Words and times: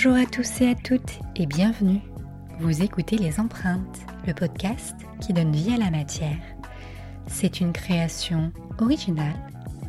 Bonjour 0.00 0.14
à 0.14 0.26
tous 0.26 0.60
et 0.60 0.70
à 0.70 0.74
toutes 0.76 1.18
et 1.34 1.44
bienvenue. 1.46 1.98
Vous 2.60 2.84
écoutez 2.84 3.16
Les 3.16 3.40
Empreintes, 3.40 3.98
le 4.28 4.32
podcast 4.32 4.94
qui 5.20 5.32
donne 5.32 5.50
vie 5.50 5.74
à 5.74 5.76
la 5.76 5.90
matière. 5.90 6.38
C'est 7.26 7.60
une 7.60 7.72
création 7.72 8.52
originale 8.80 9.34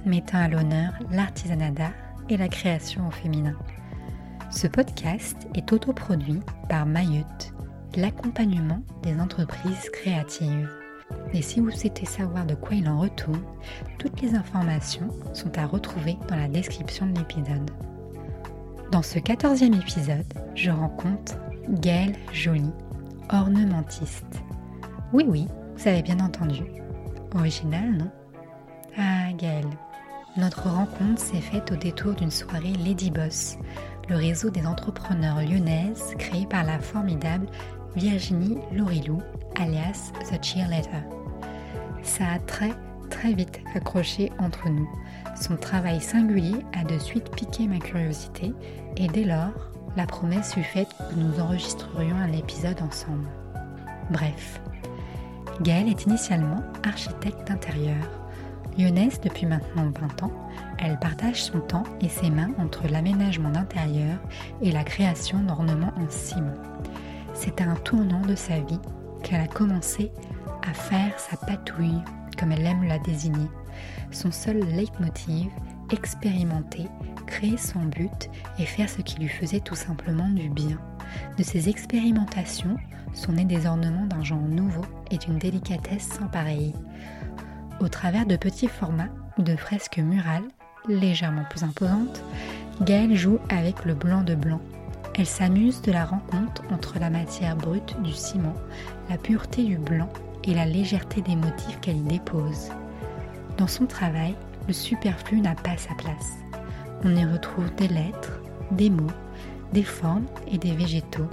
mettant 0.07 0.39
à 0.39 0.47
l'honneur 0.47 0.93
l'artisanat 1.11 1.69
d'art 1.69 1.93
et 2.27 2.37
la 2.37 2.47
création 2.47 3.07
au 3.07 3.11
féminin. 3.11 3.53
Ce 4.49 4.65
podcast 4.65 5.47
est 5.53 5.71
autoproduit 5.73 6.39
par 6.69 6.87
Mayotte, 6.87 7.53
l'accompagnement 7.95 8.81
des 9.03 9.13
entreprises 9.19 9.91
créatives. 9.93 10.71
Et 11.35 11.43
si 11.43 11.59
vous 11.59 11.69
souhaitez 11.69 12.07
savoir 12.07 12.47
de 12.47 12.55
quoi 12.55 12.75
il 12.75 12.89
en 12.89 12.99
retourne, 12.99 13.43
toutes 13.99 14.19
les 14.21 14.33
informations 14.33 15.09
sont 15.35 15.55
à 15.59 15.67
retrouver 15.67 16.17
dans 16.27 16.35
la 16.35 16.47
description 16.47 17.05
de 17.05 17.19
l'épisode. 17.19 17.69
Dans 18.91 19.03
ce 19.03 19.19
quatorzième 19.19 19.75
épisode, 19.75 20.25
je 20.55 20.71
rencontre 20.71 21.35
Gaëlle 21.69 22.15
Joly, 22.33 22.71
ornementiste. 23.31 24.41
Oui, 25.13 25.25
oui, 25.27 25.47
vous 25.77 25.87
avez 25.87 26.01
bien 26.01 26.19
entendu. 26.19 26.63
Original, 27.35 27.91
non? 27.91 28.09
Ah, 28.97 29.31
Gaëlle. 29.37 29.69
Notre 30.37 30.69
rencontre 30.69 31.21
s'est 31.21 31.39
faite 31.39 31.71
au 31.71 31.75
détour 31.75 32.15
d'une 32.15 32.31
soirée 32.31 32.73
Lady 32.83 33.11
Boss, 33.11 33.59
le 34.09 34.15
réseau 34.15 34.49
des 34.49 34.65
entrepreneurs 34.65 35.41
lyonnaises 35.41 36.15
créé 36.17 36.47
par 36.47 36.63
la 36.63 36.79
formidable 36.79 37.45
Virginie 37.95 38.57
Lorilou, 38.73 39.21
alias 39.59 40.11
The 40.31 40.43
Cheerleader. 40.43 41.03
Ça 42.01 42.23
a 42.27 42.39
très 42.39 42.73
très 43.09 43.33
vite 43.33 43.61
accroché 43.75 44.31
entre 44.39 44.69
nous. 44.69 44.89
Son 45.35 45.57
travail 45.57 46.01
singulier 46.01 46.65
a 46.73 46.83
de 46.83 46.97
suite 46.97 47.29
piqué 47.35 47.67
ma 47.67 47.79
curiosité 47.79 48.53
et 48.97 49.07
dès 49.07 49.23
lors, 49.23 49.71
la 49.97 50.05
promesse 50.05 50.53
fut 50.53 50.63
faite 50.63 50.89
que 50.97 51.15
nous 51.15 51.39
enregistrerions 51.39 52.15
un 52.15 52.31
épisode 52.31 52.81
ensemble. 52.81 53.27
Bref, 54.11 54.61
Gaëlle 55.61 55.89
est 55.89 56.05
initialement 56.05 56.63
architecte 56.83 57.47
d'intérieur. 57.47 57.97
Lyonnaise 58.77 59.19
depuis 59.21 59.45
maintenant 59.45 59.91
20 59.99 60.23
ans, 60.23 60.31
elle 60.77 60.97
partage 60.99 61.43
son 61.43 61.59
temps 61.59 61.83
et 62.01 62.07
ses 62.07 62.29
mains 62.29 62.51
entre 62.59 62.87
l'aménagement 62.87 63.49
d'intérieur 63.49 64.17
et 64.61 64.71
la 64.71 64.83
création 64.83 65.39
d'ornements 65.39 65.93
en 65.97 66.09
ciment. 66.09 66.53
C'est 67.33 67.59
à 67.61 67.65
un 67.65 67.75
tournant 67.75 68.21
de 68.21 68.35
sa 68.35 68.59
vie 68.59 68.79
qu'elle 69.21 69.41
a 69.41 69.47
commencé 69.47 70.11
à 70.67 70.73
faire 70.73 71.19
sa 71.19 71.35
patouille, 71.35 72.01
comme 72.39 72.51
elle 72.51 72.65
aime 72.65 72.83
la 72.83 72.99
désigner. 72.99 73.49
Son 74.11 74.31
seul 74.31 74.59
leitmotiv, 74.59 75.49
expérimenter, 75.91 76.87
créer 77.27 77.57
son 77.57 77.81
but 77.81 78.29
et 78.57 78.65
faire 78.65 78.89
ce 78.89 79.01
qui 79.01 79.19
lui 79.19 79.27
faisait 79.27 79.59
tout 79.59 79.75
simplement 79.75 80.29
du 80.29 80.49
bien. 80.49 80.79
De 81.37 81.43
ces 81.43 81.69
expérimentations 81.69 82.77
sont 83.13 83.33
nés 83.33 83.45
des 83.45 83.65
ornements 83.65 84.05
d'un 84.05 84.23
genre 84.23 84.39
nouveau 84.39 84.85
et 85.11 85.17
d'une 85.17 85.37
délicatesse 85.37 86.07
sans 86.07 86.27
pareille. 86.27 86.73
Au 87.79 87.87
travers 87.87 88.25
de 88.25 88.35
petits 88.35 88.67
formats 88.67 89.09
ou 89.37 89.41
de 89.41 89.55
fresques 89.55 89.99
murales, 89.99 90.47
légèrement 90.87 91.45
plus 91.49 91.63
imposantes, 91.63 92.23
Gaëlle 92.81 93.15
joue 93.15 93.39
avec 93.49 93.85
le 93.85 93.93
blanc 93.93 94.21
de 94.21 94.35
blanc. 94.35 94.61
Elle 95.15 95.25
s'amuse 95.25 95.81
de 95.81 95.91
la 95.91 96.05
rencontre 96.05 96.63
entre 96.71 96.99
la 96.99 97.09
matière 97.09 97.55
brute 97.57 98.01
du 98.03 98.13
ciment, 98.13 98.55
la 99.09 99.17
pureté 99.17 99.63
du 99.63 99.77
blanc 99.77 100.09
et 100.43 100.53
la 100.53 100.65
légèreté 100.65 101.21
des 101.21 101.35
motifs 101.35 101.79
qu'elle 101.81 101.97
y 101.97 102.01
dépose. 102.01 102.69
Dans 103.57 103.67
son 103.67 103.85
travail, 103.85 104.35
le 104.67 104.73
superflu 104.73 105.41
n'a 105.41 105.55
pas 105.55 105.77
sa 105.77 105.93
place. 105.95 106.37
On 107.03 107.15
y 107.15 107.25
retrouve 107.25 107.73
des 107.75 107.87
lettres, 107.87 108.41
des 108.71 108.89
mots, 108.89 109.11
des 109.73 109.83
formes 109.83 110.25
et 110.47 110.57
des 110.57 110.73
végétaux, 110.73 111.29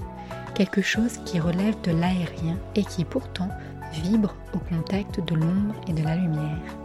quelque 0.54 0.82
chose 0.82 1.18
qui 1.24 1.40
relève 1.40 1.80
de 1.82 1.92
l'aérien 1.92 2.56
et 2.74 2.84
qui 2.84 3.04
pourtant 3.04 3.48
vibre 3.92 4.34
au 4.54 4.58
contact 4.58 5.20
de 5.20 5.34
l'ombre 5.34 5.74
et 5.86 5.92
de 5.92 6.02
la 6.02 6.16
lumière. 6.16 6.76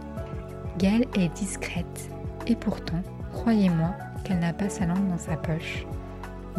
Gaëlle 0.78 1.06
est 1.14 1.34
discrète 1.34 2.10
et 2.46 2.56
pourtant, 2.56 3.02
croyez-moi 3.32 3.94
qu'elle 4.24 4.38
n'a 4.38 4.52
pas 4.52 4.68
sa 4.68 4.86
langue 4.86 5.08
dans 5.08 5.18
sa 5.18 5.36
poche. 5.36 5.86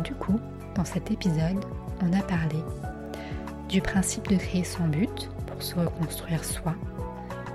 Du 0.04 0.14
coup, 0.14 0.40
dans 0.76 0.86
cet 0.86 1.12
épisode, 1.12 1.64
on 2.02 2.14
a 2.14 2.22
parlé 2.22 2.58
du 3.70 3.82
principe 3.82 4.28
de 4.28 4.36
créer 4.36 4.64
son 4.64 4.88
but 4.88 5.30
se 5.62 5.76
reconstruire 5.76 6.44
soi, 6.44 6.76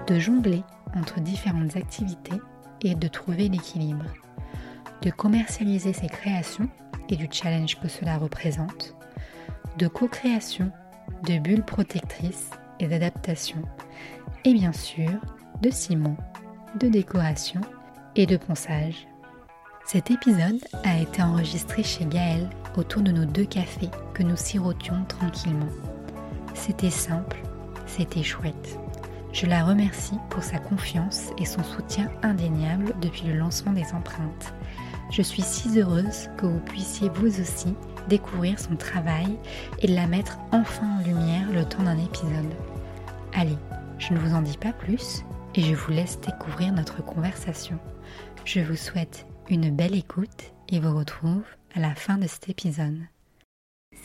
de 0.06 0.18
jongler 0.18 0.62
entre 0.96 1.20
différentes 1.20 1.76
activités 1.76 2.40
et 2.82 2.94
de 2.94 3.08
trouver 3.08 3.48
l'équilibre, 3.48 4.06
de 5.02 5.10
commercialiser 5.10 5.92
ses 5.92 6.08
créations 6.08 6.68
et 7.08 7.16
du 7.16 7.28
challenge 7.30 7.78
que 7.80 7.88
cela 7.88 8.18
représente, 8.18 8.94
de 9.78 9.88
co-création, 9.88 10.70
de 11.24 11.38
bulles 11.38 11.64
protectrices 11.64 12.50
et 12.80 12.86
d'adaptation, 12.86 13.62
et 14.44 14.52
bien 14.52 14.72
sûr 14.72 15.10
de 15.62 15.70
ciment, 15.70 16.16
de 16.78 16.88
décoration 16.88 17.60
et 18.14 18.26
de 18.26 18.36
ponçage. 18.36 19.08
Cet 19.84 20.10
épisode 20.10 20.62
a 20.84 20.98
été 20.98 21.22
enregistré 21.22 21.82
chez 21.82 22.04
Gaëlle 22.04 22.48
autour 22.76 23.02
de 23.02 23.10
nos 23.10 23.24
deux 23.24 23.46
cafés 23.46 23.90
que 24.14 24.22
nous 24.22 24.36
sirotions 24.36 25.04
tranquillement. 25.08 25.70
C'était 26.54 26.90
simple, 26.90 27.38
c'était 27.88 28.22
chouette. 28.22 28.78
Je 29.32 29.46
la 29.46 29.64
remercie 29.64 30.16
pour 30.30 30.42
sa 30.42 30.58
confiance 30.58 31.30
et 31.38 31.44
son 31.44 31.62
soutien 31.62 32.10
indéniable 32.22 32.94
depuis 33.00 33.26
le 33.26 33.34
lancement 33.34 33.72
des 33.72 33.92
empreintes. 33.92 34.54
Je 35.10 35.22
suis 35.22 35.42
si 35.42 35.80
heureuse 35.80 36.28
que 36.36 36.46
vous 36.46 36.60
puissiez 36.60 37.08
vous 37.08 37.40
aussi 37.40 37.74
découvrir 38.08 38.58
son 38.58 38.76
travail 38.76 39.38
et 39.80 39.86
la 39.86 40.06
mettre 40.06 40.38
enfin 40.52 40.98
en 40.98 41.04
lumière 41.04 41.50
le 41.52 41.64
temps 41.64 41.82
d'un 41.82 41.98
épisode. 41.98 42.54
Allez, 43.34 43.56
je 43.98 44.12
ne 44.12 44.18
vous 44.18 44.34
en 44.34 44.42
dis 44.42 44.56
pas 44.56 44.72
plus 44.72 45.24
et 45.54 45.62
je 45.62 45.74
vous 45.74 45.92
laisse 45.92 46.20
découvrir 46.20 46.72
notre 46.72 47.04
conversation. 47.04 47.78
Je 48.44 48.60
vous 48.60 48.76
souhaite 48.76 49.26
une 49.50 49.70
belle 49.70 49.94
écoute 49.94 50.52
et 50.68 50.80
vous 50.80 50.96
retrouve 50.96 51.44
à 51.74 51.80
la 51.80 51.94
fin 51.94 52.16
de 52.16 52.26
cet 52.26 52.48
épisode. 52.48 52.98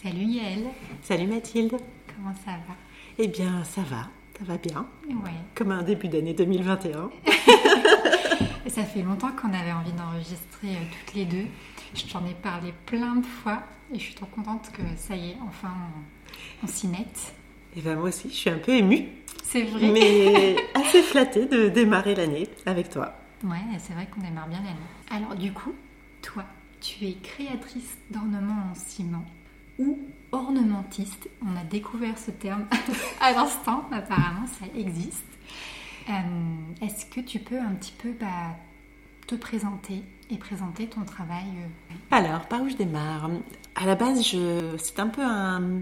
Salut 0.02 0.26
Yael. 0.26 0.68
Salut 1.02 1.28
Mathilde. 1.28 1.76
Comment 2.16 2.34
ça 2.46 2.52
va? 2.52 2.76
Eh 3.20 3.28
bien, 3.28 3.64
ça 3.64 3.82
va. 3.82 4.10
Ça 4.38 4.46
va 4.46 4.58
bien. 4.58 4.88
Ouais. 5.08 5.32
Comme 5.56 5.72
un 5.72 5.84
début 5.84 6.08
d'année 6.08 6.34
2021. 6.34 7.12
ça 8.68 8.84
fait 8.84 9.04
longtemps 9.04 9.32
qu'on 9.32 9.54
avait 9.54 9.72
envie 9.72 9.92
d'enregistrer 9.92 10.70
euh, 10.70 10.86
toutes 10.92 11.16
les 11.16 11.26
deux. 11.26 11.46
Je 11.94 12.06
t'en 12.06 12.26
ai 12.26 12.34
parlé 12.34 12.74
plein 12.88 13.18
de 13.18 13.26
fois 13.26 13.62
et 13.94 14.00
je 14.00 14.04
suis 14.04 14.16
trop 14.16 14.26
contente 14.26 14.72
que 14.72 14.82
ça 14.98 15.16
y 15.16 15.32
est, 15.32 15.38
enfin, 15.48 15.74
on, 16.64 16.68
s'y 16.68 16.88
mette. 16.88 17.36
Et 17.78 17.82
ben 17.82 17.96
moi 17.96 18.10
aussi, 18.10 18.30
je 18.30 18.36
suis 18.36 18.50
un 18.50 18.58
peu 18.58 18.72
émue. 18.72 19.08
C'est 19.44 19.64
vrai. 19.64 19.92
Mais 19.92 20.56
assez 20.74 21.04
flattée 21.04 21.46
de 21.46 21.70
démarrer 21.70 22.16
l'année 22.16 22.48
avec 22.66 22.90
toi. 22.90 23.14
Ouais, 23.44 23.60
c'est 23.78 23.94
vrai 23.94 24.08
qu'on 24.12 24.22
démarre 24.22 24.48
bien 24.48 24.60
l'année. 24.60 24.78
Alors 25.12 25.36
du 25.36 25.54
coup, 25.54 25.74
toi, 26.24 26.46
tu 26.82 27.06
es 27.06 27.14
créatrice 27.22 27.98
d'ornements 28.10 28.72
en 28.72 28.76
ciment 28.76 29.26
ou 29.78 30.00
ornementiste. 30.34 31.30
On 31.46 31.56
a 31.56 31.64
découvert 31.64 32.18
ce 32.18 32.32
terme 32.32 32.66
à 33.22 33.32
l'instant, 33.32 33.86
apparemment 33.92 34.48
ça 34.48 34.66
existe. 34.78 35.24
Euh, 36.10 36.14
est-ce 36.82 37.06
que 37.06 37.22
tu 37.22 37.40
peux 37.40 37.60
un 37.60 37.74
petit 37.76 37.94
peu 37.94 38.12
bah, 38.20 38.58
te 39.28 39.36
présenter 39.36 40.04
et 40.30 40.38
présenter 40.38 40.88
ton 40.88 41.04
travail 41.06 41.46
euh? 41.58 41.96
Alors, 42.12 42.42
par 42.48 42.62
où 42.62 42.70
je 42.70 42.76
démarre? 42.76 43.30
À 43.76 43.86
la 43.86 43.96
base, 43.96 44.28
je... 44.28 44.76
c'est 44.78 45.00
un 45.00 45.08
peu 45.08 45.24
un, 45.24 45.82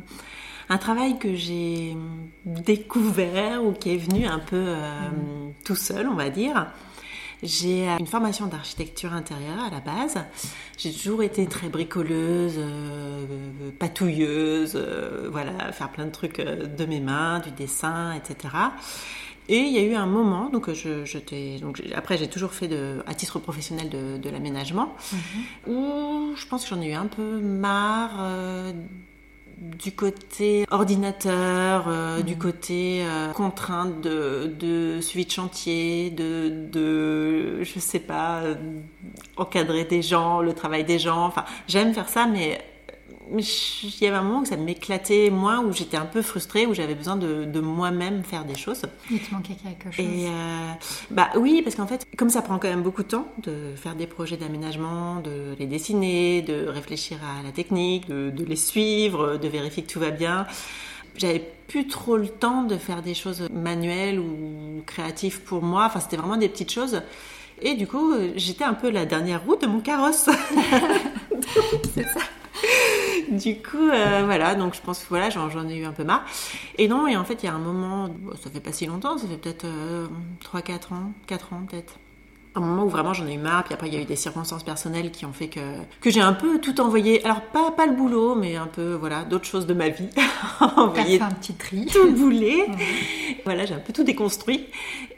un, 0.69 0.77
travail 0.77 1.17
que 1.17 1.33
j'ai 1.33 1.97
découvert 2.45 3.63
ou 3.63 3.71
qui 3.71 3.95
est 3.95 3.97
venu 3.97 4.25
un 4.25 4.39
peu 4.39 4.63
euh, 4.67 5.09
mm. 5.09 5.53
tout 5.65 5.75
seul, 5.75 6.07
on 6.07 6.15
va 6.15 6.29
dire. 6.29 6.67
J'ai 7.43 7.87
une 7.87 8.07
formation 8.07 8.45
d'architecture 8.45 9.13
intérieure 9.13 9.59
à 9.59 9.69
la 9.69 9.79
base. 9.79 10.23
J'ai 10.77 10.93
toujours 10.93 11.23
été 11.23 11.47
très 11.47 11.69
bricoleuse, 11.69 12.55
euh, 12.57 13.25
patouilleuse, 13.79 14.73
euh, 14.75 15.27
voilà, 15.31 15.71
faire 15.71 15.91
plein 15.91 16.05
de 16.05 16.11
trucs 16.11 16.39
euh, 16.39 16.67
de 16.67 16.85
mes 16.85 16.99
mains, 16.99 17.39
du 17.39 17.51
dessin, 17.51 18.13
etc. 18.13 18.53
Et 19.49 19.57
il 19.57 19.73
y 19.73 19.79
a 19.79 19.83
eu 19.83 19.95
un 19.95 20.05
moment, 20.05 20.49
donc 20.49 20.71
je, 20.71 21.03
je 21.03 21.59
donc 21.59 21.81
après 21.95 22.17
j'ai 22.17 22.29
toujours 22.29 22.53
fait 22.53 22.67
de, 22.67 23.03
à 23.07 23.15
titre 23.15 23.39
professionnel 23.39 23.89
de, 23.89 24.17
de 24.17 24.29
l'aménagement, 24.29 24.95
mhm. 25.11 25.73
où 25.73 26.35
je 26.35 26.45
pense 26.45 26.63
que 26.63 26.69
j'en 26.69 26.81
ai 26.81 26.91
eu 26.91 26.93
un 26.93 27.07
peu 27.07 27.39
marre 27.41 28.73
du 29.61 29.91
côté 29.91 30.65
ordinateur, 30.71 31.85
euh, 31.87 32.21
du 32.23 32.33
mhm. 32.33 32.39
côté 32.39 33.03
euh, 33.05 33.31
contrainte 33.31 34.01
de, 34.01 34.51
de, 34.59 34.99
suivi 35.01 35.25
de 35.25 35.31
chantier, 35.31 36.09
de, 36.09 36.49
de 36.71 37.63
je 37.63 37.79
sais 37.79 37.99
pas, 37.99 38.41
euh, 38.41 38.55
encadrer 39.37 39.85
des 39.85 40.01
gens, 40.01 40.41
le 40.41 40.53
travail 40.53 40.83
des 40.83 40.97
gens. 40.97 41.25
Enfin, 41.25 41.45
j'aime 41.67 41.93
faire 41.93 42.09
ça, 42.09 42.25
mais 42.25 42.59
il 43.37 44.01
y 44.01 44.07
avait 44.07 44.17
un 44.17 44.23
moment 44.23 44.41
où 44.41 44.45
ça 44.45 44.57
m'éclatait 44.57 45.29
moins, 45.29 45.63
où 45.63 45.71
j'étais 45.73 45.97
un 45.97 46.05
peu 46.05 46.21
frustrée, 46.21 46.65
où 46.65 46.73
j'avais 46.73 46.95
besoin 46.95 47.15
de, 47.15 47.59
moi-même 47.61 48.23
faire 48.23 48.45
des 48.45 48.55
choses. 48.55 48.83
Il 49.09 49.19
te 49.19 49.33
manquait 49.33 49.55
quelque 49.55 49.91
chose. 49.91 50.05
Et 50.05 50.27
bah 51.09 51.29
oui, 51.35 51.61
parce 51.61 51.75
qu'en 51.75 51.87
fait, 51.87 52.07
comme 52.17 52.29
ça 52.29 52.41
prend 52.41 52.57
quand 52.57 52.67
même 52.67 52.81
beaucoup 52.81 53.03
de 53.03 53.07
temps 53.07 53.27
de 53.43 53.73
faire 53.75 53.95
des 53.95 54.07
projets 54.07 54.37
d'aménagement, 54.37 55.21
de 55.21 55.55
les 55.59 55.67
dessiner, 55.67 56.41
de 56.41 56.67
réfléchir 56.67 57.17
à 57.23 57.43
la 57.43 57.51
technique, 57.51 58.07
de, 58.07 58.29
de 58.29 58.43
les 58.43 58.55
suivre, 58.55 59.37
de 59.37 59.47
vérifier 59.47 59.83
que 59.83 59.91
tout 59.91 59.99
va 59.99 60.11
bien 60.11 60.47
j'avais 61.15 61.39
plus 61.67 61.87
trop 61.87 62.17
le 62.17 62.27
temps 62.27 62.63
de 62.63 62.77
faire 62.77 63.01
des 63.01 63.13
choses 63.13 63.47
manuelles 63.51 64.19
ou 64.19 64.81
créatives 64.85 65.41
pour 65.41 65.61
moi. 65.61 65.85
Enfin, 65.85 65.99
c'était 65.99 66.17
vraiment 66.17 66.37
des 66.37 66.49
petites 66.49 66.71
choses. 66.71 67.01
Et 67.61 67.75
du 67.75 67.87
coup, 67.87 68.13
j'étais 68.35 68.63
un 68.63 68.73
peu 68.73 68.89
la 68.89 69.05
dernière 69.05 69.43
roue 69.43 69.55
de 69.55 69.67
mon 69.67 69.81
carrosse. 69.81 70.29
C'est 71.93 72.03
ça. 72.03 72.21
Du 73.41 73.55
coup, 73.55 73.77
euh, 73.77 74.23
voilà, 74.25 74.55
donc 74.55 74.75
je 74.75 74.81
pense 74.81 74.99
que 74.99 75.09
voilà, 75.09 75.29
j'en 75.29 75.67
ai 75.69 75.77
eu 75.77 75.85
un 75.85 75.93
peu 75.93 76.03
marre. 76.03 76.25
Et 76.77 76.87
non, 76.87 77.07
et 77.07 77.15
en 77.15 77.23
fait, 77.23 77.43
il 77.43 77.45
y 77.45 77.49
a 77.49 77.53
un 77.53 77.59
moment, 77.59 78.09
ça 78.43 78.49
fait 78.49 78.59
pas 78.59 78.73
si 78.73 78.85
longtemps, 78.85 79.17
ça 79.17 79.27
fait 79.27 79.37
peut-être 79.37 79.65
3-4 79.65 79.67
euh, 79.67 80.95
ans, 80.95 81.13
4 81.27 81.53
ans 81.53 81.61
peut-être 81.69 81.95
un 82.53 82.59
moment 82.59 82.83
où 82.83 82.89
vraiment 82.89 83.13
j'en 83.13 83.27
ai 83.27 83.35
eu 83.35 83.37
marre, 83.37 83.63
puis 83.63 83.73
après 83.73 83.87
il 83.87 83.93
y 83.93 83.97
a 83.97 84.01
eu 84.01 84.05
des 84.05 84.17
circonstances 84.17 84.63
personnelles 84.63 85.11
qui 85.11 85.25
ont 85.25 85.31
fait 85.31 85.47
que, 85.47 85.59
que 86.01 86.09
j'ai 86.09 86.19
un 86.19 86.33
peu 86.33 86.59
tout 86.59 86.81
envoyé. 86.81 87.23
Alors 87.23 87.41
pas, 87.41 87.71
pas 87.71 87.85
le 87.85 87.93
boulot, 87.93 88.35
mais 88.35 88.57
un 88.57 88.67
peu 88.67 88.93
voilà 88.93 89.23
d'autres 89.23 89.45
choses 89.45 89.65
de 89.65 89.73
ma 89.73 89.89
vie. 89.89 90.09
envoyé 90.59 91.21
un 91.21 91.31
petit 91.31 91.53
tri. 91.53 91.85
Tout 91.85 92.11
bouler. 92.11 92.65
Voilà, 93.43 93.65
j'ai 93.65 93.73
un 93.73 93.79
peu 93.79 93.91
tout 93.91 94.03
déconstruit. 94.03 94.67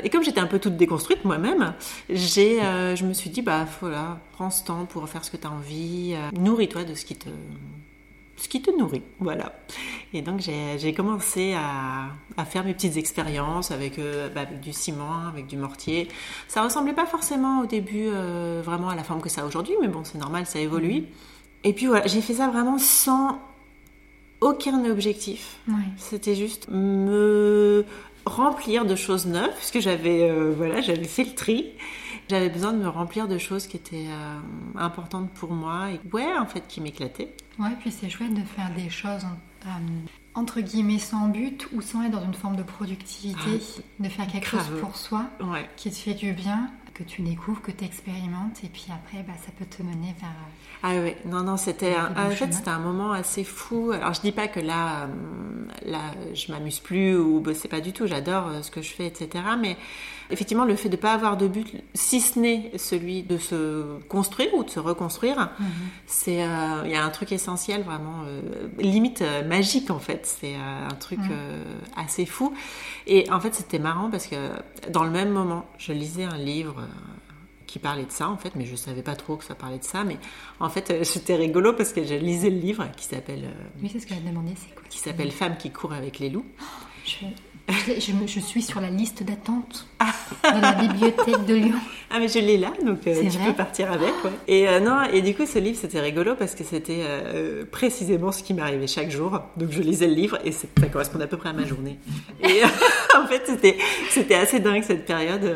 Et 0.01 0.09
comme 0.09 0.23
j'étais 0.23 0.39
un 0.39 0.47
peu 0.47 0.57
toute 0.57 0.77
déconstruite 0.77 1.25
moi-même, 1.25 1.73
j'ai, 2.09 2.63
euh, 2.63 2.95
je 2.95 3.05
me 3.05 3.11
suis 3.11 3.29
dit 3.29 3.41
bah 3.41 3.67
voilà, 3.81 4.19
prends 4.31 4.49
ce 4.49 4.63
temps 4.63 4.85
pour 4.85 5.09
faire 5.09 5.25
ce 5.25 5.31
que 5.31 5.35
tu 5.35 5.45
as 5.45 5.51
envie, 5.51 6.13
euh, 6.15 6.29
nourris-toi 6.39 6.85
de 6.85 6.95
ce 6.95 7.03
qui 7.03 7.17
te 7.17 7.27
ce 8.43 8.49
qui 8.49 8.61
te 8.61 8.71
nourrit. 8.71 9.01
Voilà. 9.19 9.53
Et 10.13 10.21
donc 10.21 10.41
j'ai 10.41 10.93
commencé 10.93 11.53
à, 11.53 12.09
à, 12.35 12.45
faire 12.45 12.65
mes 12.65 12.73
petites 12.73 12.97
expériences 12.97 13.71
avec, 13.71 13.97
euh, 13.99 14.29
bah, 14.29 14.41
avec, 14.41 14.59
du 14.59 14.73
ciment, 14.73 15.27
avec 15.27 15.47
du 15.47 15.55
mortier. 15.55 16.09
Ça 16.49 16.61
ressemblait 16.61 16.93
pas 16.93 17.05
forcément 17.05 17.61
au 17.61 17.65
début 17.65 18.07
euh, 18.07 18.61
vraiment 18.63 18.89
à 18.89 18.95
la 18.95 19.03
forme 19.03 19.21
que 19.21 19.29
ça 19.29 19.41
a 19.41 19.45
aujourd'hui, 19.45 19.75
mais 19.81 19.87
bon, 19.87 20.03
c'est 20.03 20.17
normal, 20.17 20.45
ça 20.45 20.59
évolue. 20.59 21.01
Mhm. 21.01 21.05
Et 21.63 21.73
puis 21.73 21.85
voilà, 21.85 22.05
j'ai 22.05 22.21
fait 22.21 22.33
ça 22.33 22.49
vraiment 22.49 22.77
sans 22.77 23.39
aucun 24.41 24.83
objectif. 24.91 25.59
C'était 25.95 26.35
juste 26.35 26.67
me 26.69 27.85
remplir 28.25 28.85
de 28.85 28.95
choses 28.97 29.25
neuves, 29.25 29.55
puisque 29.55 29.79
j'avais 29.79 30.29
euh, 30.29 30.53
voilà, 30.55 30.81
j'avais 30.81 31.05
fait 31.05 31.23
le 31.23 31.33
tri. 31.33 31.71
J'avais 32.29 32.49
besoin 32.49 32.73
de 32.73 32.77
me 32.77 32.87
remplir 32.87 33.27
de 33.27 33.37
choses 33.37 33.67
qui 33.67 33.77
étaient 33.77 34.07
euh, 34.07 34.39
importantes 34.75 35.29
pour 35.31 35.51
moi 35.51 35.91
et 35.91 35.99
ouais, 36.13 36.37
en 36.37 36.45
fait, 36.45 36.67
qui 36.67 36.81
m'éclataient. 36.81 37.35
Ouais, 37.59 37.75
puis 37.79 37.91
c'est 37.91 38.09
chouette 38.09 38.33
de 38.33 38.43
faire 38.43 38.71
des 38.75 38.89
choses 38.89 39.25
euh, 39.65 39.69
entre 40.33 40.61
guillemets 40.61 40.99
sans 40.99 41.27
but 41.27 41.67
ou 41.73 41.81
sans 41.81 42.03
être 42.03 42.11
dans 42.11 42.23
une 42.23 42.33
forme 42.33 42.55
de 42.55 42.63
productivité, 42.63 43.39
ah, 43.59 43.81
de 43.99 44.09
faire 44.09 44.27
quelque 44.27 44.47
chose 44.47 44.69
pour 44.81 44.95
soi 44.95 45.25
qui 45.75 45.91
te 45.91 45.95
fait 45.95 46.13
du 46.13 46.33
bien 46.33 46.69
que 46.93 47.03
tu 47.03 47.21
découvres, 47.21 47.61
que 47.61 47.71
tu 47.71 47.83
expérimentes, 47.83 48.63
et 48.63 48.67
puis 48.67 48.85
après, 48.89 49.23
bah, 49.23 49.33
ça 49.43 49.51
peut 49.57 49.65
te 49.65 49.81
mener 49.81 50.13
vers. 50.19 50.29
Euh, 50.29 50.83
ah 50.83 50.93
oui, 51.01 51.13
non, 51.25 51.43
non, 51.43 51.57
c'était 51.57 51.95
un, 51.95 52.11
en 52.15 52.29
fait, 52.29 52.53
c'était 52.53 52.69
un 52.69 52.79
moment 52.79 53.11
assez 53.11 53.43
fou. 53.43 53.91
Alors, 53.91 54.13
je 54.13 54.21
dis 54.21 54.31
pas 54.31 54.47
que 54.47 54.59
là, 54.59 55.03
euh, 55.03 55.07
là, 55.85 56.11
je 56.33 56.51
m'amuse 56.51 56.79
plus 56.79 57.17
ou 57.17 57.39
bah, 57.39 57.53
c'est 57.55 57.67
pas 57.67 57.81
du 57.81 57.93
tout. 57.93 58.05
J'adore 58.05 58.47
euh, 58.47 58.61
ce 58.61 58.69
que 58.69 58.81
je 58.81 58.93
fais, 58.93 59.07
etc. 59.07 59.43
Mais 59.59 59.77
effectivement, 60.29 60.65
le 60.65 60.75
fait 60.75 60.89
de 60.89 60.97
pas 60.97 61.13
avoir 61.13 61.37
de 61.37 61.47
but, 61.47 61.73
si 61.93 62.21
ce 62.21 62.37
n'est 62.37 62.71
celui 62.77 63.23
de 63.23 63.37
se 63.37 63.99
construire 64.03 64.53
ou 64.53 64.63
de 64.63 64.69
se 64.69 64.79
reconstruire, 64.79 65.51
mhm. 65.59 65.67
c'est, 66.05 66.45
il 66.85 66.91
y 66.91 66.95
a 66.95 67.03
un 67.03 67.09
truc 67.09 67.31
essentiel, 67.31 67.83
vraiment 67.83 68.23
limite 68.77 69.23
magique 69.47 69.89
en 69.89 69.99
fait. 69.99 70.25
C'est 70.25 70.55
un 70.55 70.93
truc 70.95 71.19
mhm. 71.19 71.63
assez 71.95 72.25
fou. 72.25 72.53
Et 73.07 73.29
en 73.31 73.39
fait, 73.39 73.53
c'était 73.53 73.79
marrant 73.79 74.09
parce 74.09 74.27
que 74.27 74.35
dans 74.89 75.03
le 75.03 75.11
même 75.11 75.29
moment, 75.29 75.65
je 75.77 75.93
lisais 75.93 76.23
un 76.23 76.37
livre 76.37 76.82
euh, 76.82 76.82
qui 77.73 77.79
parlait 77.79 78.05
de 78.05 78.11
ça 78.11 78.29
en 78.29 78.37
fait, 78.37 78.51
mais 78.55 78.67
je 78.67 78.75
savais 78.75 79.01
pas 79.01 79.15
trop 79.15 79.35
que 79.35 79.43
ça 79.43 79.55
parlait 79.55 79.79
de 79.79 79.83
ça. 79.83 80.03
Mais 80.03 80.19
en 80.59 80.69
fait, 80.69 80.91
euh, 80.91 81.03
c'était 81.03 81.35
rigolo 81.35 81.73
parce 81.73 81.91
que 81.91 82.03
je 82.03 82.13
lisais 82.13 82.51
le 82.51 82.59
livre 82.59 82.87
qui 82.95 83.05
s'appelle. 83.05 83.45
Euh, 83.45 83.81
oui, 83.81 83.89
c'est 83.91 83.99
ce 83.99 84.05
qu'elle 84.05 84.19
a 84.19 84.29
demandé, 84.29 84.51
c'est 84.55 84.75
quoi 84.75 84.83
Qui 84.87 84.99
s'appelle 84.99 85.31
Femme 85.31 85.57
qui 85.57 85.71
court 85.71 85.91
avec 85.91 86.19
les 86.19 86.29
loups. 86.29 86.45
je... 87.03 87.25
Je, 88.27 88.39
suis 88.41 88.61
sur 88.61 88.81
la 88.81 88.89
liste 88.89 89.23
d'attente 89.23 89.87
de 90.43 90.61
la 90.61 90.73
bibliothèque 90.73 91.45
de 91.45 91.53
Lyon. 91.55 91.79
Ah 92.11 92.19
mais 92.19 92.27
je 92.27 92.39
l'ai 92.39 92.57
là, 92.57 92.73
donc 92.85 92.99
tu 92.99 93.37
peux 93.39 93.53
partir 93.53 93.89
avec. 93.89 94.11
Et 94.49 94.67
non, 94.81 95.03
et 95.03 95.21
du 95.21 95.33
coup 95.33 95.45
ce 95.45 95.59
livre 95.59 95.77
c'était 95.79 96.01
rigolo 96.01 96.35
parce 96.35 96.55
que 96.55 96.65
c'était 96.65 97.05
précisément 97.71 98.33
ce 98.33 98.43
qui 98.43 98.53
m'arrivait 98.53 98.87
chaque 98.87 99.09
jour. 99.09 99.39
Donc 99.55 99.71
je 99.71 99.81
lisais 99.81 100.07
le 100.07 100.13
livre 100.13 100.39
et 100.43 100.51
ça 100.51 100.67
correspondait 100.91 101.23
à 101.23 101.27
peu 101.27 101.37
près 101.37 101.49
à 101.49 101.53
ma 101.53 101.65
journée. 101.65 101.99
Et 102.41 102.63
en 103.17 103.27
fait 103.27 103.43
c'était 103.45 103.77
c'était 104.09 104.35
assez 104.35 104.59
dingue 104.59 104.83
cette 104.83 105.05
période 105.05 105.49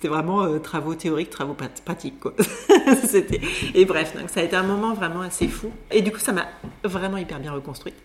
c'était 0.00 0.14
vraiment 0.14 0.44
euh, 0.44 0.58
travaux 0.58 0.94
théoriques, 0.94 1.28
travaux 1.28 1.54
pratiques. 1.84 2.20
Quoi. 2.20 2.32
et 3.74 3.84
bref, 3.84 4.16
donc 4.16 4.30
ça 4.30 4.40
a 4.40 4.42
été 4.44 4.56
un 4.56 4.62
moment 4.62 4.94
vraiment 4.94 5.20
assez 5.20 5.46
fou. 5.46 5.70
Et 5.90 6.00
du 6.00 6.10
coup, 6.10 6.18
ça 6.18 6.32
m'a 6.32 6.48
vraiment 6.82 7.18
hyper 7.18 7.38
bien 7.38 7.52
reconstruite. 7.52 7.96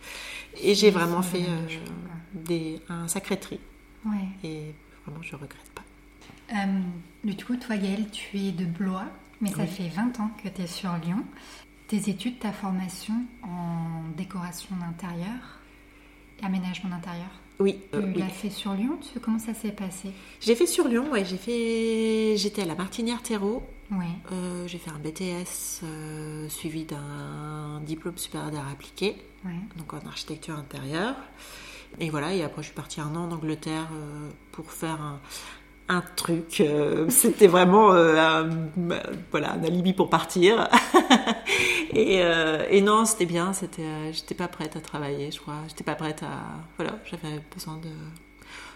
Et 0.61 0.75
j'ai 0.75 0.91
vraiment 0.91 1.21
fait 1.21 1.43
euh, 1.43 1.67
des, 2.33 2.81
un 2.89 3.07
sacré 3.07 3.37
tri. 3.37 3.61
Ouais. 4.05 4.27
Et 4.43 4.75
vraiment, 5.05 5.21
je 5.21 5.37
ne 5.37 5.41
regrette 5.41 5.71
pas. 5.73 5.83
Euh, 6.53 6.81
du 7.23 7.45
coup, 7.45 7.55
toi, 7.55 7.77
Gaëlle, 7.77 8.09
tu 8.09 8.39
es 8.39 8.51
de 8.51 8.65
Blois, 8.65 9.05
mais 9.39 9.51
ça 9.51 9.65
fait 9.65 9.87
20 9.87 10.19
ans 10.19 10.31
que 10.43 10.49
tu 10.49 10.63
es 10.63 10.67
sur 10.67 10.91
Lyon. 10.97 11.23
Tes 11.87 12.09
études, 12.09 12.39
ta 12.39 12.51
formation 12.51 13.13
en 13.41 14.09
décoration 14.17 14.75
d'intérieur, 14.81 15.61
aménagement 16.43 16.89
d'intérieur 16.89 17.29
oui. 17.59 17.79
Tu 17.91 17.97
euh, 17.97 18.13
l'as 18.15 18.27
fait 18.27 18.49
sur 18.49 18.73
Lyon 18.73 18.99
Comment 19.21 19.39
ça 19.39 19.53
s'est 19.53 19.71
passé? 19.71 20.09
J'ai 20.41 20.55
fait 20.55 20.65
sur 20.65 20.87
Lyon, 20.87 21.11
ouais. 21.11 21.25
J'ai 21.25 21.37
fait... 21.37 22.37
J'étais 22.37 22.63
à 22.63 22.65
la 22.65 22.75
Martinière-Terreau. 22.75 23.63
Ouais. 23.91 24.05
Euh, 24.31 24.67
j'ai 24.67 24.77
fait 24.77 24.89
un 24.89 24.99
BTS 24.99 25.83
euh, 25.83 26.49
suivi 26.49 26.85
d'un 26.85 27.81
diplôme 27.85 28.17
supérieur 28.17 28.49
d'art 28.49 28.67
appliqué, 28.71 29.15
donc 29.77 29.93
en 29.93 29.99
architecture 30.07 30.57
intérieure. 30.57 31.15
Et 31.99 32.09
voilà, 32.09 32.33
et 32.33 32.43
après 32.43 32.63
je 32.63 32.67
suis 32.67 32.75
partie 32.75 32.99
un 32.99 33.15
an 33.15 33.25
en 33.25 33.31
Angleterre 33.31 33.87
pour 34.51 34.71
faire 34.71 34.99
un, 34.99 35.21
un 35.87 36.01
truc. 36.15 36.61
Euh, 36.61 37.05
c'était 37.09 37.47
vraiment 37.47 37.91
euh, 37.93 38.17
un, 38.17 38.49
voilà, 39.31 39.53
un 39.53 39.63
alibi 39.63 39.93
pour 39.93 40.09
partir. 40.09 40.69
et, 41.93 42.21
euh, 42.21 42.65
et, 42.69 42.81
non, 42.81 43.05
c'était 43.05 43.25
bien. 43.25 43.53
C'était, 43.53 44.13
j'étais 44.13 44.35
pas 44.35 44.47
prête 44.47 44.75
à 44.75 44.81
travailler, 44.81 45.31
je 45.31 45.39
crois. 45.39 45.61
J'étais 45.67 45.83
pas 45.83 45.95
prête 45.95 46.23
à. 46.23 46.43
Voilà, 46.77 46.99
j'avais 47.05 47.41
besoin 47.53 47.77
de 47.77 47.89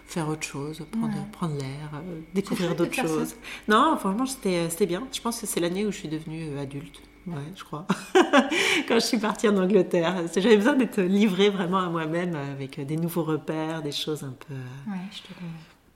faire 0.06 0.28
autre 0.28 0.42
chose, 0.42 0.84
prendre, 0.90 1.14
prendre 1.30 1.54
l'air, 1.54 2.02
découvrir 2.34 2.74
d'autres 2.74 2.94
choses. 2.94 3.36
Non, 3.68 3.96
franchement, 3.96 4.26
c'était, 4.26 4.68
c'était 4.68 4.86
bien. 4.86 5.06
Je 5.12 5.20
pense 5.20 5.40
que 5.40 5.46
c'est 5.46 5.60
l'année 5.60 5.86
où 5.86 5.92
je 5.92 5.98
suis 5.98 6.08
devenue 6.08 6.58
adulte. 6.58 7.00
Ouais, 7.28 7.36
je 7.54 7.62
crois. 7.62 7.86
Quand 8.88 8.94
je 8.94 9.06
suis 9.06 9.18
partie 9.18 9.48
en 9.48 9.56
Angleterre, 9.56 10.24
j'avais 10.34 10.56
besoin 10.56 10.74
d'être 10.74 11.00
livrée 11.00 11.50
vraiment 11.50 11.78
à 11.78 11.88
moi-même 11.88 12.34
avec 12.34 12.84
des 12.84 12.96
nouveaux 12.96 13.22
repères, 13.22 13.82
des 13.82 13.92
choses 13.92 14.24
un 14.24 14.34
peu. 14.48 14.54
Ouais, 14.90 14.98
je 15.12 15.18
te 15.18 15.28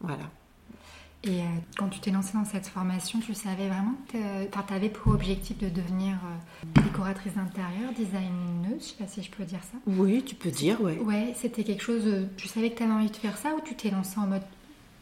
Voilà. 0.00 0.30
Et 1.26 1.40
euh, 1.40 1.44
quand 1.78 1.88
tu 1.88 2.00
t'es 2.00 2.10
lancée 2.10 2.34
dans 2.34 2.44
cette 2.44 2.66
formation, 2.66 3.18
tu 3.20 3.32
savais 3.32 3.68
vraiment 3.68 3.94
que 4.12 4.18
tu 4.44 4.74
avais 4.74 4.90
pour 4.90 5.14
objectif 5.14 5.56
de 5.58 5.68
devenir 5.68 6.16
euh, 6.16 6.82
décoratrice 6.82 7.34
d'intérieur, 7.34 7.92
designeuse, 7.96 8.80
je 8.80 8.84
sais 8.84 8.94
pas 8.98 9.06
si 9.06 9.22
je 9.22 9.30
peux 9.30 9.44
dire 9.44 9.60
ça. 9.62 9.78
Oui, 9.86 10.22
tu 10.22 10.34
peux 10.34 10.50
dire, 10.50 10.80
ouais. 10.82 10.98
Ouais, 10.98 11.32
c'était 11.34 11.64
quelque 11.64 11.82
chose, 11.82 12.28
tu 12.36 12.46
savais 12.48 12.70
que 12.70 12.76
tu 12.76 12.82
avais 12.82 12.92
envie 12.92 13.10
de 13.10 13.16
faire 13.16 13.38
ça 13.38 13.54
ou 13.54 13.60
tu 13.64 13.74
t'es 13.74 13.90
lancée 13.90 14.18
en 14.18 14.26
mode 14.26 14.42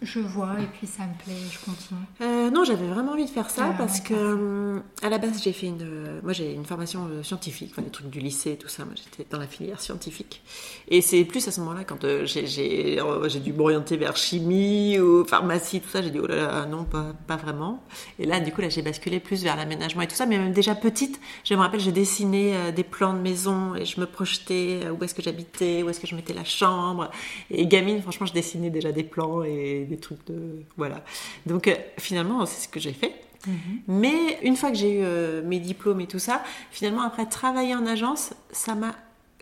je 0.03 0.21
vois 0.21 0.55
et 0.61 0.67
puis 0.67 0.87
ça 0.87 1.05
me 1.05 1.15
plaît, 1.23 1.41
je 1.51 1.59
continue. 1.65 2.01
Euh, 2.21 2.51
non, 2.51 2.65
j'avais 2.65 2.87
vraiment 2.87 3.13
envie 3.13 3.25
de 3.25 3.31
faire 3.31 3.51
ça 3.51 3.75
parce 3.79 4.01
que 4.01 4.15
euh, 4.15 4.81
à 5.03 5.09
la 5.09 5.19
base 5.19 5.43
j'ai 5.43 5.53
fait 5.53 5.69
une, 5.69 5.83
euh, 5.83 6.21
moi 6.23 6.33
j'ai 6.33 6.53
une 6.53 6.65
formation 6.65 7.09
scientifique, 7.23 7.71
enfin 7.73 7.83
les 7.83 7.91
trucs 7.91 8.11
du 8.11 8.21
lycée, 8.21 8.57
tout 8.57 8.69
ça. 8.69 8.85
Moi 8.85 8.95
j'étais 8.97 9.29
dans 9.31 9.39
la 9.39 9.47
filière 9.47 9.81
scientifique 9.81 10.43
et 10.89 11.01
c'est 11.01 11.25
plus 11.25 11.47
à 11.47 11.53
ce 11.53 11.61
moment-là 11.61 11.85
quand 11.85 12.07
j'ai 12.25 12.47
j'ai 12.47 13.41
dû 13.41 13.53
m'orienter 13.53 13.97
vers 13.97 14.17
chimie 14.17 14.99
ou 14.99 15.25
pharmacie, 15.25 15.81
tout 15.81 15.89
ça. 15.89 16.03
J'ai 16.03 16.11
dit 16.11 16.21
oh 16.21 16.27
là 16.27 16.37
là 16.37 16.67
non 16.67 16.85
pas 16.85 17.13
pas 17.27 17.37
vraiment. 17.37 17.83
Et 18.19 18.27
là 18.27 18.41
du 18.41 18.53
coup 18.53 18.61
là 18.61 18.69
j'ai 18.69 18.83
basculé 18.83 19.21
plus 19.21 19.43
vers 19.43 19.57
l'aménagement 19.57 20.03
et 20.03 20.09
tout 20.09 20.17
ça. 20.17 20.27
Mais 20.27 20.39
même 20.39 20.53
déjà 20.53 20.75
petite, 20.75 21.21
je 21.45 21.55
me 21.55 21.61
rappelle, 21.61 21.81
je 21.81 21.91
dessinais 21.91 22.73
des 22.73 22.85
plans 22.85 23.15
de 23.15 23.21
maison 23.21 23.75
et 23.75 23.85
je 23.85 24.01
me 24.01 24.07
projetais 24.07 24.81
où 24.91 25.03
est-ce 25.05 25.15
que 25.15 25.23
j'habitais, 25.23 25.83
où 25.83 25.89
est-ce 25.89 26.01
que 26.01 26.07
je 26.07 26.15
mettais 26.17 26.35
la 26.35 26.45
chambre. 26.45 27.11
Et 27.51 27.67
gamine, 27.67 28.01
franchement, 28.03 28.27
je 28.27 28.33
dessinais 28.33 28.71
déjà 28.71 28.93
des 28.93 29.05
plans 29.05 29.43
et 29.45 29.87
des 29.93 30.01
trucs 30.01 30.27
de. 30.27 30.65
Voilà. 30.77 31.05
Donc 31.47 31.69
euh, 31.69 31.75
finalement, 31.99 32.45
c'est 32.47 32.65
ce 32.65 32.69
que 32.69 32.81
j'ai 32.81 32.93
fait. 32.93 33.15
Mhm. 33.47 33.83
Mais 33.89 34.39
une 34.43 34.57
fois 34.57 34.71
que 34.71 34.77
j'ai 34.77 35.01
eu 35.01 35.03
euh, 35.05 35.43
mes 35.43 35.59
diplômes 35.59 36.01
et 36.01 36.07
tout 36.07 36.19
ça, 36.19 36.43
finalement, 36.71 37.03
après 37.03 37.27
travailler 37.27 37.75
en 37.75 37.87
agence, 37.87 38.35
ça 38.51 38.75
m'a 38.75 38.95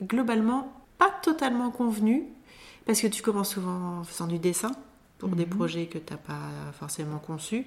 globalement 0.03 0.73
pas 0.99 1.11
totalement 1.23 1.71
convenu. 1.71 2.25
Parce 2.87 3.01
que 3.01 3.07
tu 3.07 3.23
commences 3.23 3.51
souvent 3.51 4.01
en 4.01 4.05
faisant 4.05 4.27
du 4.27 4.39
dessin. 4.39 4.73
Pour 5.21 5.29
des 5.31 5.45
Mhm. 5.47 5.51
projets 5.51 5.87
que 5.87 5.99
tu 5.99 6.13
n'as 6.13 6.19
pas 6.19 6.41
forcément 6.79 7.19
conçus. 7.19 7.67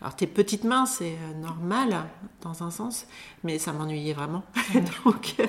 Alors 0.00 0.16
tes 0.16 0.26
petites 0.26 0.64
mains, 0.64 0.86
c'est 0.86 1.12
euh, 1.12 1.40
normal 1.40 1.94
dans 2.42 2.62
un 2.64 2.70
sens, 2.70 3.06
mais 3.44 3.58
ça 3.58 3.72
m'ennuyait 3.72 4.14
vraiment. 4.14 4.42
donc, 5.04 5.34
euh, 5.38 5.46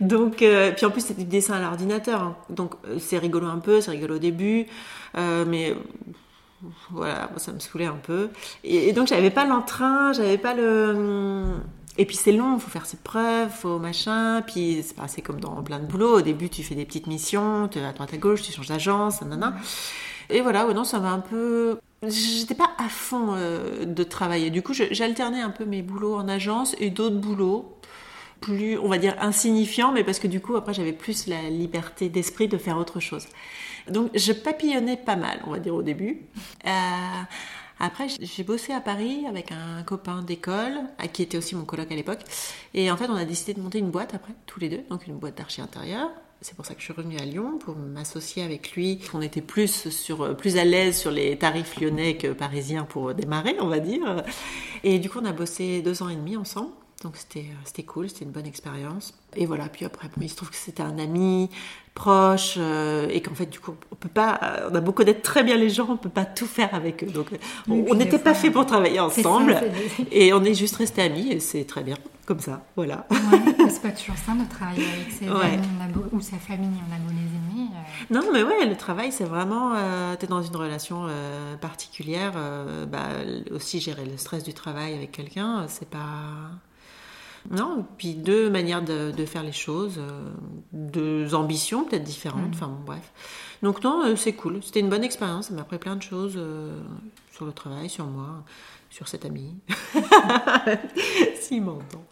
donc 0.00 0.42
euh, 0.42 0.72
puis 0.72 0.86
en 0.86 0.90
plus 0.90 1.02
c'était 1.02 1.22
du 1.22 1.28
dessin 1.28 1.54
à 1.54 1.60
l'ordinateur, 1.60 2.22
hein. 2.22 2.36
donc 2.50 2.74
c'est 2.98 3.18
rigolo 3.18 3.46
un 3.46 3.58
peu, 3.58 3.80
c'est 3.80 3.92
rigolo 3.92 4.16
au 4.16 4.18
début, 4.18 4.66
euh, 5.16 5.44
mais 5.46 5.76
voilà, 6.90 7.30
ça 7.36 7.52
me 7.52 7.60
saoulait 7.60 7.86
un 7.86 7.92
peu. 8.02 8.30
Et, 8.64 8.88
et 8.88 8.92
donc 8.92 9.06
j'avais 9.08 9.30
pas 9.30 9.44
l'entrain, 9.44 10.12
j'avais 10.12 10.38
pas 10.38 10.54
le 10.54 11.54
et 12.00 12.04
puis 12.06 12.14
c'est 12.16 12.30
long, 12.30 12.58
faut 12.60 12.70
faire 12.70 12.86
ses 12.86 12.96
preuves, 12.96 13.50
faut 13.50 13.80
machin. 13.80 14.40
Puis 14.46 14.84
c'est 15.08 15.20
comme 15.22 15.40
dans 15.40 15.60
plein 15.64 15.80
de 15.80 15.86
boulot. 15.86 16.18
Au 16.18 16.20
début, 16.20 16.48
tu 16.48 16.62
fais 16.62 16.76
des 16.76 16.84
petites 16.84 17.08
missions, 17.08 17.66
tu 17.68 17.80
es 17.80 17.84
à 17.84 17.92
droite 17.92 18.14
à 18.14 18.18
gauche, 18.18 18.42
tu 18.42 18.52
changes 18.52 18.68
d'agence, 18.68 19.20
nanana. 19.20 19.56
Et 20.30 20.40
voilà, 20.40 20.66
ouais, 20.66 20.74
non, 20.74 20.84
ça 20.84 21.00
m'a 21.00 21.10
un 21.10 21.20
peu. 21.20 21.78
J'étais 22.02 22.54
pas 22.54 22.70
à 22.78 22.88
fond 22.88 23.34
euh, 23.34 23.84
de 23.84 24.02
travailler. 24.04 24.50
Du 24.50 24.62
coup, 24.62 24.72
j'alternais 24.72 25.40
un 25.40 25.50
peu 25.50 25.64
mes 25.64 25.82
boulots 25.82 26.14
en 26.14 26.28
agence 26.28 26.76
et 26.78 26.90
d'autres 26.90 27.16
boulots 27.16 27.78
plus, 28.40 28.78
on 28.78 28.88
va 28.88 28.98
dire, 28.98 29.16
insignifiants, 29.20 29.90
mais 29.92 30.04
parce 30.04 30.20
que 30.20 30.28
du 30.28 30.40
coup, 30.40 30.54
après, 30.56 30.72
j'avais 30.72 30.92
plus 30.92 31.26
la 31.26 31.50
liberté 31.50 32.08
d'esprit 32.08 32.46
de 32.46 32.56
faire 32.56 32.78
autre 32.78 33.00
chose. 33.00 33.26
Donc, 33.88 34.10
je 34.14 34.32
papillonnais 34.32 34.96
pas 34.96 35.16
mal, 35.16 35.40
on 35.46 35.50
va 35.50 35.58
dire, 35.58 35.74
au 35.74 35.82
début. 35.82 36.20
Euh, 36.66 36.70
après, 37.80 38.06
j'ai 38.20 38.42
bossé 38.44 38.72
à 38.72 38.80
Paris 38.80 39.24
avec 39.28 39.52
un 39.52 39.82
copain 39.82 40.22
d'école, 40.22 40.80
qui 41.12 41.22
était 41.22 41.38
aussi 41.38 41.54
mon 41.54 41.64
coloc 41.64 41.90
à 41.90 41.94
l'époque. 41.94 42.20
Et 42.74 42.90
en 42.90 42.96
fait, 42.96 43.08
on 43.08 43.14
a 43.16 43.24
décidé 43.24 43.54
de 43.54 43.60
monter 43.60 43.78
une 43.78 43.90
boîte 43.90 44.14
après, 44.14 44.34
tous 44.46 44.60
les 44.60 44.68
deux, 44.68 44.82
donc 44.90 45.06
une 45.06 45.16
boîte 45.16 45.38
d'archi 45.38 45.60
intérieur. 45.60 46.10
C'est 46.40 46.54
pour 46.54 46.64
ça 46.64 46.74
que 46.74 46.80
je 46.80 46.84
suis 46.84 46.92
revenue 46.92 47.18
à 47.18 47.24
Lyon 47.24 47.58
pour 47.58 47.74
m'associer 47.74 48.44
avec 48.44 48.72
lui. 48.72 49.00
On 49.12 49.20
était 49.20 49.40
plus 49.40 49.88
sur, 49.88 50.36
plus 50.36 50.56
à 50.56 50.64
l'aise 50.64 50.96
sur 50.96 51.10
les 51.10 51.36
tarifs 51.36 51.80
lyonnais 51.80 52.16
que 52.16 52.32
parisiens 52.32 52.84
pour 52.84 53.12
démarrer, 53.12 53.56
on 53.60 53.66
va 53.66 53.80
dire. 53.80 54.22
Et 54.84 55.00
du 55.00 55.10
coup, 55.10 55.18
on 55.20 55.24
a 55.24 55.32
bossé 55.32 55.82
deux 55.82 56.00
ans 56.02 56.08
et 56.08 56.14
demi 56.14 56.36
ensemble. 56.36 56.70
Donc 57.04 57.16
c'était 57.16 57.40
euh, 57.50 57.54
c'était 57.64 57.84
cool, 57.84 58.08
c'était 58.08 58.24
une 58.24 58.32
bonne 58.32 58.46
expérience. 58.46 59.14
Et 59.36 59.46
voilà, 59.46 59.68
puis 59.68 59.84
après, 59.84 60.08
bon, 60.08 60.14
il 60.20 60.28
se 60.28 60.34
trouve 60.34 60.50
que 60.50 60.56
c'était 60.56 60.82
un 60.82 60.98
ami 60.98 61.48
proche 61.94 62.54
euh, 62.58 63.06
et 63.10 63.22
qu'en 63.22 63.34
fait, 63.34 63.46
du 63.46 63.60
coup, 63.60 63.74
on 63.92 63.94
peut 63.94 64.08
pas, 64.08 64.40
euh, 64.42 64.68
on 64.72 64.74
a 64.74 64.80
beau 64.80 64.90
connaître 64.92 65.22
très 65.22 65.44
bien 65.44 65.56
les 65.56 65.68
gens, 65.70 65.86
on 65.90 65.96
peut 65.96 66.08
pas 66.08 66.24
tout 66.24 66.46
faire 66.46 66.74
avec 66.74 67.04
eux. 67.04 67.08
Donc, 67.08 67.28
on 67.68 67.94
n'était 67.94 68.18
pas 68.18 68.34
fait 68.34 68.50
pour 68.50 68.66
travailler 68.66 68.96
ça, 68.96 69.04
ensemble. 69.04 69.56
Et 70.10 70.32
on 70.32 70.42
est 70.42 70.54
juste 70.54 70.74
restés 70.76 71.02
amis 71.02 71.30
et 71.30 71.38
c'est 71.40 71.64
très 71.64 71.84
bien, 71.84 71.96
comme 72.26 72.40
ça, 72.40 72.64
voilà. 72.74 73.06
Ouais, 73.10 73.68
c'est 73.70 73.82
pas 73.82 73.90
toujours 73.90 74.16
simple 74.16 74.44
de 74.44 74.48
travailler 74.50 74.84
avec 74.96 75.12
ses 75.12 75.28
Ouais. 75.28 75.54
amis 75.54 75.68
on 75.78 75.84
a 75.84 75.88
beau- 75.88 76.06
ou 76.12 76.20
sa 76.20 76.38
famille, 76.38 76.80
on 76.90 76.94
a 76.94 76.98
beau 76.98 77.10
les 77.10 77.58
aimer. 77.58 77.68
euh, 77.74 78.14
Non, 78.14 78.22
mais 78.32 78.42
ouais, 78.42 78.66
le 78.66 78.76
travail, 78.76 79.12
c'est 79.12 79.24
vraiment. 79.24 79.72
Euh, 79.76 80.16
tu 80.18 80.24
es 80.24 80.28
dans 80.28 80.42
une 80.42 80.56
relation 80.56 81.06
euh, 81.08 81.56
particulière. 81.56 82.32
bah, 82.90 83.08
aussi, 83.52 83.78
gérer 83.80 84.04
le 84.04 84.16
stress 84.16 84.42
du 84.42 84.52
travail 84.54 84.94
avec 84.94 85.12
quelqu'un, 85.12 85.66
c'est 85.68 85.88
pas. 85.88 86.06
Non, 87.50 87.86
puis 87.96 88.14
deux 88.14 88.50
manières 88.50 88.82
de, 88.82 89.10
de 89.10 89.24
faire 89.24 89.42
les 89.42 89.52
choses, 89.52 89.96
euh, 89.98 90.30
deux 90.72 91.34
ambitions 91.34 91.84
peut-être 91.84 92.04
différentes, 92.04 92.50
enfin 92.54 92.66
bon, 92.68 92.84
bref. 92.84 93.12
Donc, 93.62 93.82
non, 93.82 94.04
euh, 94.04 94.16
c'est 94.16 94.34
cool. 94.34 94.62
C'était 94.62 94.80
une 94.80 94.90
bonne 94.90 95.02
expérience. 95.04 95.48
Ça 95.48 95.54
m'a 95.54 95.62
appris 95.62 95.78
plein 95.78 95.96
de 95.96 96.02
choses 96.02 96.34
euh, 96.36 96.78
sur 97.32 97.46
le 97.46 97.52
travail, 97.52 97.88
sur 97.88 98.04
moi, 98.06 98.44
sur 98.90 99.08
cet 99.08 99.24
ami. 99.24 99.56
S'il 101.40 101.62
m'entend. 101.62 102.04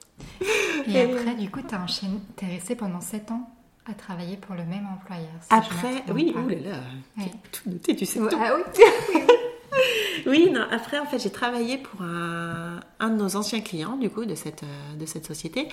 Et 0.86 0.92
Et 0.92 1.00
après, 1.02 1.34
du 1.34 1.50
coup, 1.50 1.60
t'es 1.62 1.76
enchaîné, 1.76 2.18
t'es 2.36 2.46
resté 2.46 2.74
pendant 2.74 3.00
7 3.00 3.30
ans 3.30 3.48
à 3.88 3.94
travailler 3.94 4.36
pour 4.36 4.54
le 4.54 4.64
même 4.64 4.86
employeur. 4.92 5.28
si 5.42 5.48
Après, 5.50 6.02
oui, 6.12 6.32
pas. 6.32 6.40
oulala, 6.40 6.80
Ouais. 7.18 7.30
tout 7.52 7.70
noté, 7.70 7.94
tu 7.94 8.06
sais 8.06 8.20
Ouais, 8.20 8.30
tout. 8.30 8.38
Ah 8.40 8.54
oui 8.56 8.62
Oui, 10.26 10.50
non, 10.50 10.66
après, 10.70 10.98
en 10.98 11.06
fait, 11.06 11.18
j'ai 11.18 11.30
travaillé 11.30 11.78
pour 11.78 12.02
un, 12.02 12.80
de 13.00 13.14
nos 13.14 13.36
anciens 13.36 13.60
clients, 13.60 13.96
du 13.96 14.10
coup, 14.10 14.24
de 14.24 14.34
cette, 14.34 14.62
euh, 14.64 14.96
de 14.98 15.06
cette 15.06 15.26
société. 15.26 15.68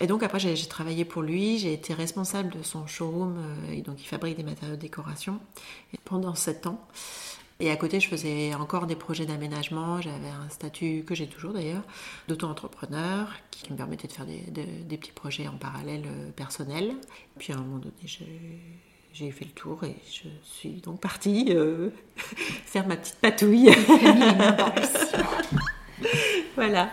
Et 0.00 0.06
donc, 0.06 0.22
après, 0.22 0.38
j'ai 0.38 0.54
travaillé 0.68 1.04
pour 1.04 1.22
lui, 1.22 1.58
j'ai 1.58 1.72
été 1.72 1.94
responsable 1.94 2.50
de 2.56 2.62
son 2.62 2.86
showroom, 2.86 3.36
euh, 3.38 3.72
et 3.72 3.82
donc 3.82 4.00
il 4.02 4.06
fabrique 4.06 4.36
des 4.36 4.42
matériaux 4.44 4.76
de 4.76 4.80
décoration, 4.80 5.40
pendant 6.04 6.34
sept 6.34 6.66
ans. 6.66 6.86
Et 7.60 7.70
à 7.72 7.76
côté, 7.76 7.98
je 7.98 8.08
faisais 8.08 8.54
encore 8.54 8.86
des 8.86 8.94
projets 8.94 9.26
d'aménagement. 9.26 10.00
J'avais 10.00 10.28
un 10.28 10.48
statut 10.48 11.02
que 11.04 11.16
j'ai 11.16 11.26
toujours 11.26 11.52
d'ailleurs, 11.52 11.82
d'auto-entrepreneur, 12.28 13.28
qui 13.50 13.72
me 13.72 13.76
permettait 13.76 14.06
de 14.06 14.12
faire 14.12 14.26
des, 14.26 14.42
de- 14.52 14.82
des 14.84 14.96
petits 14.96 15.10
projets 15.10 15.48
en 15.48 15.56
parallèle 15.56 16.04
euh, 16.06 16.30
personnels. 16.30 16.94
Puis 17.38 17.52
à 17.52 17.56
un 17.56 17.60
moment 17.60 17.78
donné, 17.78 17.94
j'ai 19.12 19.30
fait 19.30 19.44
le 19.44 19.50
tour 19.50 19.84
et 19.84 19.96
je 20.10 20.28
suis 20.42 20.80
donc 20.80 21.00
partie 21.00 21.46
euh, 21.50 21.90
faire 22.16 22.86
ma 22.86 22.96
petite 22.96 23.16
patouille. 23.16 23.70
Voilà. 26.54 26.90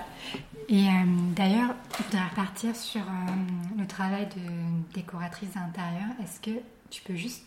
Et 0.69 0.88
euh, 0.88 0.91
d'ailleurs, 1.36 1.74
je 1.98 2.03
voudrais 2.03 2.27
repartir 2.27 2.75
sur 2.75 3.01
euh, 3.01 3.79
le 3.79 3.88
travail 3.88 4.27
de 4.27 4.93
décoratrice 4.93 5.51
d'intérieur. 5.51 6.07
Est-ce 6.24 6.39
que 6.39 6.60
tu 6.89 7.01
peux 7.01 7.15
juste 7.15 7.43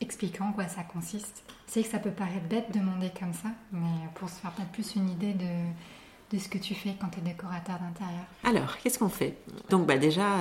expliquer 0.00 0.42
en 0.42 0.52
quoi 0.52 0.68
ça 0.68 0.82
consiste? 0.82 1.42
Sais 1.66 1.82
que 1.82 1.88
ça 1.88 1.98
peut 1.98 2.10
paraître 2.10 2.46
bête 2.48 2.70
de 2.72 2.80
demander 2.80 3.10
comme 3.18 3.32
ça, 3.32 3.48
mais 3.72 4.08
pour 4.14 4.28
se 4.28 4.34
faire 4.34 4.50
peut-être 4.52 4.72
plus 4.72 4.94
une 4.94 5.10
idée 5.10 5.32
de, 5.32 6.36
de 6.36 6.38
ce 6.38 6.48
que 6.48 6.58
tu 6.58 6.74
fais 6.74 6.94
quand 7.00 7.08
tu 7.08 7.18
es 7.18 7.22
décorateur 7.22 7.78
d'intérieur. 7.78 8.24
Alors, 8.44 8.76
qu'est-ce 8.78 8.98
qu'on 8.98 9.08
fait? 9.08 9.38
Donc, 9.70 9.86
bah, 9.86 9.96
déjà, 9.96 10.36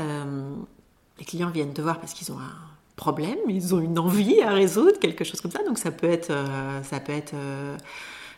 les 1.19 1.25
clients 1.25 1.51
viennent 1.51 1.73
te 1.73 1.81
voir 1.81 1.99
parce 1.99 2.13
qu'ils 2.13 2.31
ont 2.31 2.39
un 2.39 2.72
problème, 2.95 3.37
ils 3.47 3.73
ont 3.73 3.79
une 3.79 3.99
envie 3.99 4.41
à 4.41 4.51
résoudre, 4.51 4.99
quelque 4.99 5.23
chose 5.23 5.41
comme 5.41 5.51
ça. 5.51 5.63
Donc, 5.63 5.77
ça 5.77 5.91
peut 5.91 6.09
être, 6.09 6.29
euh, 6.31 6.83
ça 6.83 6.99
peut 6.99 7.11
être 7.11 7.33
euh, 7.33 7.77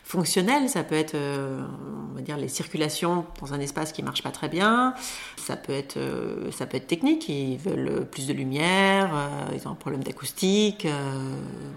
fonctionnel, 0.02 0.68
ça 0.68 0.82
peut 0.82 0.94
être, 0.94 1.14
euh, 1.14 1.60
on 2.10 2.14
va 2.14 2.22
dire, 2.22 2.36
les 2.36 2.48
circulations 2.48 3.26
dans 3.40 3.52
un 3.52 3.60
espace 3.60 3.92
qui 3.92 4.02
marche 4.02 4.22
pas 4.22 4.30
très 4.30 4.48
bien. 4.48 4.94
Ça 5.36 5.56
peut 5.56 5.72
être, 5.72 5.98
ça 6.52 6.66
peut 6.66 6.76
être 6.76 6.86
technique. 6.86 7.28
Ils 7.28 7.58
veulent 7.58 8.06
plus 8.06 8.26
de 8.26 8.32
lumière, 8.32 9.10
ils 9.54 9.66
ont 9.68 9.72
un 9.72 9.76
problème 9.76 10.02
d'acoustique, 10.02 10.86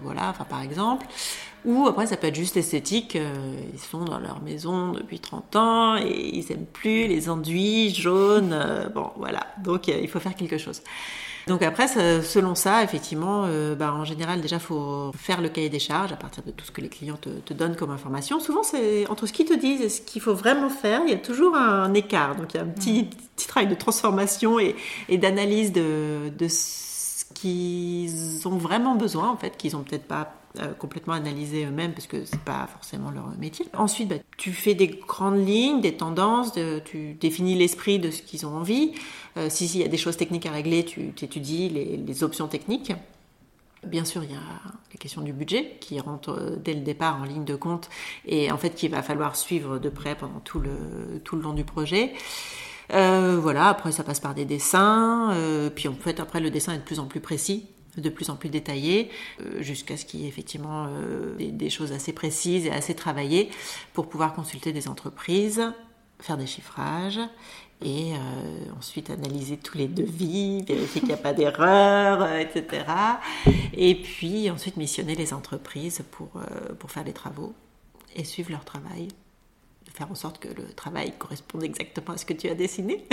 voilà, 0.02 0.30
enfin, 0.30 0.44
par 0.44 0.62
exemple. 0.62 1.06
Ou 1.66 1.86
après, 1.86 2.06
ça 2.06 2.16
peut 2.16 2.28
être 2.28 2.34
juste 2.34 2.56
esthétique. 2.56 3.16
ils 3.16 3.78
sont 3.78 4.04
dans 4.04 4.18
leur 4.18 4.40
maison 4.42 4.92
depuis 4.92 5.20
30 5.20 5.56
ans 5.56 5.96
et 5.98 6.30
ils 6.32 6.50
aiment 6.50 6.66
plus 6.72 7.06
les 7.06 7.28
enduits 7.28 7.94
jaunes. 7.94 8.56
bon, 8.94 9.10
voilà. 9.16 9.46
Donc, 9.62 9.88
il 9.88 10.08
faut 10.08 10.20
faire 10.20 10.34
quelque 10.34 10.58
chose. 10.58 10.82
Donc 11.46 11.62
après, 11.62 11.88
ça- 11.88 12.22
selon 12.22 12.54
ça, 12.54 12.82
effectivement, 12.84 13.44
euh, 13.46 13.74
bah, 13.74 13.92
en 13.92 14.04
général, 14.04 14.40
déjà, 14.40 14.58
faut 14.58 15.10
faire 15.16 15.40
le 15.40 15.48
cahier 15.48 15.68
des 15.68 15.78
charges 15.78 16.12
à 16.12 16.16
partir 16.16 16.42
de 16.44 16.50
tout 16.50 16.64
ce 16.64 16.70
que 16.70 16.80
les 16.80 16.88
clients 16.88 17.16
te, 17.20 17.28
te 17.30 17.54
donnent 17.54 17.76
comme 17.76 17.90
information. 17.90 18.40
Souvent, 18.40 18.62
c'est 18.62 19.06
entre 19.08 19.26
ce 19.26 19.32
qu'ils 19.32 19.46
te 19.46 19.54
disent 19.54 19.80
et 19.80 19.88
ce 19.88 20.00
qu'il 20.00 20.20
faut 20.22 20.34
vraiment 20.34 20.68
faire, 20.70 21.00
il 21.06 21.10
y 21.10 21.14
a 21.14 21.18
toujours 21.18 21.56
un 21.56 21.92
écart. 21.94 22.36
Donc, 22.36 22.54
il 22.54 22.58
y 22.58 22.60
a 22.60 22.62
un 22.64 22.68
petit, 22.68 23.04
petit 23.36 23.46
travail 23.48 23.68
de 23.68 23.74
transformation 23.74 24.58
et, 24.60 24.76
et 25.08 25.18
d'analyse 25.18 25.72
de, 25.72 26.30
de 26.36 26.48
ce 26.48 27.24
qu'ils 27.34 28.46
ont 28.46 28.56
vraiment 28.58 28.94
besoin, 28.94 29.28
en 29.30 29.36
fait, 29.36 29.56
qu'ils 29.56 29.76
ont 29.76 29.82
peut-être 29.82 30.06
pas 30.06 30.32
euh, 30.58 30.72
complètement 30.74 31.14
analysé 31.14 31.64
eux-mêmes 31.64 31.92
parce 31.92 32.08
que 32.08 32.24
c'est 32.24 32.40
pas 32.40 32.66
forcément 32.66 33.12
leur 33.12 33.28
métier. 33.38 33.66
Ensuite, 33.72 34.08
bah, 34.08 34.16
tu 34.36 34.50
fais 34.50 34.74
des 34.74 34.88
grandes 34.88 35.46
lignes, 35.46 35.80
des 35.80 35.94
tendances, 35.94 36.58
tu 36.84 37.12
définis 37.12 37.54
l'esprit 37.54 38.00
de 38.00 38.10
ce 38.10 38.20
qu'ils 38.20 38.46
ont 38.46 38.56
envie. 38.56 38.90
Euh, 39.36 39.46
si 39.48 39.68
s'il 39.68 39.80
y 39.80 39.84
a 39.84 39.88
des 39.88 39.96
choses 39.96 40.16
techniques 40.16 40.46
à 40.46 40.50
régler, 40.50 40.84
tu 40.84 41.12
étudies 41.22 41.68
les, 41.68 42.24
options 42.24 42.48
techniques. 42.48 42.92
Bien 43.86 44.04
sûr, 44.04 44.24
il 44.24 44.32
y 44.32 44.34
a 44.34 44.40
la 44.40 44.98
question 44.98 45.22
du 45.22 45.32
budget 45.32 45.76
qui 45.80 46.00
rentre 46.00 46.30
euh, 46.30 46.56
dès 46.56 46.74
le 46.74 46.80
départ 46.80 47.20
en 47.20 47.24
ligne 47.24 47.44
de 47.44 47.54
compte 47.54 47.88
et 48.26 48.50
en 48.50 48.58
fait 48.58 48.70
qu'il 48.70 48.90
va 48.90 49.04
falloir 49.04 49.36
suivre 49.36 49.78
de 49.78 49.88
près 49.88 50.16
pendant 50.16 50.40
tout 50.40 50.58
le, 50.58 51.20
tout 51.22 51.36
le 51.36 51.42
long 51.42 51.52
du 51.52 51.62
projet. 51.62 52.12
Voilà, 52.88 53.68
après 53.68 53.92
ça 53.92 54.02
passe 54.02 54.18
par 54.18 54.34
des 54.34 54.44
dessins, 54.44 55.32
puis 55.76 55.86
en 55.86 55.94
fait 55.94 56.18
après 56.18 56.40
le 56.40 56.50
dessin 56.50 56.74
est 56.74 56.78
de 56.78 56.82
plus 56.82 56.98
en 56.98 57.06
plus 57.06 57.20
précis, 57.20 57.68
de 57.96 58.08
plus 58.08 58.30
en 58.30 58.36
plus 58.36 58.48
détaillé, 58.48 59.10
euh, 59.40 59.62
jusqu'à 59.62 59.96
ce 59.96 60.04
qu'il 60.04 60.20
y 60.20 60.24
ait 60.24 60.28
effectivement 60.28 60.86
euh, 60.88 61.36
des, 61.36 61.50
des 61.50 61.70
choses 61.70 61.92
assez 61.92 62.12
précises 62.12 62.66
et 62.66 62.70
assez 62.70 62.94
travaillées 62.94 63.50
pour 63.92 64.08
pouvoir 64.08 64.32
consulter 64.32 64.72
des 64.72 64.88
entreprises, 64.88 65.72
faire 66.20 66.36
des 66.36 66.46
chiffrages 66.46 67.20
et 67.82 68.12
euh, 68.14 68.18
ensuite 68.78 69.10
analyser 69.10 69.56
tous 69.56 69.78
les 69.78 69.88
devis, 69.88 70.62
vérifier 70.68 71.00
qu'il 71.00 71.08
n'y 71.08 71.14
a 71.14 71.18
pas 71.18 71.32
d'erreur, 71.32 72.22
euh, 72.22 72.38
etc. 72.38 72.84
Et 73.72 73.94
puis 73.94 74.50
ensuite 74.50 74.76
missionner 74.76 75.14
les 75.14 75.32
entreprises 75.32 76.02
pour, 76.10 76.30
euh, 76.36 76.74
pour 76.78 76.90
faire 76.90 77.04
les 77.04 77.12
travaux 77.12 77.54
et 78.14 78.24
suivre 78.24 78.50
leur 78.50 78.64
travail, 78.64 79.08
faire 79.92 80.10
en 80.10 80.14
sorte 80.14 80.38
que 80.38 80.48
le 80.48 80.72
travail 80.74 81.12
corresponde 81.18 81.64
exactement 81.64 82.14
à 82.14 82.18
ce 82.18 82.26
que 82.26 82.34
tu 82.34 82.48
as 82.48 82.54
dessiné. 82.54 83.06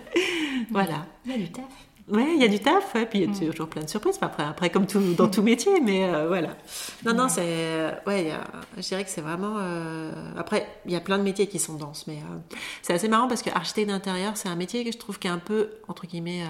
voilà. 0.70 1.06
Il 1.26 1.32
y 1.32 1.34
a 1.34 1.38
du 1.38 1.52
taf. 1.52 1.89
Ouais, 2.10 2.32
il 2.34 2.40
y 2.40 2.44
a 2.44 2.48
du 2.48 2.58
taf, 2.58 2.94
ouais, 2.94 3.06
puis 3.06 3.20
il 3.20 3.30
y 3.30 3.46
a 3.46 3.50
toujours 3.50 3.68
plein 3.68 3.82
de 3.82 3.88
surprises. 3.88 4.18
Après, 4.20 4.42
après 4.42 4.68
comme 4.70 4.86
tout, 4.86 5.14
dans 5.14 5.28
tout 5.28 5.42
métier, 5.42 5.80
mais 5.80 6.04
euh, 6.12 6.26
voilà. 6.26 6.56
Non, 7.04 7.14
non, 7.14 7.28
c'est. 7.28 7.94
Ouais, 8.06 8.32
a- 8.32 8.42
je 8.76 8.82
dirais 8.82 9.04
que 9.04 9.10
c'est 9.10 9.20
vraiment. 9.20 9.56
euh, 9.58 10.10
Après, 10.36 10.66
il 10.86 10.92
y 10.92 10.96
a 10.96 11.00
plein 11.00 11.18
de 11.18 11.22
métiers 11.22 11.46
qui 11.46 11.58
sont 11.60 11.74
denses, 11.74 12.06
mais 12.08 12.16
euh, 12.16 12.54
c'est 12.82 12.94
assez 12.94 13.08
marrant 13.08 13.28
parce 13.28 13.42
que 13.42 13.50
architecte 13.50 13.88
d'intérieur, 13.88 14.36
c'est 14.36 14.48
un 14.48 14.56
métier 14.56 14.84
que 14.84 14.90
je 14.92 14.98
trouve 14.98 15.18
qui 15.20 15.28
est 15.28 15.30
un 15.30 15.38
peu, 15.38 15.70
entre 15.88 16.06
guillemets, 16.06 16.42
euh, 16.42 16.46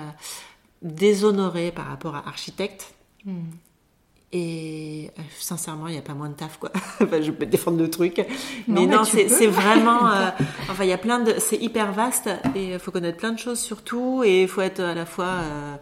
déshonoré 0.83 1.73
par 1.73 1.87
rapport 1.87 2.15
à 2.17 2.27
architecte. 2.27 2.95
Hmm. 3.27 3.51
Et 4.33 5.11
euh, 5.19 5.23
sincèrement, 5.39 5.89
il 5.89 5.93
n'y 5.93 5.99
a 5.99 6.03
pas 6.03 6.15
moins 6.15 6.29
de 6.29 6.35
taf, 6.35 6.59
quoi. 6.59 6.71
enfin, 7.03 7.21
je 7.21 7.33
peux 7.33 7.47
défendre 7.47 7.79
le 7.79 7.91
truc. 7.91 8.25
Mais 8.69 8.87
non, 8.87 9.03
c'est 9.05 9.47
vraiment. 9.47 10.07
euh, 10.13 10.31
enfin, 10.71 10.85
il 10.85 10.91
y 10.91 10.93
a 10.93 10.99
plein 10.99 11.19
de. 11.19 11.35
C'est 11.39 11.57
hyper 11.57 11.93
vaste 11.93 12.31
et 12.55 12.75
il 12.75 12.79
faut 12.79 12.93
connaître 12.93 13.19
plein 13.19 13.33
de 13.33 13.39
choses 13.39 13.59
surtout. 13.59 14.23
Et 14.25 14.43
il 14.43 14.49
faut 14.49 14.61
être 14.61 14.81
à 14.81 14.95
la 14.95 15.07
fois. 15.07 15.25
euh, 15.25 15.77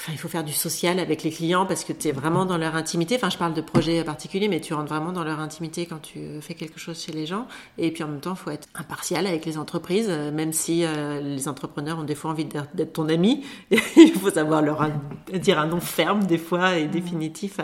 Enfin, 0.00 0.12
il 0.12 0.18
faut 0.18 0.28
faire 0.28 0.44
du 0.44 0.52
social 0.52 1.00
avec 1.00 1.24
les 1.24 1.30
clients 1.32 1.66
parce 1.66 1.82
que 1.82 1.92
tu 1.92 2.06
es 2.06 2.12
vraiment 2.12 2.44
dans 2.44 2.56
leur 2.56 2.76
intimité. 2.76 3.16
Enfin, 3.16 3.30
je 3.30 3.36
parle 3.36 3.52
de 3.52 3.60
projets 3.60 4.04
particuliers, 4.04 4.46
mais 4.46 4.60
tu 4.60 4.72
rentres 4.72 4.88
vraiment 4.94 5.10
dans 5.10 5.24
leur 5.24 5.40
intimité 5.40 5.86
quand 5.86 5.98
tu 6.00 6.40
fais 6.40 6.54
quelque 6.54 6.78
chose 6.78 7.02
chez 7.02 7.10
les 7.10 7.26
gens. 7.26 7.48
Et 7.78 7.90
puis 7.90 8.04
en 8.04 8.08
même 8.08 8.20
temps, 8.20 8.34
il 8.34 8.36
faut 8.38 8.50
être 8.50 8.68
impartial 8.76 9.26
avec 9.26 9.44
les 9.44 9.58
entreprises, 9.58 10.06
euh, 10.08 10.30
même 10.30 10.52
si 10.52 10.84
euh, 10.84 11.20
les 11.20 11.48
entrepreneurs 11.48 11.98
ont 11.98 12.04
des 12.04 12.14
fois 12.14 12.30
envie 12.30 12.44
d'être 12.44 12.92
ton 12.92 13.08
ami. 13.08 13.44
il 13.70 14.12
faut 14.12 14.30
savoir 14.30 14.62
leur 14.62 14.82
un- 14.82 15.00
dire 15.34 15.58
un 15.58 15.66
nom 15.66 15.80
ferme 15.80 16.24
des 16.26 16.38
fois 16.38 16.78
et 16.78 16.86
définitif. 16.86 17.58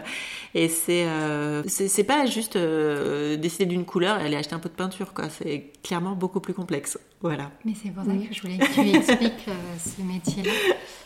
Et 0.55 0.69
c'est 0.69 1.07
euh, 1.07 1.63
c'est 1.69 2.03
pas 2.05 2.27
juste 2.27 2.57
euh, 2.57 3.37
décider 3.37 3.67
d'une 3.67 3.85
couleur 3.85 4.21
et 4.21 4.25
aller 4.25 4.37
acheter 4.37 4.55
un 4.57 4.59
pot 4.59 4.69
de 4.69 4.75
peinture, 4.75 5.15
quoi. 5.15 5.29
C'est 5.31 5.71
clairement 5.85 6.15
beaucoup 6.17 6.41
plus 6.41 6.53
complexe. 6.55 6.99
Voilà. 7.23 7.53
Mais 7.65 7.73
c'est 7.81 7.91
pour 7.91 8.05
ça 8.05 8.11
que 8.11 8.35
je 8.35 8.43
voulais 8.43 8.59
que 8.59 8.73
tu 8.75 8.89
expliques 8.97 9.49
euh, 9.49 9.53
ce 9.79 10.03
métier-là, 10.03 10.51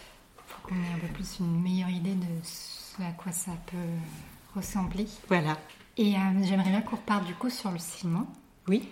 qu'on 0.69 0.75
ait 0.77 0.95
un 0.97 0.99
peu 0.99 1.13
plus 1.15 1.39
une 1.41 1.61
meilleure 1.61 1.89
idée 1.91 2.15
de 2.15 2.27
ce 2.45 3.03
à 3.03 3.13
quoi 3.13 3.33
ça 3.33 3.53
peut 3.67 3.77
ressembler. 4.57 5.07
Voilà. 5.29 5.57
Et 5.97 6.15
euh, 6.17 6.19
j'aimerais 6.43 6.71
bien 6.71 6.81
qu'on 6.81 6.97
reparte 6.97 7.25
du 7.27 7.35
coup 7.35 7.51
sur 7.51 7.71
le 7.71 7.79
ciment. 7.79 8.27
Oui. 8.67 8.89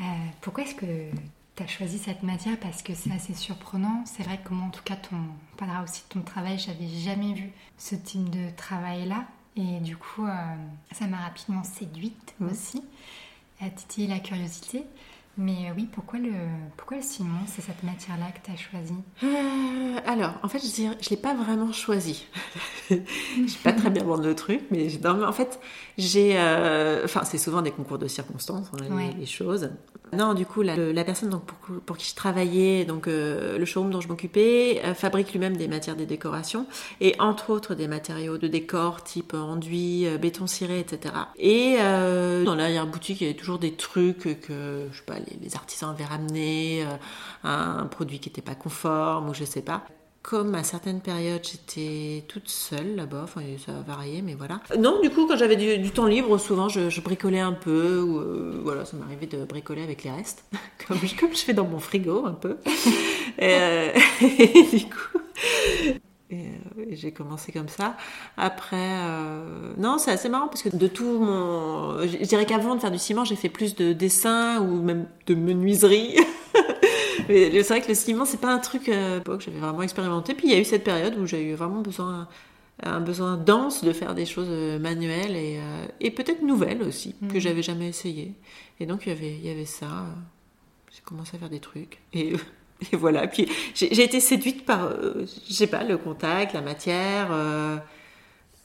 pourquoi 0.40 0.64
est-ce 0.64 0.74
que 0.76 1.10
tu 1.56 1.62
as 1.62 1.66
choisi 1.66 1.98
cette 1.98 2.22
matière? 2.22 2.58
Parce 2.60 2.82
que 2.82 2.94
c'est 2.94 3.10
assez 3.12 3.34
surprenant. 3.34 4.04
C'est 4.06 4.22
vrai 4.22 4.38
que 4.42 4.52
moi, 4.54 4.66
en 4.66 4.70
tout 4.70 4.82
cas, 4.84 4.96
ton, 4.96 5.16
on 5.16 5.56
parlera 5.56 5.82
aussi 5.82 6.02
de 6.08 6.14
ton 6.14 6.22
travail, 6.22 6.58
j'avais 6.58 6.88
jamais 6.88 7.32
vu 7.34 7.50
ce 7.78 7.94
type 7.96 8.30
de 8.30 8.50
travail-là. 8.56 9.24
Et 9.56 9.80
du 9.80 9.96
coup, 9.96 10.24
euh, 10.24 10.54
ça 10.92 11.06
m'a 11.08 11.16
rapidement 11.18 11.64
séduite 11.64 12.34
Mhm. 12.38 12.50
aussi, 12.50 12.82
a 13.60 13.70
titillé 13.70 14.06
la 14.06 14.20
curiosité. 14.20 14.84
Mais 15.40 15.68
euh, 15.70 15.72
oui, 15.76 15.86
pourquoi 15.92 16.18
le, 16.18 16.32
pourquoi 16.76 16.96
le 16.96 17.02
ciment 17.02 17.38
C'est 17.46 17.62
cette 17.62 17.84
matière-là 17.84 18.26
que 18.32 18.44
tu 18.44 18.50
as 18.50 18.56
choisie 18.56 18.92
Euh, 19.22 20.00
alors, 20.04 20.32
en 20.42 20.48
fait, 20.48 20.58
je 20.58 20.66
je 21.00 21.10
l'ai 21.10 21.16
pas 21.16 21.32
vraiment 21.32 21.72
choisi. 21.72 22.26
je 22.90 22.96
suis 23.46 23.62
pas 23.62 23.72
très 23.72 23.88
bien 23.90 24.02
vendre 24.02 24.24
le 24.24 24.34
truc, 24.34 24.62
mais 24.72 24.88
non, 25.04 25.22
en 25.22 25.32
fait, 25.32 25.60
j'ai, 25.96 26.32
euh, 26.36 27.02
enfin, 27.04 27.22
c'est 27.24 27.38
souvent 27.38 27.62
des 27.62 27.70
concours 27.70 27.98
de 27.98 28.08
circonstances, 28.08 28.66
on 28.72 28.78
a 28.84 28.88
Ouais. 28.88 29.14
les 29.16 29.26
choses. 29.26 29.70
Non, 30.12 30.34
du 30.34 30.44
coup, 30.44 30.62
la, 30.62 31.04
personne 31.04 31.28
donc, 31.28 31.44
pour, 31.44 31.80
pour 31.82 31.96
qui 31.98 32.08
je 32.08 32.14
travaillais, 32.16 32.84
donc 32.84 33.06
euh, 33.06 33.58
le 33.58 33.64
showroom 33.64 33.92
dont 33.92 34.00
je 34.00 34.08
m'occupais, 34.08 34.82
fabrique 34.94 35.30
lui-même 35.32 35.56
des 35.56 35.68
matières 35.68 35.96
de 35.96 36.04
décoration 36.04 36.66
et 37.00 37.14
entre 37.20 37.50
autres 37.50 37.74
des 37.74 37.86
matériaux 37.86 38.38
de 38.38 38.48
décor 38.48 39.04
type 39.04 39.34
enduit, 39.34 40.06
béton 40.20 40.46
ciré, 40.48 40.80
etc. 40.80 41.14
Et 41.38 41.76
dans 41.78 42.54
l'arrière-boutique, 42.56 43.20
il 43.20 43.26
y 43.26 43.30
avait 43.30 43.38
toujours 43.38 43.58
des 43.58 43.74
trucs 43.74 44.40
que, 44.40 44.86
je 44.90 44.96
sais 44.96 45.04
pas, 45.04 45.18
les, 45.40 45.56
artisans 45.56 45.90
avaient 45.90 46.04
ramenés, 46.04 46.84
euh, 46.84 46.96
un, 47.44 47.86
produit 47.86 48.18
qui 48.18 48.28
n'était 48.28 48.42
pas 48.42 48.54
conforme 48.54 49.30
ou 49.30 49.34
je 49.34 49.44
sais 49.44 49.62
pas. 49.62 49.84
Comme 50.22 50.54
à 50.54 50.62
certaines 50.62 51.00
périodes, 51.00 51.42
j'étais 51.42 52.24
toute 52.28 52.48
seule 52.48 52.96
là-bas, 52.96 53.22
enfin 53.24 53.40
ça 53.64 53.72
a 53.72 53.80
varié, 53.80 54.20
mais 54.20 54.34
voilà. 54.34 54.60
Non, 54.78 55.00
du 55.00 55.10
coup, 55.10 55.26
quand 55.26 55.36
j'avais 55.36 55.56
du, 55.56 55.90
temps 55.90 56.06
libre, 56.06 56.36
souvent 56.38 56.68
je, 56.68 57.00
bricolais 57.00 57.40
un 57.40 57.52
peu, 57.52 58.00
ou 58.00 58.18
euh, 58.18 58.60
voilà, 58.62 58.84
ça 58.84 58.96
m'arrivait 58.96 59.26
de 59.26 59.44
bricoler 59.44 59.82
avec 59.82 60.04
les 60.04 60.10
restes, 60.10 60.44
comme, 60.86 60.98
je- 61.02 61.36
fais 61.36 61.54
dans 61.54 61.66
mon 61.66 61.78
frigo 61.78 62.26
un 62.26 62.32
peu. 62.32 62.58
et, 63.38 63.54
euh, 63.54 63.92
du 64.72 64.84
coup, 64.86 65.18
et, 66.30 66.48
euh, 66.48 66.84
et 66.90 66.96
j'ai 66.96 67.12
commencé 67.12 67.52
comme 67.52 67.68
ça. 67.68 67.96
Après, 68.36 68.76
euh, 68.76 69.72
non, 69.78 69.98
c'est 69.98 70.10
assez 70.10 70.28
marrant 70.28 70.48
parce 70.48 70.62
que 70.62 70.68
de 70.76 70.86
tout 70.86 71.18
mon. 71.18 72.00
Je 72.06 72.24
dirais 72.24 72.44
qu'avant 72.46 72.74
de 72.74 72.80
faire 72.80 72.90
du 72.90 72.98
ciment, 72.98 73.24
j'ai 73.24 73.36
fait 73.36 73.48
plus 73.48 73.74
de 73.74 73.92
dessin 73.92 74.60
ou 74.60 74.82
même 74.82 75.06
de 75.26 75.34
menuiserie. 75.34 76.16
Mais 77.28 77.50
c'est 77.62 77.68
vrai 77.74 77.80
que 77.82 77.88
le 77.88 77.94
ciment, 77.94 78.24
c'est 78.24 78.40
pas 78.40 78.52
un 78.52 78.58
truc 78.58 78.88
euh, 78.88 79.20
que 79.20 79.40
j'avais 79.40 79.58
vraiment 79.58 79.82
expérimenté. 79.82 80.34
Puis 80.34 80.48
il 80.48 80.52
y 80.52 80.56
a 80.56 80.60
eu 80.60 80.64
cette 80.64 80.84
période 80.84 81.14
où 81.18 81.26
j'ai 81.26 81.42
eu 81.42 81.54
vraiment 81.54 81.80
besoin, 81.82 82.26
un 82.82 83.00
besoin 83.00 83.36
dense 83.36 83.84
de 83.84 83.92
faire 83.92 84.14
des 84.14 84.24
choses 84.24 84.46
euh, 84.48 84.78
manuelles 84.78 85.36
et, 85.36 85.58
euh, 85.60 85.86
et 86.00 86.10
peut-être 86.10 86.42
nouvelles 86.42 86.82
aussi, 86.82 87.14
que 87.28 87.34
Mhm. 87.34 87.40
j'avais 87.40 87.62
jamais 87.62 87.88
essayé. 87.88 88.34
Et 88.80 88.86
donc 88.86 89.04
il 89.06 89.10
y 89.10 89.12
avait, 89.12 89.34
il 89.34 89.44
y 89.46 89.50
avait 89.50 89.66
ça. 89.66 90.06
J'ai 90.90 91.02
commencé 91.04 91.36
à 91.36 91.38
faire 91.38 91.50
des 91.50 91.60
trucs. 91.60 91.98
Et, 92.14 92.32
et 92.92 92.96
voilà. 92.96 93.26
Puis 93.26 93.48
j'ai 93.74 94.02
été 94.04 94.20
séduite 94.20 94.64
par, 94.64 94.84
euh, 94.86 95.24
je 95.48 95.52
sais 95.52 95.66
pas, 95.66 95.84
le 95.84 95.96
contact, 95.98 96.52
la 96.54 96.60
matière. 96.62 97.28
euh, 97.32 97.76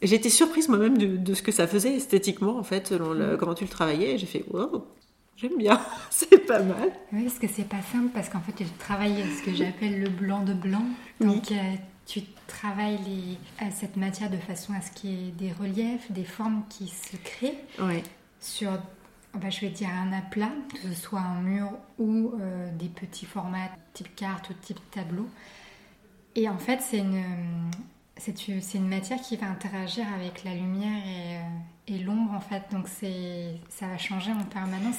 j'ai 0.02 0.15
été 0.15 0.30
surprise 0.30 0.67
moi-même 0.67 0.97
de, 0.97 1.15
de 1.17 1.34
ce 1.34 1.41
que 1.41 1.52
ça 1.54 1.65
faisait 1.67 1.95
esthétiquement, 1.95 2.58
en 2.58 2.63
fait, 2.63 2.88
selon 2.88 3.13
le- 3.13 3.38
comment 3.38 3.54
tu 3.54 3.63
le 3.63 3.69
travaillais. 3.69 4.17
J'ai 4.17 4.26
fait, 4.26 4.43
wow, 4.52 4.86
j'aime 5.38 5.58
bien, 5.58 5.80
c'est 6.10 6.45
pas 6.45 6.60
mal. 6.62 6.91
Oui, 7.13 7.23
parce 7.23 7.39
que 7.39 7.47
c'est 7.47 7.67
pas 7.69 7.82
simple, 7.91 8.10
parce 8.13 8.28
qu'en 8.30 8.41
fait, 8.41 8.52
tu 8.52 8.65
travailles 8.80 9.23
ce 9.39 9.43
que 9.45 9.54
j'appelle 9.56 10.02
le 10.02 10.10
blanc 10.10 10.43
de 10.43 10.54
blanc. 10.54 10.84
Oui. 11.21 11.28
Donc, 11.28 11.52
euh, 11.54 11.56
tu 12.06 12.19
travailles 12.47 12.99
les, 13.08 13.65
euh, 13.65 13.69
cette 13.73 13.95
matière 13.95 14.30
de 14.30 14.36
façon 14.36 14.73
à 14.73 14.82
ce 14.82 14.91
qu'il 14.91 15.10
y 15.12 15.28
ait 15.30 15.32
des 15.32 15.54
reliefs, 15.54 16.12
des 16.12 16.26
formes 16.26 16.63
qui 16.69 16.89
se 16.89 17.15
créent 17.23 17.58
Ouais. 17.80 18.04
sur, 18.41 18.71
bah, 19.33 19.49
je 19.49 19.61
vais 19.61 19.69
dire, 19.69 19.89
un 19.89 20.13
aplat, 20.13 20.51
que 20.73 20.79
ce 20.79 20.93
soit 20.93 21.19
un 21.19 21.41
mur 21.41 21.71
ou 21.97 22.33
euh, 22.39 22.71
des 22.77 22.89
petits 22.89 23.25
formats 23.25 23.69
type 23.93 24.15
carte 24.15 24.49
ou 24.49 24.53
type 24.53 24.79
tableau. 24.91 25.27
Et 26.35 26.47
en 26.49 26.57
fait, 26.57 26.81
c'est 26.81 26.99
une, 26.99 27.23
c'est 28.17 28.75
une, 28.75 28.87
matière 28.87 29.19
qui 29.21 29.35
va 29.37 29.47
interagir 29.47 30.05
avec 30.15 30.43
la 30.43 30.53
lumière 30.53 31.03
et, 31.05 31.37
euh, 31.37 31.95
et 31.95 31.99
l'ombre, 31.99 32.33
en 32.33 32.39
fait. 32.39 32.63
Donc, 32.71 32.87
c'est, 32.87 33.55
ça 33.69 33.87
va 33.87 33.97
changer 33.97 34.31
en 34.31 34.43
permanence. 34.43 34.95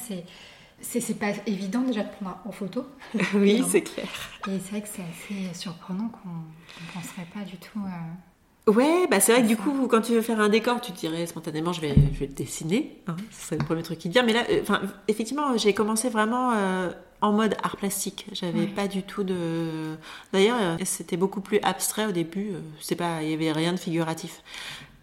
C'est, 0.81 1.19
pas 1.19 1.31
évident 1.47 1.83
déjà 1.83 2.03
de 2.03 2.11
prendre 2.11 2.39
en 2.45 2.53
photo. 2.53 2.87
Oui, 3.35 3.63
c'est 3.69 3.83
clair. 3.83 4.09
Et 4.49 4.59
c'est 4.59 4.71
vrai 4.71 4.83
que 4.83 4.89
c'est 4.89 5.03
assez 5.03 5.55
surprenant 5.55 6.09
qu'on 6.09 6.29
ne 6.29 6.93
penserait 6.93 7.27
pas 7.33 7.45
du 7.45 7.57
tout. 7.57 7.79
euh, 7.79 8.34
Ouais, 8.67 9.07
bah 9.11 9.21
c'est 9.21 9.33
vrai 9.33 9.43
que 9.43 9.47
du 9.49 9.59
coup, 9.59 9.87
quand 9.89 10.01
tu 10.01 10.13
veux 10.13 10.23
faire 10.23 10.41
un 10.41 10.49
décor, 10.49 10.81
tu 10.81 10.91
te 10.93 10.99
dirais 10.99 11.27
spontanément, 11.27 11.75
je 11.75 11.83
vais, 11.83 11.95
je 12.15 12.19
vais 12.21 12.27
le 12.27 12.33
dessiner. 12.33 12.99
Hein, 13.07 13.17
c'est 13.31 13.59
le 13.59 13.65
premier 13.65 13.83
truc 13.83 13.99
qui 13.99 14.09
te 14.09 14.15
vient. 14.15 14.23
Mais 14.23 14.33
là, 14.33 14.45
euh, 14.49 14.63
effectivement, 15.07 15.55
j'ai 15.59 15.75
commencé 15.75 16.09
vraiment 16.09 16.53
euh, 16.55 16.91
en 17.21 17.33
mode 17.33 17.57
art 17.63 17.77
plastique. 17.77 18.25
J'avais 18.33 18.61
Ouais. 18.61 18.67
pas 18.69 18.89
du 18.89 19.03
tout 19.03 19.23
de. 19.23 19.97
D'ailleurs, 20.33 20.57
euh, 20.63 20.77
c'était 20.85 21.19
beaucoup 21.19 21.43
plus 21.43 21.61
abstrait 21.63 22.07
au 22.07 22.13
début. 22.13 22.53
C'est 22.81 22.95
pas, 22.97 23.23
il 23.23 23.29
y 23.29 23.35
avait 23.35 23.53
rien 23.53 23.73
de 23.75 23.79
figuratif. 23.79 24.41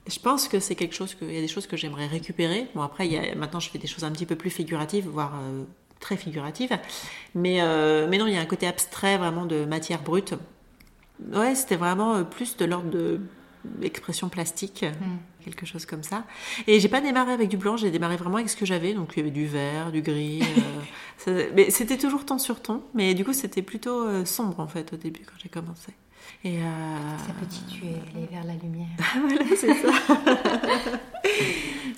Je 0.07 0.17
pense 0.17 0.47
que 0.47 0.59
c'est 0.59 0.73
quelque 0.73 0.95
chose 0.95 1.13
que, 1.13 1.23
il 1.25 1.33
y 1.35 1.37
a 1.37 1.41
des 1.41 1.47
choses 1.47 1.67
que 1.67 1.77
j'aimerais 1.77 2.07
récupérer. 2.07 2.67
Bon 2.73 2.81
après, 2.81 3.07
y 3.07 3.15
a, 3.15 3.35
maintenant, 3.35 3.59
je 3.59 3.69
fais 3.69 3.77
des 3.77 3.85
choses 3.87 4.03
un 4.03 4.11
petit 4.11 4.25
peu 4.25 4.35
plus 4.35 4.49
figuratives, 4.49 5.07
voire 5.07 5.33
très 5.99 6.17
figuratives. 6.17 6.75
Mais, 7.35 7.59
mais 8.09 8.17
non, 8.17 8.25
il 8.25 8.33
y 8.33 8.37
a 8.37 8.41
un 8.41 8.45
côté 8.47 8.65
abstrait 8.65 9.19
vraiment 9.19 9.45
de 9.45 9.65
matière 9.65 10.01
brute. 10.01 10.33
Ouais, 11.31 11.53
c'était 11.53 11.75
vraiment 11.75 12.23
plus 12.23 12.57
de 12.57 12.65
l'ordre 12.65 12.89
de 12.89 13.19
expression 13.81 14.29
plastique, 14.29 14.83
hmm. 14.83 15.43
quelque 15.43 15.65
chose 15.65 15.85
comme 15.85 16.03
ça. 16.03 16.25
Et 16.67 16.79
j'ai 16.79 16.89
pas 16.89 17.01
démarré 17.01 17.33
avec 17.33 17.49
du 17.49 17.57
blanc, 17.57 17.77
j'ai 17.77 17.91
démarré 17.91 18.17
vraiment 18.17 18.37
avec 18.37 18.49
ce 18.49 18.55
que 18.55 18.65
j'avais. 18.65 18.93
Donc 18.93 19.13
il 19.15 19.19
y 19.19 19.21
avait 19.21 19.31
du 19.31 19.45
vert, 19.47 19.91
du 19.91 20.01
gris. 20.01 20.41
euh, 21.27 21.45
ça- 21.45 21.51
mais 21.55 21.69
c'était 21.69 21.97
toujours 21.97 22.25
ton 22.25 22.37
sur 22.37 22.61
ton. 22.61 22.83
Mais 22.93 23.13
du 23.13 23.25
coup, 23.25 23.33
c'était 23.33 23.61
plutôt 23.61 24.05
euh, 24.07 24.25
sombre 24.25 24.59
en 24.59 24.67
fait 24.67 24.93
au 24.93 24.97
début 24.97 25.21
quand 25.25 25.35
j'ai 25.41 25.49
commencé. 25.49 25.93
Et 26.43 26.57
euh, 26.57 27.17
Ça 27.17 27.33
peut 27.39 27.45
tuer 27.71 27.95
les 28.15 28.25
vers 28.25 28.43
la 28.43 28.53
lumière. 28.53 28.87
voilà, 29.21 29.45
c'est 29.55 29.73
ça. 29.73 29.91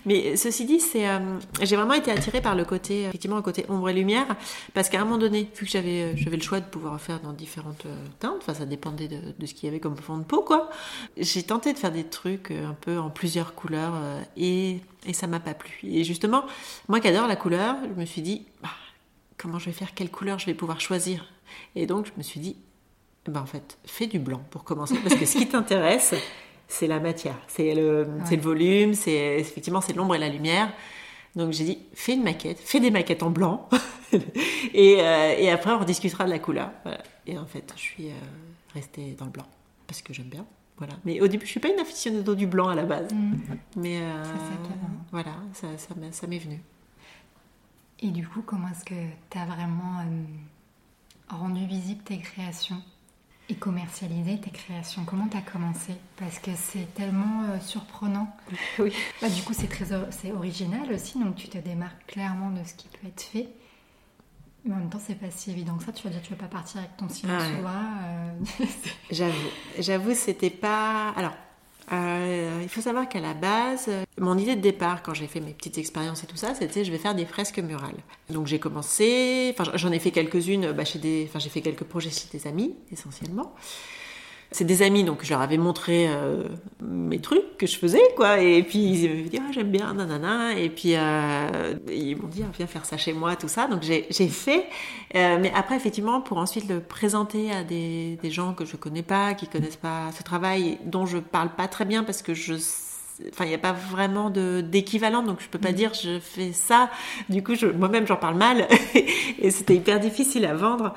Mais 0.06 0.36
ceci 0.36 0.66
dit, 0.66 0.82
c'est, 0.82 1.08
euh, 1.08 1.40
j'ai 1.62 1.78
vraiment 1.78 1.94
été 1.94 2.12
attirée 2.12 2.42
par 2.42 2.56
le 2.56 2.66
côté, 2.66 3.06
effectivement, 3.06 3.38
le 3.38 3.42
côté 3.42 3.66
ombre 3.70 3.90
et 3.90 3.94
lumière, 3.94 4.36
parce 4.74 4.90
qu'à 4.90 5.00
un 5.00 5.06
moment 5.06 5.18
donné, 5.18 5.50
vu 5.56 5.66
que 5.66 5.72
j'avais, 5.72 6.02
euh, 6.02 6.14
j'avais 6.18 6.36
le 6.36 6.44
choix 6.44 6.60
de 6.60 6.66
pouvoir 6.66 7.00
faire 7.00 7.22
dans 7.22 7.32
différentes 7.32 7.86
euh, 7.86 7.96
teintes, 8.20 8.40
enfin, 8.42 8.54
ça 8.54 8.66
dépendait 8.66 9.08
de, 9.08 9.20
de 9.38 9.46
ce 9.46 9.54
qu'il 9.54 9.68
y 9.68 9.70
avait 9.70 9.80
comme 9.80 9.96
fond 9.96 10.18
de 10.18 10.24
peau, 10.26 10.42
quoi. 10.42 10.70
J'ai 11.16 11.44
tenté 11.44 11.72
de 11.72 11.78
faire 11.78 11.92
des 11.94 12.04
trucs 12.04 12.52
euh, 12.52 12.68
un 12.68 12.74
peu 12.74 13.00
en 13.00 13.10
plusieurs 13.10 13.56
couleurs, 13.56 13.94
euh, 13.96 14.22
et, 14.36 14.82
et 15.06 15.14
ça 15.14 15.28
m'a 15.28 15.40
pas 15.40 15.54
plu. 15.54 15.80
Et 15.84 16.04
justement, 16.04 16.44
moi 16.90 17.00
qui 17.00 17.08
adore 17.08 17.28
la 17.28 17.38
couleur, 17.38 17.78
je 17.84 18.00
me 18.00 18.06
suis 18.06 18.22
dit, 18.22 18.46
bah, 18.62 18.70
comment 19.38 19.58
je 19.58 19.68
vais 19.68 19.72
faire, 19.72 19.94
quelle 19.94 20.12
couleur 20.12 20.38
je 20.38 20.48
vais 20.48 20.54
pouvoir 20.54 20.82
choisir? 20.82 21.26
Et 21.76 21.86
donc, 21.86 22.08
je 22.08 22.12
me 22.18 22.24
suis 22.24 22.42
dit, 22.42 22.58
ben 23.28 23.42
en 23.42 23.46
fait, 23.46 23.78
fais 23.86 24.08
du 24.08 24.20
blanc 24.20 24.42
pour 24.52 24.64
commencer, 24.64 24.96
parce 25.04 25.16
que 25.16 25.26
ce 25.26 25.38
qui 25.38 25.48
t'intéresse, 25.48 26.14
c'est 26.68 26.88
la 26.88 27.00
matière, 27.00 27.38
c'est 27.48 27.74
le, 27.74 28.08
le 28.30 28.38
volume, 28.42 28.94
c'est 28.94 29.40
effectivement 29.40 29.82
c'est 29.82 29.94
l'ombre 29.94 30.16
et 30.16 30.20
la 30.20 30.30
lumière. 30.30 30.72
Donc 31.36 31.52
j'ai 31.52 31.64
dit, 31.64 31.80
fais 31.94 32.14
une 32.14 32.24
maquette, 32.24 32.60
fais 32.60 32.80
des 32.80 32.92
maquettes 32.92 33.24
en 33.24 33.30
blanc, 33.32 33.68
et, 34.74 34.98
euh, 35.00 35.36
et 35.38 35.50
après 35.50 35.72
on 35.72 35.80
rediscutera 35.80 36.26
de 36.26 36.30
la 36.30 36.40
couleur. 36.40 36.70
Voilà. 36.84 37.02
Et 37.26 37.38
en 37.38 37.46
fait, 37.46 37.72
je 37.76 37.82
suis 37.82 38.10
euh, 38.10 38.14
restée 38.74 39.16
dans 39.18 39.26
le 39.26 39.32
blanc 39.32 39.46
parce 39.88 40.02
que 40.02 40.14
j'aime 40.14 40.28
bien. 40.28 40.46
Voilà. 40.78 40.94
Mais 41.06 41.22
au 41.22 41.28
début, 41.28 41.46
je 41.46 41.52
suis 41.52 41.60
pas 41.60 41.70
une 41.70 41.80
aficionado 41.80 42.36
du 42.36 42.46
blanc 42.48 42.68
à 42.68 42.76
la 42.76 42.84
base, 42.84 43.12
Hmm. 43.14 43.36
mais 43.78 44.02
euh, 44.02 44.24
ça 44.24 44.30
voilà, 45.12 45.34
ça, 45.54 45.68
ça, 45.78 45.96
m'est- 45.96 46.12
ça 46.12 46.28
m'est 46.28 46.40
venu. 46.40 46.60
Et 48.00 48.08
du 48.10 48.28
coup, 48.28 48.42
comment 48.42 48.68
est-ce 48.70 48.84
que 48.84 48.96
tu 49.30 49.38
as 49.38 49.46
vraiment 49.46 50.00
euh, 50.02 50.24
rendu 51.30 51.66
visible 51.66 52.02
tes 52.04 52.18
créations? 52.20 52.82
Et 53.50 53.56
commercialiser 53.56 54.40
tes 54.40 54.52
créations, 54.52 55.04
comment 55.06 55.28
tu 55.28 55.36
as 55.36 55.42
commencé? 55.42 55.94
Parce 56.18 56.40
que 56.40 56.52
c'est 56.56 56.94
tellement 56.94 57.44
euh, 57.44 57.60
surprenant. 57.60 58.34
Oui. 58.80 58.94
Bah, 59.22 59.30
du 59.30 59.42
coup, 59.44 59.54
c'est 59.54 59.68
très 59.68 59.86
c'est 60.12 60.32
original 60.32 60.92
aussi, 60.94 61.20
donc 61.20 61.36
tu 61.36 61.50
te 61.50 61.58
démarques 61.58 62.06
clairement 62.08 62.52
de 62.52 62.64
ce 62.66 62.74
qui 62.74 62.88
peut 62.88 63.08
être 63.08 63.22
fait. 63.22 63.50
Mais 64.66 64.74
en 64.74 64.78
même 64.78 64.90
temps, 64.90 65.02
c'est 65.06 65.16
pas 65.20 65.30
si 65.30 65.52
évident 65.52 65.76
que 65.76 65.84
ça. 65.84 65.92
Tu 65.92 66.04
vas 66.08 66.10
dire, 66.10 66.22
tu 66.22 66.30
veux 66.32 66.38
pas 66.38 66.48
partir 66.48 66.78
avec 66.80 66.96
ton 66.96 67.10
silence 67.10 67.44
Ah 67.46 67.60
ouais. 67.60 68.66
euh, 68.66 68.66
J'avoue, 69.12 69.50
j'avoue, 69.78 70.14
c'était 70.16 70.50
pas. 70.50 71.10
Alors, 71.18 71.34
euh, 71.92 72.60
il 72.62 72.70
faut 72.70 72.82
savoir 72.82 73.10
qu'à 73.10 73.20
la 73.20 73.34
base, 73.34 73.86
euh, 73.90 74.04
mon 74.18 74.38
idée 74.38 74.56
de 74.56 74.62
départ, 74.62 75.04
quand 75.04 75.14
j'ai 75.14 75.28
fait 75.28 75.42
mes 75.42 75.52
petites 75.52 75.78
expériences 75.78 76.24
et 76.24 76.28
tout 76.28 76.38
ça, 76.38 76.56
c'était 76.56 76.84
je 76.86 76.92
vais 76.92 76.98
faire 76.98 77.16
des 77.16 77.26
fresques 77.26 77.60
murales. 77.60 77.98
Donc 78.30 78.48
j'ai 78.48 78.60
commencé, 78.60 79.54
enfin 79.58 79.70
j'en 79.76 79.92
ai 79.92 80.00
fait 80.00 80.12
quelques-unes, 80.12 80.72
bah, 80.72 80.84
j'ai 80.86 81.50
fait 81.50 81.62
quelques 81.62 81.84
projets 81.84 82.10
chez 82.10 82.28
des 82.32 82.48
amis 82.48 82.76
essentiellement. 82.92 83.54
C'est 84.54 84.64
des 84.66 84.84
amis, 84.84 85.04
donc 85.04 85.24
je 85.24 85.30
leur 85.32 85.42
avais 85.42 85.58
montré 85.58 86.08
euh, 86.08 86.44
mes 86.82 87.20
trucs 87.20 87.58
que 87.58 87.66
je 87.68 87.76
faisais, 87.78 88.02
quoi. 88.16 88.40
Et 88.40 88.62
puis 88.64 88.78
ils 88.80 89.10
m'avaient 89.10 89.22
dit, 89.24 89.40
ah, 89.42 89.52
j'aime 89.52 89.72
bien, 89.72 89.94
nanana. 89.96 90.58
Et 90.58 90.70
puis 90.70 90.94
euh, 90.96 91.74
ils 91.92 92.16
m'ont 92.16 92.28
dit, 92.28 92.44
ah, 92.46 92.52
viens 92.56 92.68
faire 92.68 92.86
ça 92.86 92.96
chez 92.96 93.14
moi, 93.14 93.36
tout 93.36 93.48
ça. 93.48 93.68
Donc 93.68 93.82
j'ai 93.82 94.04
fait. 94.30 94.66
Euh, 95.16 95.38
mais 95.42 95.52
après, 95.56 95.76
effectivement, 95.76 96.22
pour 96.22 96.38
ensuite 96.38 96.70
le 96.70 96.80
présenter 96.80 97.52
à 97.52 97.64
des, 97.64 98.18
des 98.22 98.30
gens 98.32 98.54
que 98.54 98.64
je 98.64 98.76
connais 98.78 99.02
pas, 99.04 99.34
qui 99.34 99.48
connaissent 99.48 99.76
pas 99.76 100.12
ce 100.16 100.22
travail, 100.24 100.78
dont 100.86 101.06
je 101.08 101.18
parle 101.18 101.50
pas 101.50 101.68
très 101.68 101.86
bien 101.86 102.04
parce 102.04 102.22
que 102.22 102.34
je 102.34 102.54
Enfin, 103.32 103.46
il 103.46 103.50
n'y 103.50 103.54
a 103.56 103.60
pas 103.60 103.74
vraiment 103.74 104.32
d'équivalent, 104.32 105.22
donc 105.22 105.40
je 105.40 105.48
peux 105.48 105.60
pas 105.60 105.72
dire 105.72 105.94
je 105.94 106.20
fais 106.20 106.52
ça. 106.52 106.90
Du 107.30 107.44
coup, 107.44 107.54
je- 107.54 107.68
moi-même, 107.68 108.08
j'en 108.08 108.16
parle 108.18 108.36
mal 108.36 108.68
et 109.40 109.52
c'était 109.52 109.76
hyper 109.76 110.00
difficile 110.00 110.46
à 110.46 110.56
vendre. 110.56 110.96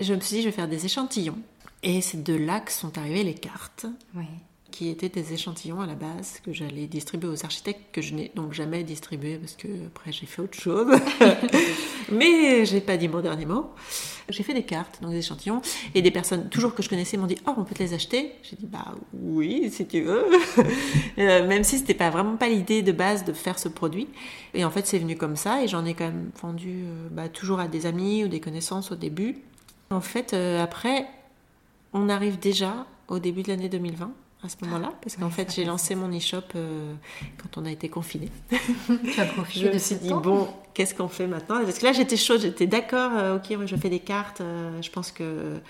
Je 0.00 0.14
me 0.14 0.20
suis 0.20 0.36
dit, 0.36 0.42
je 0.42 0.48
vais 0.48 0.52
faire 0.52 0.68
des 0.68 0.86
échantillons. 0.86 1.36
Et 1.82 2.00
c'est 2.00 2.22
de 2.22 2.34
là 2.34 2.60
que 2.60 2.70
sont 2.70 2.96
arrivées 2.96 3.24
les 3.24 3.34
cartes, 3.34 3.86
qui 4.70 4.88
étaient 4.88 5.08
des 5.08 5.32
échantillons 5.32 5.80
à 5.80 5.86
la 5.86 5.94
base 5.94 6.40
que 6.44 6.52
j'allais 6.52 6.86
distribuer 6.86 7.28
aux 7.28 7.44
architectes, 7.44 7.80
que 7.92 8.00
je 8.00 8.14
n'ai 8.14 8.30
donc 8.34 8.52
jamais 8.52 8.84
distribué 8.84 9.36
parce 9.36 9.54
que 9.54 9.68
après 9.88 10.12
j'ai 10.12 10.26
fait 10.26 10.42
autre 10.42 10.58
chose. 10.58 10.96
Mais 12.12 12.64
j'ai 12.64 12.80
pas 12.80 12.96
dit 12.96 13.08
mon 13.08 13.20
dernier 13.20 13.46
mot. 13.46 13.70
J'ai 14.28 14.42
fait 14.44 14.54
des 14.54 14.62
cartes, 14.62 15.02
donc 15.02 15.10
des 15.10 15.18
échantillons, 15.18 15.60
et 15.94 16.02
des 16.02 16.10
personnes 16.10 16.48
toujours 16.48 16.74
que 16.74 16.82
je 16.82 16.88
connaissais 16.88 17.16
m'ont 17.16 17.26
dit 17.26 17.36
Oh, 17.46 17.52
on 17.56 17.64
peut 17.64 17.74
te 17.74 17.82
les 17.82 17.92
acheter 17.94 18.32
J'ai 18.42 18.56
dit 18.56 18.66
Bah 18.66 18.94
oui, 19.12 19.70
si 19.70 19.86
tu 19.86 20.02
veux. 20.02 20.24
Euh, 21.18 21.46
Même 21.46 21.62
si 21.62 21.78
c'était 21.78 21.94
pas 21.94 22.08
vraiment 22.08 22.36
pas 22.36 22.48
l'idée 22.48 22.80
de 22.80 22.90
base 22.90 23.24
de 23.24 23.32
faire 23.32 23.58
ce 23.58 23.68
produit. 23.68 24.08
Et 24.54 24.64
en 24.64 24.70
fait, 24.70 24.86
c'est 24.86 24.98
venu 24.98 25.16
comme 25.16 25.36
ça, 25.36 25.62
et 25.62 25.68
j'en 25.68 25.84
ai 25.84 25.92
quand 25.92 26.06
même 26.06 26.30
vendu 26.40 26.84
euh, 26.84 27.08
bah, 27.10 27.28
toujours 27.28 27.60
à 27.60 27.68
des 27.68 27.84
amis 27.84 28.24
ou 28.24 28.28
des 28.28 28.40
connaissances 28.40 28.92
au 28.92 28.94
début. 28.94 29.36
En 29.90 30.00
fait, 30.00 30.32
euh, 30.32 30.62
après, 30.62 31.06
on 31.92 32.08
arrive 32.08 32.38
déjà 32.38 32.86
au 33.08 33.18
début 33.18 33.42
de 33.42 33.48
l'année 33.48 33.68
2020 33.68 34.10
à 34.44 34.48
ce 34.48 34.56
moment-là, 34.64 34.92
parce 35.00 35.16
qu'en 35.16 35.26
oui, 35.26 35.32
fait 35.32 35.54
j'ai 35.54 35.64
lancé 35.64 35.94
mon 35.94 36.08
e-shop 36.16 36.42
euh, 36.56 36.94
quand 37.40 37.60
on 37.60 37.64
a 37.64 37.70
été 37.70 37.88
profité 37.88 38.28
Je 38.90 39.68
me 39.68 39.78
suis 39.78 39.94
dit, 39.96 40.08
temps. 40.08 40.20
bon, 40.20 40.48
qu'est-ce 40.74 40.94
qu'on 40.96 41.08
fait 41.08 41.28
maintenant? 41.28 41.62
Parce 41.62 41.78
que 41.78 41.84
là, 41.84 41.92
j'étais 41.92 42.16
chaude, 42.16 42.40
j'étais 42.40 42.66
d'accord, 42.66 43.12
euh, 43.14 43.36
ok, 43.36 43.56
je 43.66 43.76
fais 43.76 43.88
des 43.88 44.00
cartes, 44.00 44.40
euh, 44.40 44.82
je 44.82 44.90
pense 44.90 45.12
que, 45.12 45.60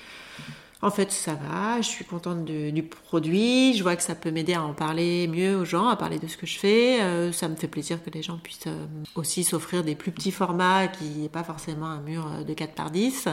en 0.83 0.91
fait, 0.91 1.13
ça 1.13 1.35
va, 1.35 1.81
je 1.81 1.87
suis 1.87 2.05
contente 2.05 2.45
du, 2.45 2.73
du 2.73 2.83
produit, 2.83 3.73
je 3.75 3.85
vois 3.85 3.95
que 3.95 4.03
ça 4.03 4.17
peut 4.17 4.33
m'aider 4.33 4.55
à 4.55 4.65
en 4.65 4.75
parler 4.75 5.29
mieux 5.29 5.57
aux 5.57 5.65
gens, 5.65 5.87
à 5.87 5.95
parler 5.95 6.19
de 6.19 6.27
ce 6.27 6.37
que 6.37 6.45
je 6.45 6.59
fais, 6.59 7.01
euh, 7.01 7.31
ça 7.31 7.49
me 7.49 7.55
fait 7.55 7.69
plaisir 7.69 8.03
que 8.03 8.11
les 8.11 8.21
gens 8.21 8.37
puissent 8.37 8.67
euh, 8.67 8.87
aussi 9.15 9.45
s'offrir 9.45 9.85
des 9.85 9.95
plus 9.95 10.11
petits 10.11 10.33
formats 10.33 10.89
qui 10.89 11.05
n'est 11.05 11.29
pas 11.29 11.45
forcément 11.45 11.87
un 11.87 12.01
mur 12.01 12.27
euh, 12.27 12.43
de 12.43 12.53
4 12.53 12.75
par 12.75 12.91
10. 12.91 13.29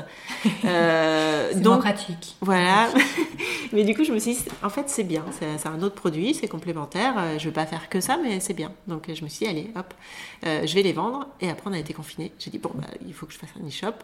Euh, 0.63 1.49
C'est 1.53 1.59
donc, 1.59 1.79
pratique. 1.79 2.37
voilà. 2.41 2.89
mais 3.73 3.83
du 3.83 3.95
coup, 3.95 4.03
je 4.03 4.11
me 4.11 4.19
suis 4.19 4.35
dit, 4.35 4.45
en 4.61 4.69
fait, 4.69 4.87
c'est 4.87 5.03
bien. 5.03 5.25
C'est 5.31 5.57
c'est 5.57 5.69
un 5.69 5.81
autre 5.81 5.95
produit, 5.95 6.35
c'est 6.35 6.47
complémentaire. 6.47 7.15
Je 7.39 7.43
ne 7.43 7.49
veux 7.49 7.53
pas 7.53 7.65
faire 7.65 7.89
que 7.89 7.99
ça, 7.99 8.19
mais 8.21 8.39
c'est 8.39 8.53
bien. 8.53 8.71
Donc, 8.87 9.11
je 9.11 9.23
me 9.23 9.29
suis 9.29 9.45
dit, 9.45 9.51
allez, 9.51 9.71
hop, 9.75 9.93
je 10.43 10.73
vais 10.75 10.83
les 10.83 10.93
vendre. 10.93 11.27
Et 11.41 11.49
après, 11.49 11.69
on 11.69 11.73
a 11.73 11.79
été 11.79 11.93
confinés. 11.93 12.31
J'ai 12.37 12.51
dit, 12.51 12.59
bon, 12.59 12.71
bah, 12.75 12.87
il 13.05 13.13
faut 13.13 13.25
que 13.25 13.33
je 13.33 13.39
fasse 13.39 13.49
un 13.59 13.67
e-shop. 13.67 13.95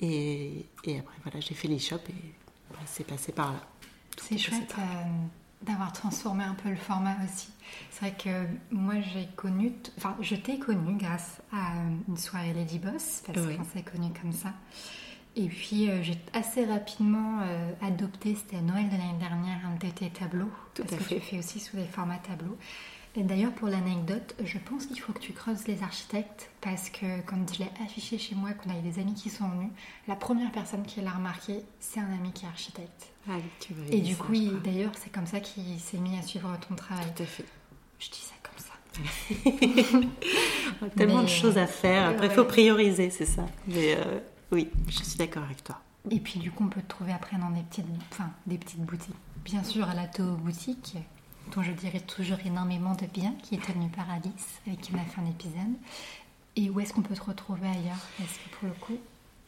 Et, 0.00 0.66
et 0.84 0.98
après, 0.98 1.16
voilà, 1.24 1.40
j'ai 1.40 1.54
fait 1.54 1.68
l'e-shop 1.68 1.96
et 2.08 2.41
c'est 2.86 3.04
passé 3.06 3.32
par 3.32 3.52
là. 3.52 3.60
C'est 4.20 4.38
chouette 4.38 4.74
euh, 4.78 4.82
d'avoir 5.62 5.92
transformé 5.92 6.44
un 6.44 6.54
peu 6.54 6.68
le 6.70 6.76
format 6.76 7.16
aussi. 7.24 7.48
C'est 7.90 8.00
vrai 8.06 8.16
que 8.16 8.74
moi 8.74 8.94
j'ai 9.00 9.26
connu, 9.36 9.72
enfin 9.96 10.16
je 10.20 10.34
t'ai 10.34 10.58
connu 10.58 10.96
grâce 10.96 11.40
à 11.52 11.72
euh, 11.72 11.90
une 12.08 12.16
soirée 12.16 12.52
Lady 12.52 12.78
Boss, 12.78 13.22
parce 13.26 13.38
Oui. 13.46 13.56
qu'on 13.56 13.64
s'est 13.64 13.82
connu 13.82 14.08
comme 14.20 14.32
ça. 14.32 14.52
Et 15.34 15.48
puis 15.48 15.88
euh, 15.88 16.02
j'ai 16.02 16.18
assez 16.34 16.66
rapidement 16.66 17.40
euh, 17.42 17.72
adopté, 17.80 18.34
c'était 18.34 18.56
à 18.58 18.60
Noël 18.60 18.86
de 18.90 18.96
l'année 18.96 19.18
dernière, 19.18 19.60
un 19.66 19.76
de 19.76 19.90
tes 19.90 20.10
tableaux. 20.10 20.50
Tout 20.74 20.82
parce 20.82 20.92
à 20.94 20.96
que 20.98 21.04
fait. 21.04 21.14
tu 21.16 21.20
fais 21.22 21.38
aussi 21.38 21.58
sous 21.60 21.76
des 21.76 21.86
formats 21.86 22.18
tableaux. 22.18 22.58
Et 23.14 23.22
d'ailleurs, 23.22 23.52
pour 23.52 23.68
l'anecdote, 23.68 24.34
je 24.42 24.56
pense 24.58 24.86
qu'il 24.86 24.98
faut 24.98 25.12
que 25.12 25.18
tu 25.18 25.32
creuses 25.32 25.66
les 25.66 25.82
architectes 25.82 26.50
parce 26.62 26.88
que 26.88 27.20
quand 27.26 27.52
je 27.52 27.58
l'ai 27.58 27.70
affiché 27.84 28.16
chez 28.16 28.34
moi, 28.34 28.52
qu'on 28.52 28.70
a 28.70 28.78
eu 28.78 28.80
des 28.80 28.98
amis 28.98 29.12
qui 29.12 29.28
sont 29.28 29.48
venus, 29.48 29.70
la 30.08 30.16
première 30.16 30.50
personne 30.50 30.82
qui 30.84 31.02
l'a 31.02 31.10
remarqué, 31.10 31.62
c'est 31.78 32.00
un 32.00 32.10
ami 32.10 32.32
qui 32.32 32.46
est 32.46 32.48
architecte. 32.48 33.12
Ah 33.28 33.34
tu 33.60 33.74
Et 33.90 34.00
du 34.00 34.14
ça, 34.14 34.24
coup, 34.24 34.32
d'ailleurs, 34.64 34.92
c'est 35.02 35.12
comme 35.12 35.26
ça 35.26 35.40
qu'il 35.40 35.78
s'est 35.78 35.98
mis 35.98 36.16
à 36.18 36.22
suivre 36.22 36.56
ton 36.66 36.74
travail. 36.74 37.04
Tout 37.14 37.22
à 37.22 37.26
fait. 37.26 37.44
Je 37.98 38.08
dis 38.10 38.18
ça 38.18 38.34
comme 38.42 38.58
ça. 38.58 38.72
Tellement 40.96 41.18
Mais, 41.18 41.22
de 41.24 41.28
choses 41.28 41.58
à 41.58 41.66
faire. 41.66 42.08
Après, 42.08 42.26
il 42.26 42.28
ouais. 42.30 42.34
faut 42.34 42.44
prioriser, 42.44 43.10
c'est 43.10 43.26
ça. 43.26 43.44
Mais 43.68 43.94
euh, 43.94 44.20
oui, 44.50 44.70
je 44.88 45.02
suis 45.02 45.18
d'accord 45.18 45.44
avec 45.44 45.62
toi. 45.62 45.78
Et 46.10 46.18
puis, 46.18 46.38
du 46.38 46.50
coup, 46.50 46.64
on 46.64 46.68
peut 46.68 46.80
te 46.80 46.88
trouver 46.88 47.12
après 47.12 47.36
dans 47.36 47.50
des 47.50 47.62
petites, 47.62 47.86
enfin, 48.10 48.30
des 48.46 48.58
petites 48.58 48.80
boutiques. 48.80 49.14
Bien 49.44 49.62
sûr, 49.62 49.88
à 49.88 49.94
la 49.94 50.06
Toho 50.06 50.36
Boutique, 50.36 50.96
dont 51.54 51.62
je 51.62 51.72
dirais 51.72 52.00
toujours 52.00 52.38
énormément 52.44 52.94
de 52.94 53.06
bien, 53.06 53.34
qui 53.42 53.56
est 53.56 53.64
tenue 53.64 53.88
par 53.88 54.10
Alice, 54.10 54.60
avec 54.66 54.80
qui 54.80 54.92
on 54.94 54.98
a 54.98 55.04
fait 55.04 55.20
un 55.20 55.30
épisode. 55.30 55.74
Et 56.56 56.70
où 56.70 56.80
est-ce 56.80 56.92
qu'on 56.92 57.02
peut 57.02 57.14
te 57.14 57.24
retrouver 57.24 57.66
ailleurs? 57.66 58.06
Est-ce 58.20 58.38
que 58.38 58.56
pour 58.56 58.68
le 58.68 58.74
coup, 58.74 58.98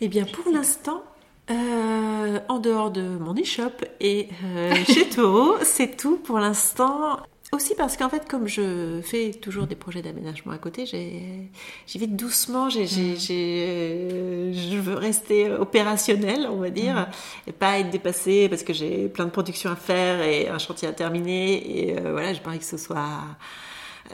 Eh 0.01 0.09
bien, 0.09 0.25
pour 0.25 0.53
l'instant, 0.53 1.03
euh, 1.51 2.41
en 2.49 2.59
dehors 2.59 2.91
de 2.91 3.19
mon 3.19 3.35
e-shop 3.35 3.85
et 4.01 4.29
euh, 4.45 4.75
chez 4.87 5.09
Toho, 5.09 5.57
c'est 5.63 5.97
tout 5.97 6.17
pour 6.17 6.39
l'instant. 6.39 7.19
Aussi 7.55 7.75
parce 7.77 7.97
qu'en 7.97 8.09
fait, 8.09 8.27
comme 8.29 8.49
je 8.49 9.01
fais 9.03 9.31
toujours 9.31 9.69
des 9.69 9.77
projets 9.77 10.03
d'aménagement 10.03 10.53
à 10.53 10.59
côté, 10.59 10.87
j'y 10.87 11.99
vais 11.99 12.07
doucement. 12.09 12.69
j'ai, 12.69 12.85
euh, 13.31 14.53
je 14.53 14.77
veux 14.77 14.95
rester 14.95 15.51
opérationnelle, 15.53 16.49
on 16.51 16.57
va 16.57 16.71
dire, 16.71 17.09
et 17.47 17.53
pas 17.53 17.79
être 17.79 17.91
dépassée 17.91 18.49
parce 18.49 18.65
que 18.65 18.73
j'ai 18.73 19.09
plein 19.09 19.27
de 19.27 19.31
productions 19.31 19.71
à 19.71 19.77
faire 19.77 20.21
et 20.23 20.49
un 20.49 20.59
chantier 20.59 20.89
à 20.89 20.93
terminer. 20.93 21.79
Et 21.89 21.97
euh, 21.99 22.11
voilà, 22.11 22.33
j'ai 22.33 22.41
pas 22.41 22.51
envie 22.51 22.59
que 22.59 22.65
ce 22.65 22.77
soit. 22.77 23.07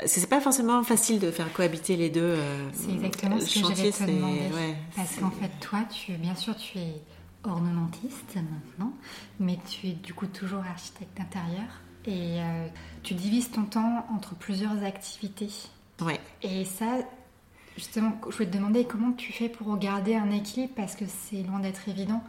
C'est 0.05 0.29
pas 0.29 0.41
forcément 0.41 0.83
facile 0.85 1.19
de 1.19 1.31
faire 1.31 1.51
cohabiter 1.53 1.97
les 1.97 2.11
deux. 2.11 2.21
euh, 2.21 2.69
c'est 2.73 2.93
exactement 2.93 3.41
ce 3.41 3.47
que 3.55 3.75
j'allais 3.75 3.91
te 3.91 4.05
demander. 4.05 4.39
ouais, 4.55 4.77
Parce 4.95 5.17
qu'en 5.17 5.31
fait, 5.31 5.51
toi, 5.61 5.81
tu, 5.91 6.13
bien 6.13 6.35
sûr, 6.35 6.55
tu 6.57 6.79
es 6.79 7.03
ornementiste 7.45 8.37
maintenant, 8.37 8.93
mais 9.41 9.59
tu 9.69 9.89
es 9.89 9.93
du 9.93 10.13
coup 10.13 10.27
toujours 10.27 10.61
architecte 10.61 11.17
d'intérieur. 11.17 11.65
Et 12.07 12.41
euh, 12.41 12.67
tu 13.03 13.15
divises 13.15 13.51
ton 13.51 13.65
temps 13.65 14.07
entre 14.15 14.35
plusieurs 14.35 14.83
activités. 14.85 15.51
Ouais. 16.01 16.21
Et 16.43 16.65
ça, 16.65 16.87
justement, 17.77 18.13
je 18.29 18.37
voulais 18.37 18.49
te 18.51 18.57
demander 18.57 18.85
comment 18.85 19.13
tu 19.13 19.33
fais 19.33 19.49
pour 19.49 19.77
garder 19.77 20.17
un 20.17 20.31
équilibre 20.31 20.73
parce 20.75 20.97
que 20.97 21.05
c'est 21.07 21.43
loin 21.43 21.61
d'être 21.61 21.89
évident 21.89 22.23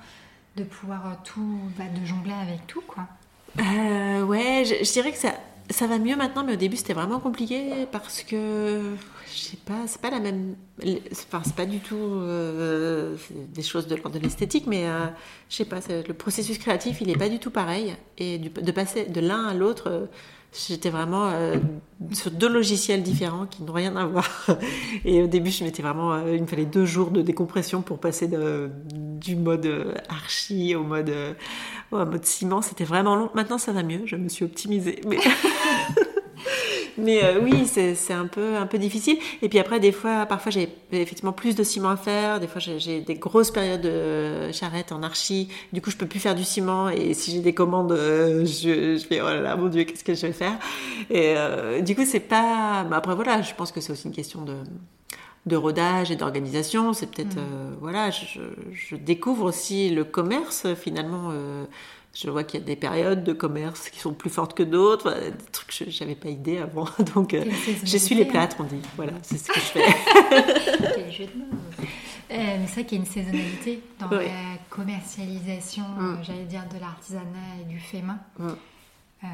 de 0.57 0.63
pouvoir 0.63 1.07
euh, 1.07 1.13
tout, 1.23 1.60
bah, 1.77 1.86
de 1.88 2.05
jongler 2.05 2.34
avec 2.34 2.67
tout, 2.67 2.81
quoi. 2.81 3.07
Euh, 3.60 4.23
ouais, 4.25 4.63
je, 4.65 4.84
je 4.84 4.91
dirais 4.91 5.12
que 5.12 5.17
ça, 5.17 5.34
ça 5.69 5.88
va 5.88 5.97
mieux 5.99 6.15
maintenant, 6.15 6.43
mais 6.43 6.53
au 6.53 6.57
début 6.57 6.77
c'était 6.77 6.93
vraiment 6.93 7.19
compliqué 7.19 7.88
parce 7.91 8.23
que 8.23 8.95
je 9.34 9.39
sais 9.39 9.58
pas, 9.58 9.88
c'est 9.88 10.02
pas 10.02 10.10
la 10.10 10.20
même. 10.20 10.56
Enfin, 11.12 11.41
c'est 11.44 11.56
pas 11.56 11.65
du 11.65 11.80
tout 11.80 11.96
euh, 11.96 13.15
des 13.54 13.62
choses 13.62 13.88
de 13.88 13.96
l'ordre 13.96 14.17
de 14.17 14.20
l'esthétique, 14.20 14.65
mais 14.67 14.88
euh, 14.88 15.06
je 15.50 15.58
sais 15.58 15.65
pas, 15.65 15.80
le 15.89 16.13
processus 16.13 16.58
créatif 16.58 17.02
il 17.02 17.10
est 17.10 17.17
pas 17.17 17.30
du 17.30 17.39
tout 17.39 17.52
pareil. 17.52 17.96
Et 18.17 18.38
de 18.39 18.72
passer 18.72 19.06
de 19.06 19.22
l'un 19.22 19.46
à 19.46 19.54
l'autre, 19.54 19.89
euh, 19.89 20.06
j'étais 20.67 20.89
vraiment 20.89 21.30
euh, 21.30 21.58
sur 22.12 22.32
deux 22.32 22.50
logiciels 22.50 23.04
différents 23.04 23.46
qui 23.46 23.63
n'ont 23.63 23.74
rien 23.74 23.96
à 23.96 24.06
voir. 24.06 24.30
Et 25.06 25.24
au 25.24 25.28
début, 25.28 25.52
je 25.52 25.63
m'étais 25.63 25.82
vraiment. 25.82 26.26
il 26.28 26.41
me 26.41 26.48
fallait 26.48 26.65
deux 26.65 26.86
jours 26.86 27.12
de 27.12 27.22
décompression 27.22 27.82
pour 27.82 28.00
passer 28.00 28.30
du 28.91 29.36
mode 29.36 29.96
archi 30.10 30.76
au 30.76 30.84
mode, 30.84 31.13
au 31.91 31.98
mode 31.98 32.26
ciment. 32.26 32.62
C'était 32.62 32.86
vraiment 32.86 33.15
long. 33.15 33.30
Maintenant, 33.34 33.58
ça 33.58 33.72
va 33.72 33.84
mieux. 33.84 34.02
Je 34.06 34.15
me 34.15 34.30
suis 34.30 34.46
optimisée. 34.46 35.00
Mais, 35.08 35.17
Mais 36.97 37.23
euh, 37.23 37.39
oui, 37.41 37.65
c'est 37.65 38.13
un 38.13 38.27
peu, 38.27 38.56
un 38.56 38.67
peu 38.67 38.77
difficile. 38.77 39.17
Et 39.41 39.49
puis 39.49 39.60
après, 39.60 39.80
des 39.80 39.91
fois, 39.91 40.25
parfois, 40.25 40.51
j'ai 40.51 40.69
effectivement 40.91 41.34
plus 41.34 41.56
de 41.56 41.63
ciment 41.63 41.89
à 41.89 41.97
faire. 41.97 42.39
Des 42.39 42.47
fois, 42.47 42.60
j'ai- 42.60 43.01
des 43.01 43.15
grosses 43.15 43.51
périodes 43.51 43.82
de 43.82 44.51
charrette 44.51 44.91
en 44.91 45.04
archi. 45.04 45.49
Du 45.73 45.82
coup, 45.82 45.91
je 45.91 45.97
peux 45.97 46.06
plus 46.08 46.19
faire 46.19 46.36
du 46.36 46.43
ciment. 46.43 46.89
Et 46.89 47.13
si 47.13 47.32
j'ai 47.32 47.39
des 47.39 47.54
commandes, 47.54 47.91
euh, 47.91 48.45
je, 48.45 48.97
je 48.97 49.06
fais, 49.06 49.21
oh 49.21 49.25
là 49.25 49.41
là, 49.41 49.56
mon 49.56 49.67
Dieu, 49.67 49.84
qu'est-ce 49.84 50.04
que 50.04 50.13
je 50.13 50.27
vais 50.27 50.34
faire? 50.34 50.58
Et 51.10 51.34
euh, 51.38 51.82
du 51.82 51.95
coup, 51.95 52.06
c'est 52.06 52.19
pas... 52.19 52.86
Mais 52.89 52.95
après, 52.95 53.15
voilà, 53.15 53.41
je 53.41 53.54
pense 53.56 53.71
que 53.71 53.82
c'est 53.82 53.91
aussi 53.91 54.08
une 54.08 54.13
question 54.13 54.43
de 54.43 54.56
de 55.45 55.56
rodage 55.56 56.12
et 56.12 56.15
d'organisation. 56.15 56.93
C'est 56.93 57.08
peut-être, 57.08 57.38
euh, 57.38 57.73
voilà, 57.80 58.12
je, 58.12 58.39
je, 58.71 58.95
découvre 58.95 59.45
aussi 59.45 59.89
le 59.89 60.04
commerce 60.04 60.67
finalement. 60.75 61.30
Euh, 61.32 61.65
je 62.13 62.30
vois 62.30 62.43
qu'il 62.43 62.60
y 62.60 62.63
a 62.63 62.65
des 62.65 62.76
périodes 62.76 63.24
de 63.24 63.32
commerce 63.32 63.89
qui 63.89 64.00
sont 64.00 64.13
plus 64.13 64.30
fortes 64.30 64.54
que 64.54 64.63
d'autres, 64.63 65.13
des 65.13 65.45
trucs 65.52 65.69
que 65.69 65.89
je 65.89 66.04
n'avais 66.04 66.15
pas 66.15 66.30
idée 66.30 66.58
avant. 66.58 66.88
Donc, 67.15 67.34
euh, 67.34 67.45
j'essuie 67.84 68.15
les 68.15 68.26
plâtres, 68.26 68.58
on 68.60 68.63
dit. 68.63 68.82
Voilà, 68.97 69.13
c'est 69.21 69.38
ce 69.38 69.47
que 69.47 69.60
je 69.60 69.65
fais. 69.65 69.84
Quel 70.95 71.12
jeu 71.12 71.26
de 71.26 71.39
mots. 71.39 71.45
Euh, 72.32 72.58
mais 72.60 72.67
c'est 72.67 72.74
vrai 72.74 72.86
qu'il 72.86 72.97
y 72.97 73.02
a 73.02 73.04
une 73.04 73.12
saisonnalité 73.12 73.84
dans 74.00 74.10
la 74.10 74.58
commercialisation, 74.69 75.84
mm. 75.84 76.24
j'allais 76.24 76.45
dire, 76.45 76.63
de 76.74 76.80
l'artisanat 76.80 77.62
et 77.62 77.65
du 77.65 77.80
fait 77.80 78.02
main. 78.02 78.19
Mm. 78.38 78.47
Euh, 79.24 79.28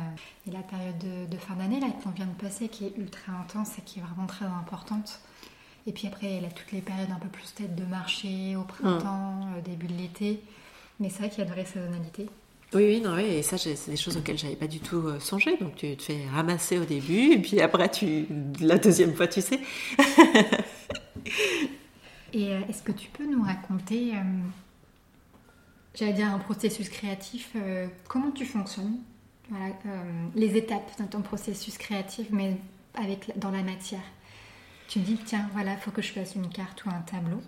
et 0.48 0.52
la 0.52 0.60
période 0.60 1.30
de, 1.30 1.38
fin 1.38 1.56
d'année 1.56 1.80
là 1.80 1.88
qu'on 2.04 2.10
vient 2.10 2.26
de 2.26 2.42
passer, 2.42 2.68
qui 2.68 2.86
est 2.86 2.94
ultra 2.98 3.34
intense 3.34 3.78
et 3.80 3.82
qui 3.82 4.00
est 4.00 4.02
vraiment 4.02 4.28
très 4.28 4.46
importante. 4.46 5.20
Et 5.86 5.94
puis 5.94 6.08
après, 6.08 6.36
il 6.38 6.44
y 6.44 6.46
a 6.46 6.50
toutes 6.50 6.72
les 6.72 6.82
périodes 6.82 7.10
un 7.12 7.20
peu 7.20 7.30
plus 7.30 7.54
tête 7.54 7.76
de 7.76 7.86
marché, 7.86 8.56
au 8.56 8.64
printemps, 8.64 9.46
mm. 9.46 9.62
début 9.64 9.88
de 9.88 9.98
l'été. 9.98 10.42
Mais 11.00 11.10
c'est 11.10 11.20
vrai 11.20 11.30
qu'il 11.30 11.40
y 11.40 11.42
a 11.42 11.46
une 11.46 11.54
vraie 11.54 11.66
saisonnalité. 11.66 12.28
Oui, 12.74 12.84
oui, 12.84 13.02
non, 13.02 13.16
oui, 13.16 13.24
et 13.24 13.44
ça, 13.44 13.58
c'est 13.58 13.90
des 13.90 13.96
choses 13.96 14.18
auxquelles 14.18 14.38
j'avais 14.38 14.58
pas 14.58 14.68
du 14.68 14.82
tout 14.82 15.08
euh, 15.08 15.22
songé. 15.22 15.56
Donc, 15.58 15.76
tu 15.76 15.96
te 15.96 16.04
fais 16.04 16.28
ramasser 16.34 16.78
au 16.78 16.84
début, 16.84 17.32
et 17.32 17.40
puis 17.40 17.62
après, 17.62 17.90
tu, 17.90 18.26
la 18.60 18.78
deuxième 18.78 19.16
fois, 19.16 19.28
tu 19.28 19.42
sais. 19.42 19.62
et 22.34 22.52
euh, 22.52 22.60
est-ce 22.68 22.84
que 22.84 22.92
tu 22.92 23.10
peux 23.10 23.26
nous 23.26 23.42
raconter, 23.42 24.12
euh, 24.16 24.22
j'allais 25.96 26.12
dire, 26.12 26.28
un 26.28 26.40
processus 26.40 26.90
créatif, 26.90 27.56
comment 28.10 28.32
tu 28.32 28.46
fonctionnes? 28.46 28.98
Voilà, 29.50 29.74
Les 30.36 30.58
étapes 30.58 30.92
de 31.00 31.06
ton 31.06 31.22
processus 31.22 31.78
créatif, 31.78 32.28
mais 32.32 32.58
avec, 32.96 33.32
dans 33.40 33.52
la 33.52 33.64
matière. 33.64 34.04
Tu 34.90 35.00
me 35.00 35.06
dis, 35.06 35.18
tiens, 35.26 35.50
voilà, 35.54 35.74
il 35.74 35.80
faut 35.80 35.92
que 35.92 36.02
je 36.02 36.12
fasse 36.12 36.36
une 36.36 36.50
carte 36.50 36.84
ou 36.84 36.90
un 36.90 37.00
tableau, 37.00 37.42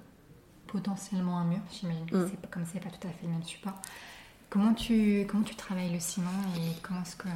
potentiellement 0.68 1.40
un 1.40 1.46
mur, 1.46 1.60
j'imagine, 1.74 2.06
mm. 2.10 2.32
comme 2.50 2.64
c'est 2.72 2.80
pas 2.80 2.90
tout 2.90 3.06
à 3.06 3.12
fait 3.12 3.26
le 3.26 3.32
même 3.34 3.44
support. 3.44 3.76
Comment 4.50 4.74
tu, 4.74 5.28
comment 5.30 5.44
tu 5.44 5.54
travailles 5.54 5.92
le 5.94 6.00
ciment 6.00 6.30
et 6.56 6.76
comment 6.82 7.02
est-ce 7.04 7.16
que... 7.16 7.28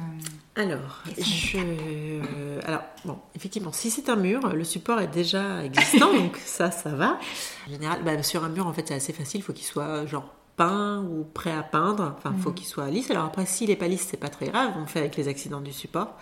Alors, 0.56 1.04
je, 1.16 1.58
euh, 1.58 2.60
alors, 2.64 2.82
bon, 3.04 3.18
effectivement, 3.36 3.70
si 3.70 3.88
c'est 3.88 4.08
un 4.08 4.16
mur, 4.16 4.48
le 4.48 4.64
support 4.64 5.00
est 5.00 5.06
déjà 5.06 5.62
existant, 5.62 6.12
donc 6.16 6.36
ça, 6.38 6.72
ça 6.72 6.90
va. 6.90 7.20
En 7.68 7.70
général, 7.70 8.02
bah, 8.02 8.20
sur 8.24 8.42
un 8.42 8.48
mur, 8.48 8.66
en 8.66 8.72
fait, 8.72 8.88
c'est 8.88 8.94
assez 8.94 9.12
facile, 9.12 9.40
il 9.40 9.42
faut 9.44 9.52
qu'il 9.52 9.64
soit 9.64 10.06
genre 10.06 10.28
peint 10.56 11.02
ou 11.02 11.24
prêt 11.24 11.52
à 11.52 11.62
peindre. 11.62 12.14
Enfin, 12.16 12.32
il 12.36 12.42
faut 12.42 12.50
mhm. 12.50 12.54
qu'il 12.54 12.66
soit 12.66 12.88
lisse. 12.90 13.10
Alors 13.10 13.24
après, 13.24 13.46
s'il 13.46 13.70
n'est 13.70 13.76
pas 13.76 13.88
lisse, 13.88 14.06
c'est 14.10 14.16
pas 14.16 14.28
très 14.28 14.46
grave. 14.46 14.72
On 14.76 14.86
fait 14.86 15.00
avec 15.00 15.16
les 15.16 15.28
accidents 15.28 15.60
du 15.60 15.72
support. 15.72 16.16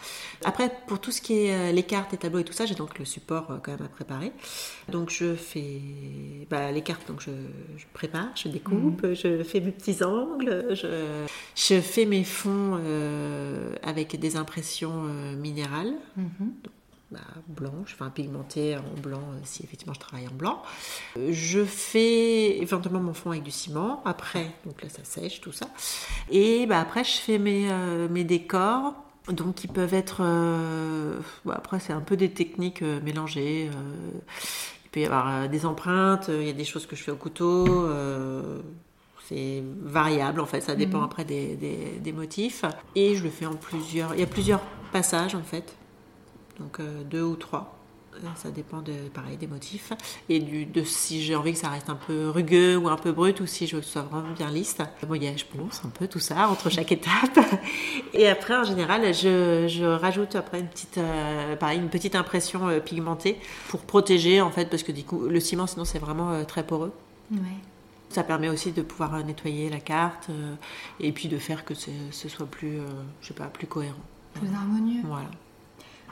Après, 0.44 0.70
pour 0.86 1.00
tout 1.00 1.10
ce 1.10 1.20
qui 1.20 1.46
est 1.46 1.54
euh, 1.54 1.72
les 1.72 1.82
cartes, 1.82 2.12
les 2.12 2.18
tableaux 2.18 2.40
et 2.40 2.44
tout 2.44 2.52
ça, 2.52 2.66
j'ai 2.66 2.74
donc 2.74 2.98
le 2.98 3.04
support 3.04 3.50
euh, 3.50 3.58
quand 3.62 3.72
même 3.72 3.82
à 3.82 3.88
préparer. 3.88 4.32
Donc 4.88 5.10
je 5.10 5.34
fais 5.34 5.80
bah, 6.50 6.72
les 6.72 6.82
cartes, 6.82 7.06
donc 7.06 7.20
je, 7.20 7.30
prépare, 7.92 8.28
je 8.34 8.48
découpe, 8.48 9.02
mhm. 9.02 9.14
je 9.14 9.42
fais 9.42 9.60
mes 9.60 9.72
petits 9.72 10.02
angles, 10.02 10.66
je, 10.70 11.26
je 11.54 11.80
fais 11.80 12.06
mes 12.06 12.24
fonds 12.24 12.78
euh, 12.80 13.74
avec 13.82 14.18
des 14.18 14.36
impressions 14.36 15.02
minérales. 15.36 15.94
Mhm. 16.16 16.52
Bah, 17.12 17.20
blanche, 17.46 17.92
enfin 17.92 18.08
pigmentée 18.08 18.74
en 18.78 19.00
blanc 19.02 19.20
euh, 19.20 19.40
si 19.44 19.62
effectivement 19.62 19.92
je 19.92 20.00
travaille 20.00 20.26
en 20.26 20.32
blanc. 20.32 20.62
Euh, 21.18 21.28
je 21.30 21.62
fais 21.62 22.58
éventuellement 22.58 23.02
mon 23.02 23.12
fond 23.12 23.32
avec 23.32 23.42
du 23.42 23.50
ciment. 23.50 24.00
Après, 24.06 24.50
donc 24.64 24.80
là 24.82 24.88
ça 24.88 25.04
sèche 25.04 25.42
tout 25.42 25.52
ça. 25.52 25.66
Et 26.30 26.64
bah, 26.64 26.80
après 26.80 27.04
je 27.04 27.18
fais 27.18 27.38
mes, 27.38 27.70
euh, 27.70 28.08
mes 28.08 28.24
décors. 28.24 28.94
Donc 29.28 29.62
ils 29.62 29.68
peuvent 29.68 29.92
être... 29.92 30.22
Bah, 31.44 31.54
après 31.54 31.80
c'est 31.80 31.92
un 31.92 32.00
peu 32.00 32.16
des 32.16 32.30
techniques 32.30 32.80
mélangées. 32.80 33.68
il 34.84 34.90
peut 34.90 35.00
y 35.00 35.04
avoir 35.04 35.50
des 35.50 35.66
empreintes, 35.66 36.30
il 36.32 36.46
y 36.46 36.50
a 36.50 36.54
des 36.54 36.64
choses 36.64 36.86
que 36.86 36.96
je 36.96 37.02
fais 37.02 37.12
au 37.12 37.16
couteau 37.16 37.86
c'est 39.28 39.62
variable 39.80 40.40
en 40.40 40.46
fait, 40.46 40.62
ça 40.62 40.74
dépend 40.74 40.98
mhm. 40.98 41.04
après 41.04 41.24
des, 41.24 41.54
des, 41.54 42.00
des, 42.00 42.12
motifs. 42.12 42.64
Et 42.96 43.14
je 43.14 43.22
le 43.22 43.30
fais 43.30 43.46
en 43.46 43.54
plusieurs. 43.54 44.14
Il 44.14 44.20
y 44.20 44.24
a 44.24 44.26
plusieurs 44.26 44.60
passages 44.90 45.36
en 45.36 45.44
fait 45.44 45.76
donc 46.58 46.80
euh, 46.80 47.02
deux 47.04 47.22
ou 47.22 47.36
trois. 47.36 47.78
Euh, 48.14 48.26
ça 48.36 48.50
dépend 48.50 48.82
de, 48.82 48.92
pareil, 49.14 49.38
des 49.38 49.46
motifs. 49.46 49.92
Et 50.28 50.38
du, 50.38 50.66
de 50.66 50.82
si 50.84 51.22
j'ai 51.22 51.34
envie 51.34 51.52
que 51.52 51.58
ça 51.58 51.70
reste 51.70 51.88
un 51.88 51.96
peu 51.96 52.28
rugueux 52.28 52.76
ou 52.76 52.88
un 52.88 52.96
peu 52.96 53.12
brut 53.12 53.40
ou 53.40 53.46
si 53.46 53.66
je 53.66 53.76
veux 53.76 53.80
que 53.80 53.86
ce 53.86 53.92
soit 53.92 54.02
vraiment 54.02 54.32
bien 54.32 54.50
lisse. 54.50 54.76
Voyage, 55.06 55.46
je 55.50 55.58
pense 55.58 55.82
un 55.84 55.88
peu 55.88 56.06
tout 56.06 56.18
ça 56.18 56.48
entre 56.48 56.68
chaque 56.70 56.92
étape. 56.92 57.38
Et 58.12 58.28
après, 58.28 58.54
en 58.54 58.64
général, 58.64 59.14
je, 59.14 59.66
je 59.66 59.84
rajoute 59.84 60.36
après 60.36 60.60
une 60.60 60.68
petite, 60.68 60.98
euh, 60.98 61.56
pareil, 61.56 61.78
une 61.78 61.88
petite 61.88 62.14
impression 62.14 62.80
pigmentée 62.84 63.38
pour 63.68 63.80
protéger 63.80 64.40
en 64.40 64.50
fait, 64.50 64.66
parce 64.66 64.82
que 64.82 64.92
du 64.92 65.04
coup, 65.04 65.26
le 65.26 65.40
ciment, 65.40 65.66
sinon, 65.66 65.84
c'est 65.84 65.98
vraiment 65.98 66.44
très 66.44 66.64
poreux. 66.66 66.92
Ouais. 67.30 67.38
Ça 68.10 68.22
permet 68.22 68.50
aussi 68.50 68.72
de 68.72 68.82
pouvoir 68.82 69.24
nettoyer 69.24 69.70
la 69.70 69.80
carte 69.80 70.28
et 71.00 71.12
puis 71.12 71.28
de 71.28 71.38
faire 71.38 71.64
que 71.64 71.72
ce 71.72 72.28
soit 72.28 72.44
plus, 72.44 72.78
je 73.22 73.28
sais 73.28 73.34
pas, 73.34 73.46
plus 73.46 73.66
cohérent. 73.66 73.96
Plus 74.34 74.52
harmonieux. 74.54 75.00
Voilà. 75.04 75.30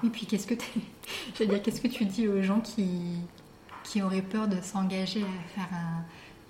Et 0.05 0.09
puis 0.09 0.27
qu'est-ce 0.27 0.47
que 0.47 0.55
tu 0.55 1.47
dire, 1.47 1.63
qu'est-ce 1.63 1.81
que 1.81 1.89
tu 1.89 2.05
dis 2.05 2.29
aux 2.29 2.43
gens 2.43 2.61
qui, 2.61 2.89
qui 3.85 4.03
auraient 4.03 4.23
peur 4.23 4.49
de 4.49 4.61
s'engager 4.61 5.23
à 5.23 5.49
faire 5.55 5.69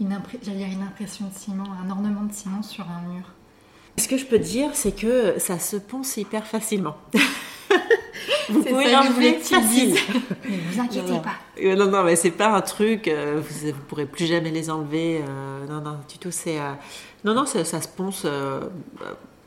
une, 0.00 0.18
dire 0.42 0.68
une 0.68 0.82
impression 0.82 1.26
de 1.26 1.34
ciment, 1.34 1.72
un 1.84 1.90
ornement 1.90 2.22
de 2.22 2.32
ciment 2.32 2.62
sur 2.62 2.84
un 2.88 3.02
mur? 3.12 3.24
Ce 3.96 4.08
que 4.08 4.16
je 4.16 4.24
peux 4.24 4.38
dire, 4.38 4.70
c'est 4.74 4.92
que 4.92 5.38
ça 5.38 5.58
se 5.58 5.76
ponce 5.76 6.16
hyper 6.16 6.46
facilement. 6.46 6.96
vous 8.48 8.62
pouvez 8.62 8.90
l'enlever 8.90 9.34
facile. 9.34 9.94
Mais 10.48 10.56
vous 10.56 10.80
inquiétez 10.80 11.18
pas. 11.20 11.34
Euh, 11.62 11.76
non, 11.76 11.90
non, 11.90 12.04
mais 12.04 12.16
c'est 12.16 12.30
pas 12.30 12.48
un 12.48 12.60
truc, 12.60 13.08
euh, 13.08 13.40
vous, 13.40 13.66
ne 13.66 13.72
pourrez 13.72 14.06
plus 14.06 14.26
jamais 14.26 14.50
les 14.50 14.70
enlever. 14.70 15.22
Euh, 15.28 15.66
non, 15.66 15.80
non, 15.80 15.98
du 16.08 16.18
tout, 16.18 16.30
c'est. 16.30 16.58
non, 17.24 17.34
non, 17.34 17.46
ça, 17.46 17.64
ça, 17.64 17.80
se 17.80 17.88
ponce 17.88 18.26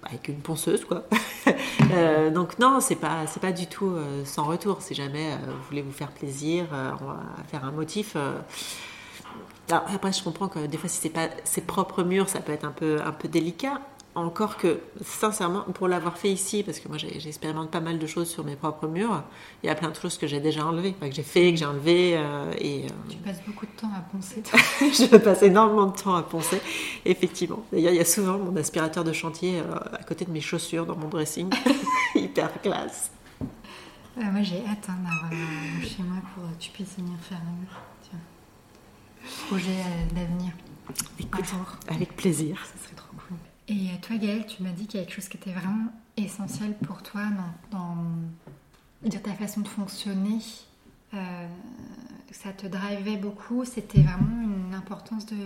avec 0.06 0.28
une 0.28 0.40
ponceuse 0.40 0.86
quoi. 0.86 1.04
Euh, 1.92 2.32
donc 2.32 2.58
non, 2.58 2.80
c'est 2.80 2.96
pas 2.96 3.28
c'est 3.28 3.42
pas 3.42 3.52
du 3.52 3.68
tout 3.68 3.90
euh, 3.90 4.24
sans 4.26 4.46
retour. 4.46 4.82
Si 4.82 4.96
jamais 4.96 5.34
euh, 5.34 5.36
vous 5.46 5.68
voulez 5.70 5.82
vous 5.84 5.92
faire 5.92 6.12
plaisir, 6.12 6.66
on 6.72 7.06
va 7.06 7.20
faire 7.52 7.66
un 7.66 7.72
motif. 7.72 8.16
après, 9.70 10.12
je 10.12 10.24
comprends 10.24 10.48
que 10.48 10.66
des 10.66 10.78
fois, 10.78 10.90
si 10.90 11.00
c'est 11.02 11.10
pas 11.10 11.28
ses 11.44 11.62
propres 11.62 12.04
murs, 12.04 12.30
ça 12.30 12.40
peut 12.40 12.52
être 12.52 12.64
un 12.64 12.72
peu 12.72 13.00
un 13.06 13.12
peu 13.12 13.28
délicat. 13.28 13.80
Encore 14.16 14.58
que, 14.58 14.80
sincèrement, 15.04 15.62
pour 15.74 15.88
l'avoir 15.88 16.18
fait 16.18 16.32
ici, 16.32 16.62
parce 16.62 16.80
que 16.80 16.88
moi 16.88 16.98
j'expérimente 16.98 17.72
pas 17.72 17.80
mal 17.80 17.98
de 17.98 18.06
choses 18.06 18.30
sur 18.30 18.44
mes 18.44 18.56
propres 18.56 18.88
murs, 18.88 19.24
il 19.64 19.68
y 19.68 19.70
a 19.70 19.76
plein 19.76 19.90
de 19.90 19.96
choses 19.96 20.20
que 20.20 20.28
j'ai 20.28 20.40
déjà 20.40 20.66
enlevées, 20.66 20.94
que 20.94 21.12
j'ai 21.12 21.24
fait, 21.24 21.52
que 21.52 21.58
j'ai 21.58 21.66
enlevées. 21.66 22.14
Euh, 22.16 22.54
et, 22.60 22.86
euh, 22.86 22.90
Tu 23.10 23.18
passes 23.18 23.42
beaucoup 23.48 23.66
de 23.66 23.72
temps 23.72 23.90
à 23.96 24.02
poncer. 24.02 24.44
je 24.82 25.18
passe 25.18 25.42
énormément 25.42 25.88
de 25.88 26.00
temps 26.00 26.16
à 26.16 26.22
poncer, 26.22 26.62
effectivement. 27.06 27.64
D'ailleurs, 27.72 27.94
il 27.94 27.98
y 27.98 28.02
a 28.02 28.06
souvent 28.06 28.38
mon 28.38 28.56
aspirateur 28.56 29.04
de 29.04 29.14
chantier 29.14 29.60
euh, 29.60 29.76
à 29.94 30.04
côté 30.04 30.26
de 30.26 30.32
mes 30.32 30.42
chaussures 30.42 30.86
dans 30.86 30.96
mon 30.96 31.08
dressing. 31.08 31.50
Hyper 32.16 32.62
classe. 32.62 33.12
moi 34.16 34.44
j'ai 34.44 34.58
hâte 34.58 34.90
hein, 34.90 34.98
d'avoir 35.04 35.32
chez 35.82 36.04
moi 36.04 36.22
pour 36.36 36.44
que 36.44 36.64
tu 36.64 36.70
puisses 36.70 36.98
venir 36.98 37.18
faire 37.22 37.40
un 37.40 37.62
mur. 37.62 38.20
Projet 39.48 39.78
d'avenir. 40.14 40.52
Écoute, 41.20 41.46
avec 41.88 42.16
plaisir. 42.16 42.58
Ça 42.66 42.84
serait 42.84 42.96
trop. 42.96 43.03
Et 43.68 43.88
toi, 44.02 44.18
Gaëlle, 44.18 44.46
tu 44.46 44.62
m'as 44.62 44.72
dit 44.72 44.88
qu'il 44.88 45.00
y 45.00 45.04
a 45.04 45.06
quelque 45.06 45.16
chose 45.16 45.30
qui 45.30 45.38
était 45.38 45.54
vraiment 45.54 45.92
essentiel 46.18 46.76
pour 46.86 47.02
toi 47.02 47.24
dans, 47.72 47.98
ta 49.10 49.34
façon 49.34 49.62
de 49.62 49.68
fonctionner. 49.68 50.40
Euh, 51.14 51.48
ça 52.32 52.52
te 52.52 52.68
drivait 52.68 53.16
beaucoup. 53.16 53.64
C'était 53.64 54.02
vraiment 54.02 54.44
une 54.68 54.74
importance 54.74 55.26
de, 55.26 55.38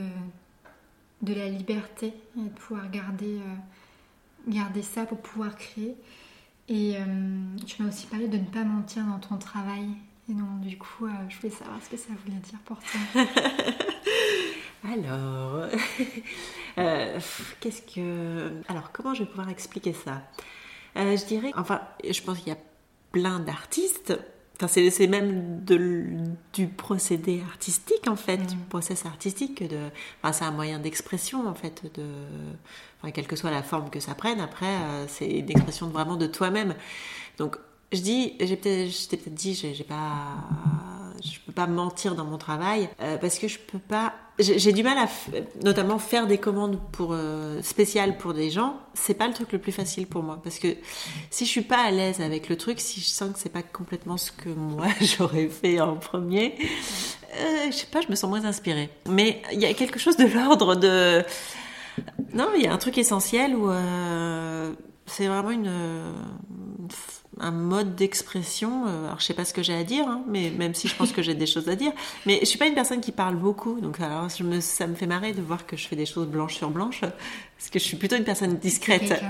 de 1.22 1.34
la 1.34 1.48
liberté 1.48 2.14
et 2.38 2.42
de 2.42 2.50
pouvoir 2.50 2.90
garder, 2.90 3.38
euh, 3.38 4.52
garder 4.52 4.82
ça 4.82 5.06
pour 5.06 5.20
pouvoir 5.20 5.56
créer. 5.56 5.96
Et 6.70 6.98
euh, 6.98 7.04
tu 7.66 7.82
m'as 7.82 7.90
aussi 7.90 8.08
parlé 8.08 8.28
de 8.28 8.38
ne 8.38 8.46
pas 8.46 8.64
mentir 8.64 9.06
dans 9.06 9.20
ton 9.20 9.38
travail. 9.38 9.90
Et 10.30 10.34
donc, 10.34 10.60
du 10.62 10.78
coup, 10.78 11.08
je 11.30 11.38
voulais 11.38 11.54
savoir 11.54 11.78
ce 11.84 11.90
que 11.90 11.98
ça 11.98 12.10
voulait 12.26 12.40
dire 12.40 12.60
pour 12.66 12.80
toi. 12.80 13.24
Alors, 14.84 15.68
euh, 16.78 17.20
qu'est-ce 17.60 17.82
que. 17.82 18.52
Alors, 18.68 18.92
comment 18.92 19.14
je 19.14 19.24
vais 19.24 19.30
pouvoir 19.30 19.50
expliquer 19.50 19.94
ça? 19.94 20.22
Euh, 20.98 21.18
Je 21.18 21.26
dirais, 21.26 21.52
enfin, 21.56 21.82
je 22.08 22.22
pense 22.22 22.40
qu'il 22.40 22.50
y 22.50 22.56
a 22.56 22.60
plein 23.12 23.40
d'artistes. 23.40 24.18
Enfin, 24.60 24.68
c'est 24.68 25.08
même 25.08 25.64
du 26.54 26.68
procédé 26.68 27.44
artistique 27.48 28.08
en 28.08 28.16
fait, 28.16 28.38
du 28.38 28.56
process 28.56 29.06
artistique. 29.06 29.68
De, 29.68 29.78
enfin, 30.22 30.34
c'est 30.34 30.46
un 30.46 30.52
moyen 30.52 30.80
d'expression 30.80 31.48
en 31.48 31.54
fait, 31.54 31.84
de, 31.94 32.06
enfin, 33.00 33.12
quelle 33.12 33.28
que 33.28 33.36
soit 33.36 33.52
la 33.52 33.62
forme 33.62 33.92
que 33.92 34.00
ça 34.00 34.16
prenne. 34.16 34.40
Après, 34.40 34.66
euh, 34.66 35.06
c'est 35.08 35.30
une 35.30 35.52
expression 35.52 35.90
vraiment 35.90 36.16
de 36.16 36.26
toi-même. 36.26 36.74
Donc, 37.38 37.58
je 37.92 38.00
dis, 38.00 38.34
j'ai 38.40 38.56
peut-être, 38.56 38.90
je 38.90 39.08
t'ai 39.08 39.18
peut-être 39.18 39.36
dit, 39.36 39.54
j'ai 39.54 39.84
pas 39.84 40.38
je 41.24 41.40
peux 41.46 41.52
pas 41.52 41.68
mentir 41.68 42.16
dans 42.16 42.26
mon 42.26 42.38
travail 42.38 42.90
euh, 43.02 43.18
parce 43.18 43.40
que 43.40 43.48
je 43.48 43.60
peux 43.60 43.80
pas. 43.80 44.14
J'ai 44.40 44.72
du 44.72 44.84
mal 44.84 44.98
à, 45.00 45.08
notamment 45.64 45.98
faire 45.98 46.28
des 46.28 46.38
commandes 46.38 46.80
pour 46.92 47.10
euh, 47.14 47.60
spéciales 47.64 48.18
pour 48.18 48.36
des 48.36 48.52
gens. 48.52 48.80
C'est 48.94 49.16
pas 49.16 49.28
le 49.28 49.34
truc 49.34 49.52
le 49.52 49.58
plus 49.58 49.72
facile 49.72 50.06
pour 50.06 50.22
moi 50.22 50.40
parce 50.44 50.60
que 50.60 50.68
si 51.32 51.46
je 51.46 51.50
suis 51.50 51.62
pas 51.62 51.80
à 51.80 51.90
l'aise 51.90 52.22
avec 52.22 52.48
le 52.48 52.56
truc, 52.56 52.80
si 52.80 53.00
je 53.00 53.08
sens 53.08 53.34
que 53.34 53.40
c'est 53.40 53.52
pas 53.52 53.64
complètement 53.64 54.18
ce 54.18 54.32
que 54.32 54.50
moi 54.50 54.88
j'aurais 55.02 55.48
fait 55.48 55.80
en 55.80 55.96
premier, 55.96 56.56
je 57.68 57.76
sais 57.76 57.88
pas, 57.88 58.02
je 58.02 58.10
me 58.10 58.16
sens 58.16 58.30
moins 58.30 58.46
inspirée. 58.46 58.90
Mais 59.10 59.42
il 59.52 59.60
y 59.60 59.66
a 59.66 59.74
quelque 59.74 59.98
chose 59.98 60.18
de 60.18 60.26
l'ordre 60.26 60.76
de. 60.76 61.24
Non, 62.34 62.50
il 62.56 62.64
y 62.64 62.68
a 62.68 62.74
un 62.74 62.78
truc 62.78 63.00
essentiel 63.00 63.56
où 63.56 63.72
c'est 65.08 65.26
vraiment 65.26 65.52
une, 65.52 65.72
un 67.40 67.52
mode 67.52 67.96
d'expression. 67.96 68.88
Euh, 68.88 69.06
alors, 69.06 69.20
je 69.20 69.26
sais 69.26 69.34
pas 69.34 69.46
ce 69.46 69.54
que 69.54 69.64
j'ai 69.64 69.74
à 69.74 69.84
dire, 69.84 70.08
hein, 70.08 70.24
mais 70.28 70.52
même 70.52 70.74
si 70.74 70.88
je 70.88 70.96
pense 70.96 71.12
que 71.12 71.22
j'ai 71.22 71.34
des 71.34 71.46
choses 71.46 71.70
à 71.70 71.76
dire, 71.76 71.92
mais 72.26 72.40
je 72.42 72.46
suis 72.46 72.58
pas 72.58 72.68
une 72.68 72.74
personne 72.74 73.02
qui 73.02 73.12
parle 73.12 73.36
beaucoup. 73.36 73.80
Donc, 73.80 74.00
alors, 74.00 74.30
je 74.30 74.44
me, 74.44 74.60
ça 74.62 74.88
me 74.88 74.96
fait 74.96 75.08
marrer 75.08 75.34
de 75.34 75.42
voir 75.42 75.66
que 75.66 75.78
je 75.78 75.88
fais 75.88 75.96
des 75.96 76.06
choses 76.06 76.28
blanches 76.28 76.56
sur 76.56 76.70
blanche, 76.70 77.02
parce 77.02 77.70
que 77.72 77.80
je 77.80 77.84
suis 77.84 77.98
plutôt 77.98 78.16
une 78.16 78.24
personne 78.24 78.56
discrète. 78.58 79.22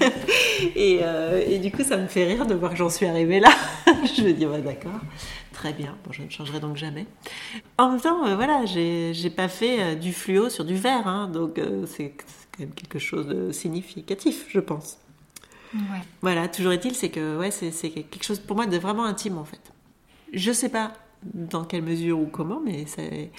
et, 0.76 1.00
euh, 1.02 1.42
et, 1.46 1.58
du 1.58 1.70
coup, 1.70 1.82
ça 1.82 1.96
me 1.96 2.06
fait 2.06 2.24
rire 2.24 2.46
de 2.46 2.54
voir 2.54 2.72
que 2.72 2.76
j'en 2.76 2.90
suis 2.90 3.06
arrivée 3.06 3.40
là. 3.40 3.50
je 3.86 4.22
me 4.22 4.32
dis, 4.32 4.46
ouais, 4.46 4.60
d'accord. 4.60 5.00
Très 5.52 5.72
bien, 5.72 5.96
bon, 6.04 6.12
je 6.12 6.22
ne 6.22 6.30
changerai 6.30 6.60
donc 6.60 6.76
jamais. 6.76 7.06
En 7.76 7.90
même 7.90 8.00
temps, 8.00 8.26
euh, 8.26 8.34
voilà, 8.34 8.64
j'ai 8.64 9.30
pas 9.30 9.48
fait 9.48 9.96
du 9.96 10.12
fluo 10.12 10.48
sur 10.48 10.64
du 10.64 10.74
vert, 10.74 11.06
hein, 11.06 11.28
donc 11.28 11.60
c'est 11.86 12.14
quand 12.52 12.60
même 12.60 12.72
quelque 12.72 12.98
chose 12.98 13.26
de 13.26 13.52
significatif, 13.52 14.46
je 14.48 14.60
pense. 14.60 14.98
Voilà, 16.22 16.48
toujours 16.48 16.72
est-il, 16.72 16.94
c'est 16.94 17.10
que 17.10 17.38
ouais, 17.38 17.50
c'est 17.50 17.90
quelque 17.90 18.24
chose 18.24 18.40
pour 18.40 18.56
moi 18.56 18.66
de 18.66 18.76
vraiment 18.76 19.04
intime 19.04 19.38
en 19.38 19.44
fait. 19.44 19.72
Je 20.32 20.52
sais 20.52 20.68
pas 20.68 20.92
dans 21.22 21.64
quelle 21.64 21.82
mesure 21.82 22.18
ou 22.18 22.26
comment, 22.26 22.60
mais 22.64 22.86
c'est. 22.86 23.30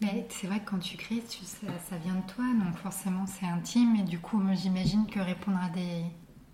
Mais 0.00 0.26
c'est 0.30 0.46
vrai 0.46 0.60
que 0.60 0.70
quand 0.70 0.78
tu 0.78 0.96
crées, 0.96 1.22
tu, 1.28 1.44
ça, 1.44 1.66
ça, 1.90 1.96
vient 1.98 2.14
de 2.14 2.32
toi, 2.32 2.44
donc 2.54 2.74
forcément 2.78 3.26
c'est 3.26 3.44
intime. 3.44 3.96
Et 3.96 4.02
du 4.02 4.18
coup, 4.18 4.40
j'imagine 4.54 5.06
que 5.06 5.20
répondre 5.20 5.58
à 5.62 5.68
des, 5.68 6.04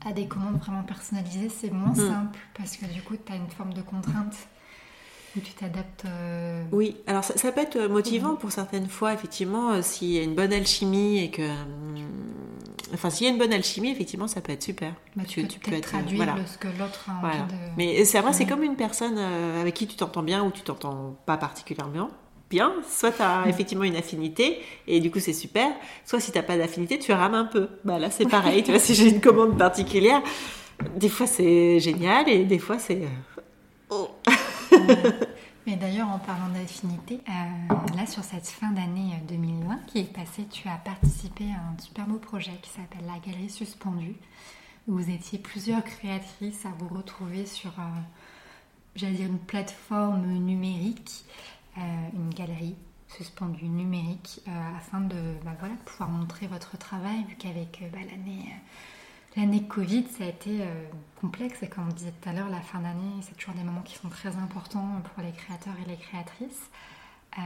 à 0.05 0.13
des 0.13 0.27
commandes 0.27 0.59
vraiment 0.59 0.83
personnalisées, 0.83 1.49
c'est 1.49 1.71
moins 1.71 1.93
mm. 1.93 2.09
simple 2.09 2.39
parce 2.55 2.77
que 2.77 2.87
du 2.87 3.03
coup, 3.03 3.15
tu 3.17 3.33
as 3.33 3.37
une 3.37 3.49
forme 3.49 3.73
de 3.73 3.83
contrainte 3.83 4.35
tu 5.41 5.53
t'adaptes. 5.53 6.05
Euh, 6.05 6.65
oui, 6.73 6.97
alors 7.07 7.25
ça, 7.25 7.53
peut 7.53 7.61
être 7.61 7.79
motivant 7.89 8.37
pour 8.37 8.53
certaines 8.53 8.89
fois, 8.89 9.13
effectivement, 9.13 9.73
euh, 9.73 9.83
s'il 9.83 10.09
y 10.09 10.19
a 10.19 10.23
une 10.23 10.35
bonne 10.35 10.53
alchimie 10.53 11.23
et 11.23 11.31
que. 11.31 11.43
Hum, 11.43 12.07
enfin, 12.95 13.11
s'il 13.11 13.27
y 13.27 13.31
a 13.31 13.33
une 13.33 13.39
bonne 13.39 13.53
alchimie, 13.53 13.91
effectivement, 13.91 14.29
ça 14.29 14.41
peut 14.41 14.53
être 14.53 14.63
super. 14.63 14.93
Bah, 15.15 15.25
tu, 15.27 15.43
peux, 15.43 15.49
tu 15.49 15.61
peux 15.61 15.73
être, 15.73 15.89
traduire 15.89 16.35
ce 16.47 16.59
que 16.59 16.69
l'autre 16.69 17.09
a 17.09 17.27
envie 17.27 17.39
de. 17.39 17.59
Mais 17.77 18.05
c'est 18.05 18.21
vrai, 18.21 18.33
c'est 18.33 18.47
comme 18.47 18.63
une 18.63 18.77
personne 18.77 19.17
euh, 19.19 19.61
avec 19.61 19.75
qui 19.75 19.87
tu 19.87 19.97
t'entends 19.97 20.23
bien 20.23 20.45
ou 20.45 20.51
tu 20.51 20.63
t'entends 20.63 21.17
pas 21.27 21.37
particulièrement 21.37 22.11
bien. 22.51 22.73
Soit 22.89 23.13
tu 23.13 23.23
as 23.23 23.45
effectivement 23.49 23.85
une 23.85 23.97
affinité 23.97 24.61
et 24.87 25.01
du 25.01 25.11
coup 25.11 25.19
c'est 25.19 25.33
super. 25.33 25.69
Soit 26.05 26.21
si 26.21 26.33
tu 26.33 26.43
pas 26.43 26.57
d'affinité, 26.57 26.99
tu 26.99 27.13
rames 27.13 27.35
un 27.35 27.45
peu. 27.45 27.69
Bah 27.85 27.99
là 27.99 28.11
c'est 28.11 28.27
pareil. 28.27 28.63
tu 28.63 28.71
vois, 28.71 28.81
si 28.81 28.95
j'ai 28.95 29.09
une 29.09 29.21
commande 29.21 29.59
particulière, 29.59 30.23
des 30.97 31.09
fois 31.09 31.27
c'est 31.27 31.81
génial 31.81 32.29
et 32.29 32.45
des 32.45 32.59
fois 32.59 32.79
c'est. 32.79 33.03
Oh. 33.91 34.09
Mais 35.67 35.75
d'ailleurs, 35.75 36.09
en 36.09 36.21
parlant 36.21 36.49
d'affinité, 36.49 37.21
euh, 37.29 37.97
là 37.97 38.07
sur 38.07 38.23
cette 38.23 38.47
fin 38.47 38.71
d'année 38.71 39.21
2020 39.29 39.73
euh, 39.73 39.77
qui 39.89 39.99
est 39.99 40.13
passée, 40.13 40.47
tu 40.49 40.69
as 40.69 40.77
participé 40.77 41.47
à 41.51 41.57
un 41.57 41.79
super 41.79 42.07
beau 42.07 42.19
projet 42.19 42.53
qui 42.63 42.71
s'appelle 42.71 43.05
la 43.05 43.19
Galerie 43.19 43.51
Suspendue, 43.51 44.15
où 44.87 44.93
vous 44.93 45.11
étiez 45.11 45.41
plusieurs 45.41 45.83
créatrices 45.83 46.65
à 46.67 46.71
vous 46.79 46.95
retrouver 46.95 47.47
sur, 47.47 47.71
euh, 47.71 48.01
j'allais 48.95 49.15
dire, 49.15 49.27
une 49.27 49.41
plateforme 49.41 50.25
numérique, 50.25 51.25
une 51.77 52.33
galerie 52.33 52.75
suspendue 53.09 53.67
numérique, 53.67 54.41
afin 54.79 55.01
de 55.03 55.35
bah, 55.45 55.51
voilà, 55.59 55.75
pouvoir 55.85 56.09
montrer 56.09 56.47
votre 56.47 56.79
travail, 56.79 57.23
vu 57.29 57.35
qu'avec 57.35 57.83
bah, 57.93 57.99
l'année 58.11 58.55
L'année 59.37 59.65
Covid, 59.65 60.07
ça 60.17 60.25
a 60.25 60.29
été 60.29 60.63
euh, 60.63 60.87
complexe. 61.21 61.63
Et 61.63 61.69
comme 61.69 61.89
on 61.89 61.93
disait 61.93 62.13
tout 62.23 62.29
à 62.29 62.33
l'heure, 62.33 62.49
la 62.49 62.63
fin 62.63 62.81
d'année, 62.81 63.21
c'est 63.21 63.37
toujours 63.37 63.55
des 63.55 63.63
moments 63.63 63.83
qui 63.83 63.97
sont 63.97 64.09
très 64.09 64.31
importants 64.37 65.03
pour 65.13 65.23
les 65.23 65.33
créateurs 65.33 65.75
et 65.85 65.91
les 65.91 65.97
créatrices. 65.97 66.71
Euh, 67.39 67.43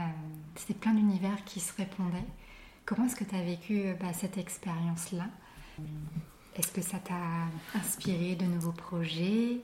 C'était 0.55 0.73
plein 0.73 0.93
d'univers 0.93 1.43
qui 1.45 1.59
se 1.59 1.73
répondaient. 1.75 2.23
Comment 2.85 3.05
est-ce 3.05 3.17
que 3.17 3.25
tu 3.25 3.35
as 3.35 3.43
vécu 3.43 3.81
euh, 3.81 3.93
bah, 3.99 4.13
cette 4.13 4.37
expérience-là? 4.37 5.25
Est-ce 6.55 6.71
que 6.71 6.81
ça 6.81 6.97
t'a 6.99 7.77
inspiré 7.77 8.35
de 8.35 8.45
nouveaux 8.45 8.71
projets? 8.71 9.57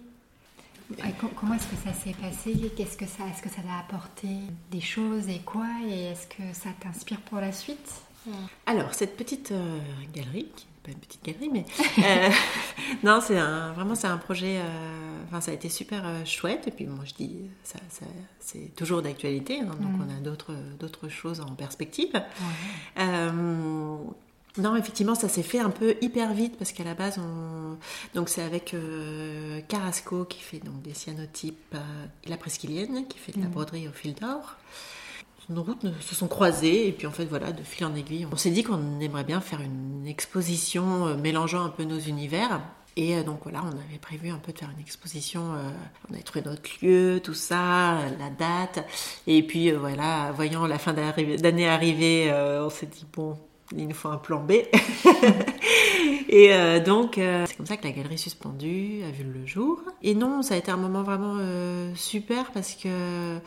Comment 1.36 1.54
est-ce 1.54 1.68
que 1.68 1.76
ça 1.76 1.94
s'est 1.94 2.14
passé? 2.14 2.72
Qu'est-ce 2.76 3.02
est-ce 3.04 3.42
que 3.42 3.50
ça 3.50 3.62
t'a 3.62 3.78
apporté 3.80 4.28
des 4.72 4.80
choses 4.80 5.28
et 5.28 5.40
quoi? 5.40 5.68
Et 5.86 6.06
est-ce 6.06 6.28
que 6.28 6.54
ça 6.54 6.70
t'inspire 6.80 7.20
pour 7.22 7.40
la 7.40 7.52
suite? 7.52 8.02
Alors 8.66 8.94
cette 8.94 9.18
petite 9.18 9.54
galerie 10.14 10.50
une 10.92 11.00
petite 11.00 11.24
galerie, 11.24 11.50
mais 11.52 11.66
euh, 12.00 12.30
non, 13.04 13.20
c'est 13.22 13.36
vraiment 13.36 13.96
c'est 13.96 14.08
un 14.08 14.18
projet. 14.18 14.60
Euh, 14.60 15.24
enfin, 15.28 15.42
ça 15.42 15.52
a 15.52 15.54
été 15.54 15.70
super 15.70 16.06
euh, 16.06 16.26
chouette. 16.26 16.68
Et 16.68 16.72
puis 16.72 16.86
moi, 16.86 17.04
je 17.06 17.14
dis, 17.14 17.36
ça, 17.64 17.80
c'est 18.40 18.76
toujours 18.76 19.02
d'actualité. 19.02 19.60
Hein, 19.60 19.76
donc 19.82 19.92
mm. 19.92 20.08
on 20.08 20.18
a 20.18 20.20
d'autres 20.20 20.56
d'autres 20.80 21.10
choses 21.10 21.42
en 21.42 21.56
perspective. 21.56 22.22
non, 24.60 24.76
effectivement, 24.76 25.14
ça 25.14 25.30
s'est 25.30 25.44
fait 25.44 25.60
un 25.60 25.70
peu 25.70 25.96
hyper 26.02 26.34
vite 26.34 26.58
parce 26.58 26.72
qu'à 26.72 26.84
la 26.84 26.96
base, 26.96 27.20
on... 27.20 27.78
donc 28.16 28.28
c'est 28.28 28.42
avec 28.42 28.76
Carrasco 29.68 30.26
qui 30.26 30.42
fait 30.42 30.58
donc 30.58 30.82
des 30.82 30.96
cyanotypes, 30.96 31.76
la 32.26 32.38
presqu'ilienne 32.38 33.06
qui 33.08 33.20
fait 33.20 33.34
de 33.34 33.40
la 33.40 33.50
mm. 33.50 33.52
broderie 33.52 33.88
au 33.88 33.92
fil 33.92 34.16
d'or 34.16 34.58
nos 35.50 35.64
routes 35.64 35.86
se 36.02 36.16
sont 36.16 36.28
croisées 36.28 36.88
et 36.88 36.92
puis 36.92 37.08
en 37.08 37.12
fait 37.12 37.26
voilà 37.26 37.52
de 37.52 37.64
fil 37.64 37.86
en 37.86 37.96
aiguille 37.96 38.28
on 38.32 38.36
s'est 38.36 38.50
dit 38.50 38.64
qu'on 38.64 39.00
aimerait 39.00 39.24
bien 39.24 39.40
faire 39.40 39.62
une 39.62 40.06
exposition 40.08 41.08
euh, 41.08 41.18
mélangeant 41.18 41.64
un 41.64 41.70
peu 41.70 41.84
nos 41.84 42.00
univers. 42.00 42.62
Et 42.96 43.16
euh, 43.16 43.24
donc 43.24 43.42
voilà 43.44 43.62
on 43.64 43.72
avait 43.72 44.00
prévu 44.02 44.30
un 44.30 44.38
peu 44.38 44.52
de 44.52 44.58
faire 44.58 44.70
une 44.74 44.82
exposition 44.82 45.54
euh, 45.54 45.70
on 46.10 46.14
avait 46.14 46.24
trouvé 46.24 46.44
notre 46.44 46.70
lieu 46.82 47.22
tout 47.24 47.34
ça 47.34 48.00
la 48.20 48.30
date. 48.30 48.86
Et 49.28 49.44
puis 49.44 49.72
voilà 49.72 50.32
voyant 50.36 50.66
la 50.66 50.80
fin 50.80 50.94
d'année 50.94 51.68
arriver 51.68 52.32
on 52.62 52.70
s'est 52.70 52.88
dit 52.88 53.06
bon 53.14 53.38
il 53.76 53.88
nous 53.88 53.94
faut 53.94 54.10
un 54.10 54.18
plan 54.18 54.40
B. 54.42 54.54
Et 56.30 56.80
donc 56.82 57.16
c'est 57.16 57.58
comme 57.58 57.66
ça 57.66 57.78
que 57.78 57.84
la 57.84 57.92
galerie 57.92 58.18
suspendue 58.18 59.02
a 59.06 59.12
vu 59.12 59.24
le 59.24 59.46
jour. 59.46 59.82
Et 60.02 60.16
non 60.16 60.42
ça 60.42 60.56
a 60.56 60.58
été 60.58 60.72
un 60.72 60.78
moment 60.78 61.04
vraiment 61.04 61.38
super 61.96 62.52
parce 62.52 62.76
que 62.76 63.40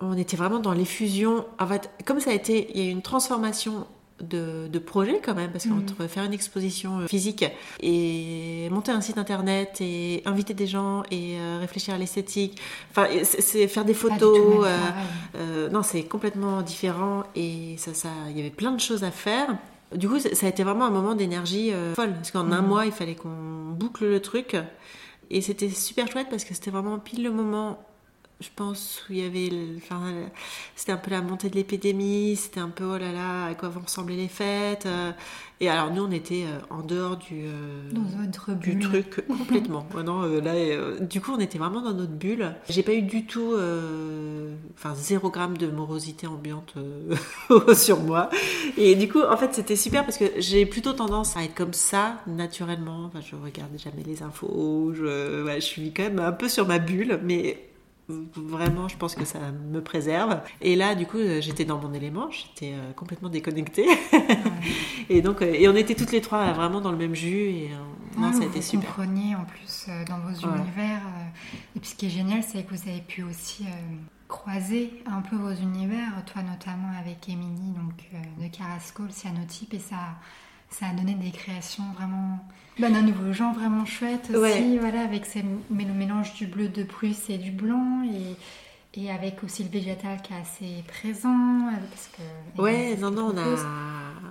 on 0.00 0.16
était 0.16 0.36
vraiment 0.36 0.60
dans 0.60 0.72
l'effusion. 0.72 1.46
En 1.58 1.66
fait, 1.66 1.90
comme 2.04 2.20
ça 2.20 2.30
a 2.30 2.34
été, 2.34 2.70
il 2.74 2.82
y 2.82 2.86
a 2.86 2.88
eu 2.88 2.92
une 2.92 3.02
transformation 3.02 3.86
de, 4.22 4.78
projet 4.78 5.20
quand 5.22 5.34
même, 5.34 5.50
parce 5.50 5.66
mhm. 5.66 5.84
qu'entre 5.86 6.06
faire 6.08 6.24
une 6.24 6.32
exposition 6.32 7.00
euh, 7.00 7.06
physique 7.06 7.44
et 7.80 8.68
monter 8.70 8.92
un 8.92 9.00
site 9.00 9.18
internet 9.18 9.78
et 9.80 10.22
inviter 10.24 10.54
des 10.54 10.66
gens 10.66 11.02
et 11.10 11.36
euh, 11.38 11.58
réfléchir 11.60 11.94
à 11.94 11.98
l'esthétique, 11.98 12.60
enfin, 12.90 13.06
c'est 13.22 13.68
faire 13.68 13.84
des 13.84 13.94
photos. 13.94 14.66
Euh, 15.36 15.68
non, 15.70 15.82
c'est 15.82 16.02
complètement 16.02 16.62
différent 16.62 17.24
et 17.34 17.76
ça, 17.78 17.94
ça, 17.94 18.08
il 18.30 18.36
y 18.36 18.40
avait 18.40 18.50
plein 18.50 18.72
de 18.72 18.80
choses 18.80 19.04
à 19.04 19.10
faire. 19.10 19.56
Du 19.94 20.08
coup, 20.08 20.18
ça 20.18 20.46
a 20.46 20.48
été 20.48 20.62
vraiment 20.62 20.86
un 20.86 20.90
moment 20.90 21.14
d'énergie 21.14 21.72
folle, 21.94 22.12
parce 22.14 22.30
qu'en 22.30 22.50
un 22.52 22.62
mhm. 22.62 22.68
mois, 22.68 22.86
il 22.86 22.92
fallait 22.92 23.16
qu'on 23.16 23.72
boucle 23.72 24.06
le 24.06 24.20
truc. 24.20 24.56
Et 25.32 25.40
c'était 25.42 25.68
super 25.68 26.10
chouette 26.10 26.26
parce 26.28 26.44
que 26.44 26.54
c'était 26.54 26.72
vraiment 26.72 26.98
pile 26.98 27.22
le 27.22 27.30
moment 27.30 27.78
je 28.40 28.48
pense, 28.56 29.04
où 29.08 29.12
il 29.12 29.18
y 29.18 29.24
avait. 29.24 29.50
Enfin, 29.76 30.00
c'était 30.74 30.92
un 30.92 30.96
peu 30.96 31.10
la 31.10 31.20
montée 31.20 31.50
de 31.50 31.56
l'épidémie, 31.56 32.36
c'était 32.36 32.60
un 32.60 32.70
peu 32.70 32.84
oh 32.84 32.98
là 32.98 33.12
là, 33.12 33.46
à 33.46 33.54
quoi 33.54 33.68
vont 33.68 33.80
ressembler 33.80 34.16
les 34.16 34.28
fêtes. 34.28 34.86
Euh. 34.86 35.12
et 35.60 35.68
alors, 35.68 35.92
nous, 35.92 36.02
on 36.02 36.10
était 36.10 36.44
euh, 36.46 36.58
en 36.70 36.82
dehors 36.82 37.18
du, 37.18 37.44
euh, 37.44 37.90
dans 37.92 38.54
du 38.54 38.78
truc 38.78 39.26
complètement. 39.28 39.86
non, 40.04 40.22
là, 40.22 40.54
du 41.00 41.20
coup, 41.20 41.32
on 41.32 41.38
était 41.38 41.58
vraiment 41.58 41.82
dans 41.82 41.92
notre 41.92 42.12
bulle. 42.12 42.54
J'ai 42.70 42.82
pas 42.82 42.94
eu 42.94 43.02
du 43.02 43.26
tout. 43.26 43.54
Enfin, 44.74 44.94
zéro 44.94 45.30
gramme 45.30 45.58
de 45.58 45.66
morosité 45.66 46.26
ambiante 46.26 46.74
sur 47.74 48.00
moi. 48.00 48.30
Et 48.78 48.94
du 48.94 49.08
coup, 49.08 49.20
en 49.20 49.36
fait, 49.36 49.54
c'était 49.54 49.76
super 49.76 50.04
parce 50.04 50.16
que 50.16 50.24
j'ai 50.38 50.64
plutôt 50.64 50.94
tendance 50.94 51.36
à 51.36 51.44
être 51.44 51.54
comme 51.54 51.74
ça, 51.74 52.22
naturellement. 52.26 53.04
Enfin, 53.04 53.20
je 53.20 53.36
regarde 53.36 53.72
jamais 53.76 54.02
les 54.02 54.22
infos. 54.22 54.92
Je, 54.94 55.44
je 55.56 55.60
suis 55.60 55.92
quand 55.92 56.04
même 56.04 56.20
un 56.20 56.32
peu 56.32 56.48
sur 56.48 56.66
ma 56.66 56.78
bulle, 56.78 57.20
mais 57.22 57.69
Vraiment, 58.34 58.88
je 58.88 58.96
pense 58.96 59.14
que 59.14 59.24
ça 59.24 59.38
me 59.52 59.82
préserve. 59.82 60.40
Et 60.60 60.76
là, 60.76 60.94
du 60.94 61.06
coup, 61.06 61.18
euh, 61.18 61.40
j'étais 61.40 61.64
dans 61.64 61.78
mon 61.78 61.92
élément, 61.92 62.30
j'étais 62.30 62.74
euh, 62.74 62.92
complètement 62.92 63.28
déconnectée. 63.28 63.86
et 65.08 65.22
donc, 65.22 65.42
euh, 65.42 65.52
et 65.52 65.68
on 65.68 65.74
était 65.74 65.94
toutes 65.94 66.12
les 66.12 66.20
trois 66.20 66.52
vraiment 66.52 66.80
dans 66.80 66.92
le 66.92 66.98
même 66.98 67.14
jus. 67.14 67.48
Et 67.48 67.70
non, 68.18 68.32
ça 68.32 68.42
a 68.42 68.46
été 68.46 68.62
super. 68.62 68.94
Vous 68.96 69.02
en 69.02 69.44
plus 69.44 69.86
dans 70.08 70.18
vos 70.18 70.34
univers. 70.34 71.02
et 71.76 71.80
puis, 71.80 71.90
ce 71.90 71.94
qui 71.94 72.06
est 72.06 72.10
génial, 72.10 72.42
c'est 72.42 72.62
que 72.62 72.74
vous 72.74 72.88
avez 72.88 73.00
pu 73.00 73.22
aussi 73.22 73.64
croiser 74.28 75.02
un 75.06 75.22
peu 75.22 75.36
vos 75.36 75.52
univers, 75.52 76.12
toi 76.24 76.42
notamment 76.42 76.92
avec 77.00 77.28
Émilie, 77.28 77.72
donc 77.72 77.94
de 78.40 78.46
Carrasco, 78.56 79.02
le 79.02 79.10
cyanotype, 79.10 79.74
et 79.74 79.80
ça, 79.80 79.96
ça 80.70 80.86
a 80.86 80.92
donné 80.94 81.14
des 81.14 81.30
créations 81.30 81.84
vraiment 81.96 82.38
bah, 82.78 82.90
d'un 82.90 83.02
nouveau 83.02 83.32
genre 83.32 83.54
vraiment 83.54 83.84
chouette 83.84 84.30
aussi, 84.34 84.78
voilà, 84.78 85.02
avec 85.02 85.26
ces, 85.26 85.42
le 85.42 85.92
mélange 85.92 86.34
du 86.34 86.46
bleu 86.46 86.68
de 86.68 86.82
Prusse 86.82 87.28
et 87.28 87.38
du 87.38 87.50
blanc, 87.50 88.02
et, 88.04 89.00
et 89.00 89.10
avec 89.10 89.44
aussi 89.44 89.64
le 89.64 89.70
végétal 89.70 90.22
qui 90.22 90.32
est 90.32 90.36
assez 90.36 90.84
présent. 90.88 91.68
Parce 91.90 92.10
que, 92.16 92.62
ouais, 92.62 92.96
non, 92.96 93.10
non, 93.10 93.32
on 93.34 93.38
a. 93.38 93.56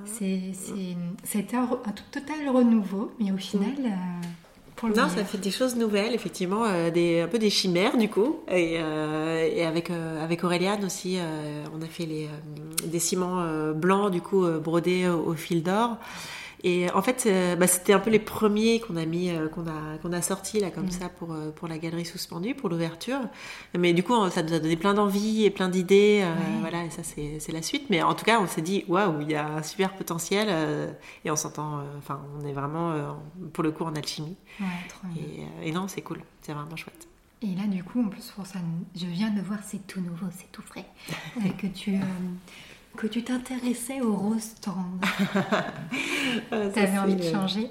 C'était 0.05 1.55
un, 1.55 1.63
un, 1.63 1.93
total 2.11 2.49
renouveau, 2.49 3.11
mais 3.19 3.31
au 3.31 3.37
final. 3.37 3.75
Euh, 3.79 4.27
pour 4.79 4.87
le 4.87 4.95
Non, 4.95 5.03
meilleur. 5.03 5.17
ça 5.17 5.25
fait 5.25 5.37
des 5.37 5.51
choses 5.51 5.75
nouvelles, 5.75 6.13
effectivement, 6.13 6.63
euh, 6.65 6.89
des, 6.89 7.19
un 7.21 7.27
peu 7.27 7.37
des 7.37 7.49
chimères 7.49 7.97
du 7.97 8.09
coup. 8.09 8.39
Et, 8.49 8.77
euh, 8.79 9.47
et 9.53 9.65
avec, 9.65 9.89
euh, 9.89 10.23
avec 10.23 10.43
Auréliane 10.45 10.85
aussi, 10.85 11.17
on 11.77 11.81
a 11.81 11.85
fait 11.87 12.05
les, 12.05 12.29
des 12.85 12.99
ciments 12.99 13.43
blancs 13.73 14.09
du 14.11 14.21
coup 14.21 14.47
brodés 14.63 15.07
au, 15.09 15.31
au 15.31 15.33
fil 15.33 15.63
d'or. 15.63 15.97
Et 16.63 16.91
en 16.91 17.01
fait, 17.01 17.23
euh, 17.25 17.55
bah, 17.55 17.67
c'était 17.67 17.93
un 17.93 17.99
peu 17.99 18.09
les 18.09 18.19
premiers 18.19 18.81
qu'on 18.81 18.97
a 18.97 19.05
mis, 19.05 19.29
euh, 19.29 19.47
qu'on 19.47 19.65
a, 19.65 19.97
qu'on 20.01 20.11
a 20.11 20.21
sortis 20.21 20.59
là 20.59 20.71
comme 20.71 20.87
Mm. 20.87 20.91
ça 20.91 21.07
pour, 21.09 21.31
euh, 21.31 21.51
pour 21.51 21.67
la 21.69 21.77
galerie 21.77 22.05
suspendue, 22.05 22.53
pour 22.53 22.67
l'ouverture. 22.69 23.19
Mais 23.77 23.93
du 23.93 24.03
coup, 24.03 24.13
ça 24.29 24.43
nous 24.43 24.53
a 24.53 24.59
donné 24.59 24.75
plein 24.75 24.93
d'envie 24.93 25.45
et 25.45 25.51
plein 25.51 25.69
d'idées. 25.69 26.19
euh. 26.23 26.35
Voilà, 26.59 26.83
et 26.83 26.89
ça 26.89 27.01
c'est 27.03 27.39
c'est 27.39 27.51
la 27.53 27.61
suite. 27.61 27.85
Mais 27.89 28.01
en 28.01 28.13
tout 28.13 28.25
cas, 28.25 28.41
on 28.41 28.47
s'est 28.47 28.61
dit 28.61 28.83
waouh, 28.89 29.21
il 29.21 29.31
y 29.31 29.35
a 29.35 29.47
un 29.47 29.63
super 29.63 29.93
potentiel 29.95 30.47
euh, 30.49 30.91
et 31.23 31.31
on 31.31 31.35
s'entend. 31.37 31.79
euh, 31.79 31.83
Enfin, 31.97 32.19
on 32.41 32.45
est 32.45 32.53
vraiment 32.53 32.91
euh, 32.91 33.11
pour 33.53 33.63
le 33.63 33.71
coup 33.71 33.83
en 33.85 33.95
alchimie. 33.95 34.35
Ouais, 34.59 34.65
trop. 34.89 35.07
Et, 35.17 35.41
euh, 35.43 35.63
et 35.67 35.71
non, 35.71 35.87
c'est 35.87 36.01
cool, 36.01 36.19
c'est 36.41 36.51
vraiment 36.53 36.75
chouette. 36.75 37.07
Et 37.41 37.55
là, 37.55 37.63
du 37.67 37.85
coup, 37.85 38.03
en 38.03 38.09
plus, 38.09 38.31
pour 38.35 38.45
ça, 38.45 38.59
je 38.97 39.05
viens 39.05 39.29
de 39.29 39.39
voir, 39.39 39.59
c'est 39.65 39.87
tout 39.87 40.01
nouveau, 40.01 40.25
c'est 40.37 40.51
tout 40.51 40.61
frais, 40.61 40.83
euh, 41.37 41.49
que 41.57 41.67
tu 41.67 41.91
euh, 41.95 41.99
que 42.97 43.07
tu 43.07 43.23
t'intéressais 43.23 44.01
aux 44.01 44.13
roses 44.15 44.55
tendres. 44.61 44.99
T'avais 46.73 46.97
envie 46.97 47.15
de 47.15 47.23
changer 47.23 47.69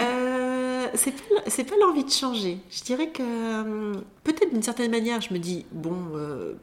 Euh, 0.00 0.86
c'est 0.94 1.12
pas, 1.12 1.74
pas 1.76 1.76
l'envie 1.80 2.04
de 2.04 2.10
changer. 2.10 2.58
Je 2.70 2.82
dirais 2.82 3.08
que 3.10 3.22
euh, 3.22 3.94
peut-être 4.24 4.52
d'une 4.52 4.62
certaine 4.62 4.90
manière, 4.90 5.20
je 5.20 5.32
me 5.32 5.38
dis 5.38 5.66
bon, 5.72 5.96
euh, 6.14 6.54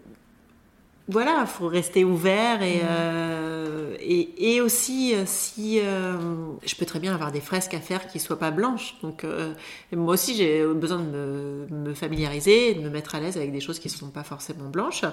voilà, 1.08 1.46
faut 1.46 1.68
rester 1.68 2.04
ouvert 2.06 2.62
et 2.64 2.78
Mhm. 2.78 2.82
euh, 2.90 3.96
et, 4.00 4.54
et 4.56 4.62
aussi 4.62 5.14
si 5.26 5.80
je 5.80 6.76
peux 6.76 6.86
très 6.86 7.00
bien 7.00 7.14
avoir 7.14 7.32
des 7.32 7.42
fresques 7.42 7.74
à 7.74 7.80
faire 7.80 8.08
qui 8.08 8.20
soient 8.20 8.40
pas 8.40 8.52
blanches. 8.52 8.96
Donc 9.02 9.26
moi 9.94 10.14
aussi 10.14 10.36
j'ai 10.36 10.66
besoin 10.66 11.00
de 11.00 11.06
me, 11.06 11.68
me 11.70 11.94
familiariser, 11.94 12.74
de 12.74 12.82
me 12.82 12.90
mettre 12.90 13.16
à 13.16 13.20
l'aise 13.20 13.38
avec 13.38 13.52
des 13.52 13.62
choses 13.62 13.80
qui 13.80 13.88
ne 13.88 13.94
sont 13.94 14.10
pas 14.10 14.24
forcément 14.24 14.70
blanches. 14.70 15.04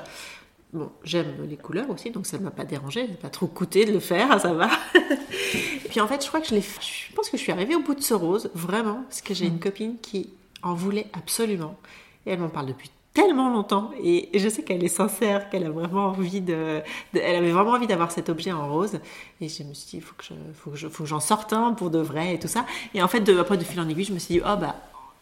Bon, 0.73 0.89
j'aime 1.03 1.35
les 1.49 1.57
couleurs 1.57 1.91
aussi, 1.91 2.11
donc 2.13 2.27
ça 2.27 2.39
ne 2.39 2.45
m'a 2.45 2.53
pas 2.53 2.65
dérangé, 2.65 3.03
ça 3.05 3.11
m'a 3.11 3.17
pas 3.17 3.29
trop 3.29 3.49
coûté 3.49 3.85
de 3.87 3.93
le 3.93 3.99
faire, 3.99 4.41
ça 4.41 4.53
va. 4.53 4.69
Et 4.95 5.89
puis 5.89 6.01
en 6.01 6.07
fait, 6.07 6.23
je 6.23 6.29
crois 6.29 6.41
que 6.41 6.47
je 6.47 6.55
l'ai, 6.55 6.61
je 6.61 7.13
pense 7.15 7.29
que 7.29 7.37
je 7.37 7.43
suis 7.43 7.51
arrivée 7.51 7.75
au 7.75 7.83
bout 7.83 7.95
de 7.97 8.03
ce 8.03 8.15
rose, 8.15 8.51
vraiment, 8.55 9.03
parce 9.09 9.21
que 9.21 9.35
j'ai 9.35 9.47
une 9.47 9.59
copine 9.59 9.97
qui 10.01 10.31
en 10.63 10.75
voulait 10.75 11.07
absolument, 11.13 11.77
et 12.25 12.31
elle 12.31 12.39
m'en 12.39 12.51
parle 12.51 12.67
depuis 12.67 12.89
tellement 13.15 13.51
longtemps, 13.51 13.91
et 14.01 14.29
je 14.39 14.49
sais 14.49 14.63
qu'elle 14.63 14.85
est 14.85 14.89
sincère, 14.89 15.51
qu'elle 15.51 15.65
a 15.65 15.71
vraiment 15.71 16.07
envie 16.07 16.41
de, 16.41 16.81
de- 17.15 17.19
elle 17.21 17.35
avait 17.35 17.51
vraiment 17.51 17.73
envie 17.73 17.89
d'avoir 17.89 18.13
cet 18.13 18.29
objet 18.29 18.53
en 18.53 18.73
rose, 18.73 19.01
et 19.41 19.49
je 19.49 19.65
me 19.65 19.75
suis 19.75 19.91
dit, 19.91 19.97
il 19.97 20.03
faut 20.03 20.15
que 20.17 20.23
je, 20.23 20.35
faut 20.55 20.71
que 20.71 20.77
je, 20.77 20.87
faut 20.87 21.03
que 21.03 21.09
j'en 21.09 21.19
sorte 21.19 21.53
un 21.53 21.73
pour 21.73 21.91
de 21.91 21.99
vrai 21.99 22.35
et 22.35 22.39
tout 22.39 22.47
ça. 22.47 22.65
Et 22.95 23.03
en 23.03 23.09
fait, 23.09 23.19
de, 23.23 23.37
après 23.37 23.57
de 23.57 23.65
fil 23.65 23.81
en 23.81 23.89
aiguille, 23.89 24.05
je 24.05 24.13
me 24.13 24.21
suis 24.21 24.35
dit, 24.37 24.41
oh 24.45 24.57
bah, 24.57 24.77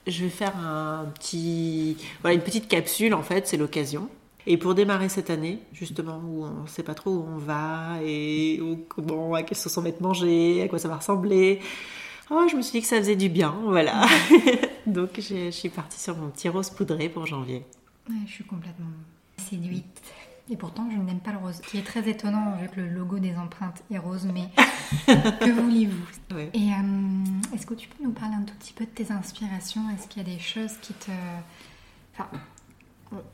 je 0.06 0.24
vais 0.24 0.28
faire 0.30 0.54
un 0.58 1.06
petit, 1.14 1.96
voilà, 2.20 2.34
une 2.34 2.42
petite 2.42 2.68
capsule 2.68 3.14
en 3.14 3.22
fait, 3.22 3.46
c'est 3.48 3.56
l'occasion. 3.56 4.10
Et 4.50 4.56
pour 4.56 4.74
démarrer 4.74 5.10
cette 5.10 5.28
année, 5.28 5.58
justement, 5.74 6.22
où 6.24 6.42
on 6.42 6.62
ne 6.62 6.66
sait 6.66 6.82
pas 6.82 6.94
trop 6.94 7.10
où 7.10 7.26
on 7.28 7.36
va 7.36 7.98
et 8.02 8.58
où, 8.62 8.82
comment, 8.88 9.34
à 9.34 9.42
quelle 9.42 9.58
sauce 9.58 9.76
on 9.76 9.82
va 9.82 9.90
être 9.90 10.00
mangé, 10.00 10.62
à 10.62 10.68
quoi 10.68 10.78
ça 10.78 10.88
va 10.88 10.96
ressembler, 10.96 11.60
oh, 12.30 12.46
je 12.50 12.56
me 12.56 12.62
suis 12.62 12.78
dit 12.78 12.80
que 12.80 12.88
ça 12.88 12.96
faisait 12.96 13.14
du 13.14 13.28
bien, 13.28 13.54
voilà. 13.64 14.06
Donc 14.86 15.20
je 15.20 15.50
suis 15.50 15.68
partie 15.68 16.00
sur 16.00 16.16
mon 16.16 16.30
petit 16.30 16.48
rose 16.48 16.70
poudré 16.70 17.10
pour 17.10 17.26
janvier. 17.26 17.66
Ouais, 18.08 18.16
je 18.26 18.32
suis 18.32 18.44
complètement 18.44 18.86
séduite. 19.36 20.02
Et 20.50 20.56
pourtant, 20.56 20.88
je 20.90 20.96
n'aime 20.96 21.20
pas 21.20 21.32
le 21.32 21.38
rose, 21.38 21.60
qui 21.60 21.76
est 21.76 21.86
très 21.86 22.08
étonnant 22.08 22.56
vu 22.58 22.70
que 22.70 22.80
le 22.80 22.88
logo 22.88 23.18
des 23.18 23.36
empreintes 23.36 23.84
est 23.90 23.98
rose, 23.98 24.26
mais 24.32 24.48
que 25.40 25.50
voulez-vous? 25.50 26.34
Ouais. 26.34 26.48
Et 26.54 26.72
euh, 26.72 27.54
est-ce 27.54 27.66
que 27.66 27.74
tu 27.74 27.86
peux 27.86 28.02
nous 28.02 28.12
parler 28.12 28.36
un 28.36 28.44
tout 28.44 28.54
petit 28.54 28.72
peu 28.72 28.86
de 28.86 28.90
tes 28.90 29.12
inspirations? 29.12 29.82
Est-ce 29.90 30.08
qu'il 30.08 30.26
y 30.26 30.30
a 30.32 30.34
des 30.34 30.40
choses 30.40 30.72
qui 30.80 30.94
te... 30.94 31.10
Enfin, 32.14 32.30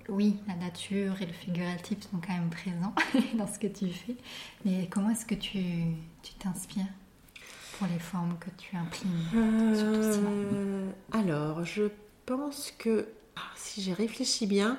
oui, 0.09 0.37
la 0.47 0.55
nature 0.55 1.21
et 1.21 1.27
le 1.27 1.33
figuratif 1.33 1.99
sont 2.03 2.19
quand 2.25 2.33
même 2.33 2.51
présents 2.51 2.95
dans 3.35 3.47
ce 3.47 3.59
que 3.59 3.67
tu 3.67 3.89
fais, 3.89 4.17
mais 4.65 4.89
comment 4.91 5.11
est-ce 5.11 5.27
que 5.27 5.35
tu 5.35 5.61
tu 6.23 6.33
t'inspires 6.35 6.87
pour 7.79 7.87
les 7.89 7.99
formes 7.99 8.37
que 8.39 8.51
tu 8.57 8.77
imprimes 8.77 9.11
Euh, 9.35 10.91
alors, 11.13 11.65
je 11.65 11.85
pense 12.27 12.73
que, 12.79 13.09
ah, 13.37 13.41
si 13.57 13.83
j'ai 13.83 13.93
réfléchi 13.93 14.47
bien, 14.47 14.79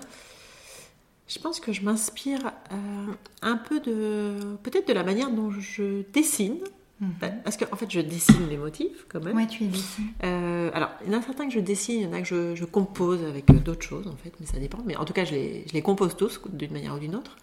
je 1.28 1.40
pense 1.40 1.60
que 1.60 1.74
je 1.74 1.82
m'inspire 1.82 2.52
euh, 2.72 3.14
un 3.42 3.58
peu 3.58 3.80
de, 3.80 4.58
peut-être 4.64 4.88
de 4.88 4.94
la 4.94 5.04
manière 5.04 5.30
dont 5.32 5.52
je 5.52 6.04
dessine. 6.14 6.60
Mhm. 7.02 7.42
Parce 7.44 7.58
qu'en 7.58 7.76
fait, 7.76 7.92
je 7.92 8.00
dessine 8.00 8.48
les 8.50 8.58
motifs 8.58 9.06
quand 9.10 9.22
même. 9.24 9.36
Ouais, 9.36 9.48
tu 9.48 9.66
es 9.66 9.68
dessiné. 9.68 10.08
Euh, 10.24 10.72
alors, 10.74 10.90
il 11.06 11.12
y 11.12 11.16
en 11.16 11.20
a 11.20 11.22
certains 11.22 11.46
que 11.48 11.54
je 11.54 11.60
dessine, 11.60 12.00
il 12.00 12.04
y 12.04 12.08
en 12.08 12.14
a 12.14 12.22
que 12.22 12.28
je, 12.28 12.56
je 12.56 12.64
compose 12.66 13.22
avec 13.24 13.50
euh, 13.50 13.54
d'autres 13.56 13.82
choses, 13.86 14.08
en 14.08 14.16
fait, 14.16 14.32
mais 14.40 14.46
ça 14.46 14.60
dépend. 14.60 14.80
Mais 14.86 14.96
en 14.96 15.04
tout 15.04 15.12
cas, 15.14 15.26
je 15.26 15.32
les, 15.34 15.66
je 15.68 15.74
les 15.74 15.82
compose 15.82 16.16
tous, 16.16 16.40
d'une 16.54 16.72
manière 16.72 16.96
ou 16.96 17.00
d'une 17.00 17.16
autre. 17.16 17.36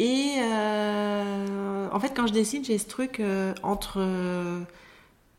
Et 0.00 0.32
euh, 0.38 1.88
en 1.90 2.00
fait, 2.00 2.12
quand 2.14 2.26
je 2.26 2.32
dessine, 2.32 2.64
j'ai 2.64 2.76
ce 2.78 2.86
truc 2.86 3.20
euh, 3.20 3.54
entre. 3.62 4.00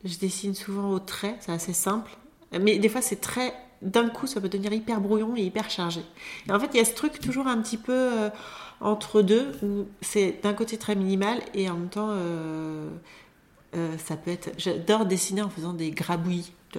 je 0.03 0.17
dessine 0.17 0.55
souvent 0.55 0.89
au 0.91 0.99
trait, 0.99 1.35
c'est 1.39 1.51
assez 1.51 1.73
simple. 1.73 2.11
Mais 2.59 2.77
des 2.79 2.89
fois, 2.89 3.01
c'est 3.01 3.21
très. 3.21 3.53
D'un 3.81 4.09
coup, 4.09 4.25
ça 4.25 4.39
peut 4.41 4.49
devenir 4.49 4.73
hyper 4.73 5.01
brouillon 5.01 5.35
et 5.35 5.41
hyper 5.41 5.69
chargé. 5.69 6.01
Et 6.47 6.51
en 6.51 6.59
fait, 6.59 6.69
il 6.73 6.77
y 6.77 6.79
a 6.79 6.85
ce 6.85 6.93
truc 6.95 7.19
toujours 7.19 7.45
un 7.47 7.61
petit 7.61 7.77
peu 7.77 7.91
euh, 7.93 8.29
entre 8.79 9.21
deux, 9.21 9.51
où 9.61 9.85
c'est 10.01 10.41
d'un 10.41 10.53
côté 10.53 10.77
très 10.77 10.95
minimal 10.95 11.39
et 11.53 11.69
en 11.69 11.75
même 11.75 11.89
temps. 11.89 12.09
euh, 12.11 12.89
euh, 13.75 13.97
ça 13.97 14.15
peut 14.15 14.31
être. 14.31 14.51
J'adore 14.57 15.05
dessiner 15.05 15.41
en 15.41 15.49
faisant 15.49 15.73
des 15.73 15.91
grabouillis, 15.91 16.51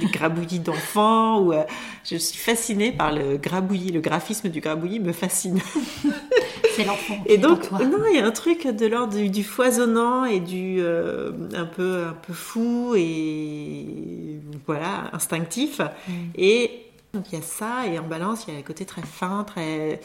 des 0.00 0.06
grabouillis 0.06 0.58
d'enfants. 0.58 1.40
Ou 1.40 1.52
euh, 1.52 1.64
je 2.04 2.16
suis 2.16 2.38
fascinée 2.38 2.92
par 2.92 3.12
le 3.12 3.36
grabouillis, 3.36 3.92
le 3.92 4.00
graphisme 4.00 4.48
du 4.48 4.60
grabouillis 4.60 5.00
me 5.00 5.12
fascine. 5.12 5.60
C'est 6.76 6.84
l'enfant. 6.84 7.22
Et 7.26 7.36
donc, 7.38 7.68
toi. 7.68 7.78
non, 7.84 7.98
il 8.10 8.16
y 8.16 8.20
a 8.20 8.26
un 8.26 8.30
truc 8.30 8.66
de 8.66 8.86
l'ordre 8.86 9.16
du, 9.16 9.28
du 9.28 9.44
foisonnant 9.44 10.24
et 10.24 10.40
du 10.40 10.78
euh, 10.80 11.32
un 11.54 11.66
peu 11.66 12.04
un 12.04 12.12
peu 12.12 12.32
fou 12.32 12.94
et 12.96 14.40
voilà 14.66 15.10
instinctif. 15.12 15.80
Mm. 15.80 16.12
Et 16.36 16.86
donc 17.12 17.24
il 17.32 17.38
y 17.38 17.42
a 17.42 17.44
ça 17.44 17.86
et 17.86 17.98
en 17.98 18.06
balance 18.06 18.44
il 18.46 18.52
y 18.52 18.56
a 18.56 18.60
le 18.60 18.64
côté 18.64 18.84
très 18.84 19.02
fin, 19.02 19.44
très 19.44 20.00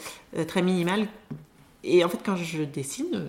très 0.48 0.62
minimal. 0.62 1.06
Et 1.88 2.04
en 2.04 2.08
fait, 2.08 2.18
quand 2.24 2.36
je 2.36 2.62
dessine, 2.64 3.06
euh, 3.14 3.28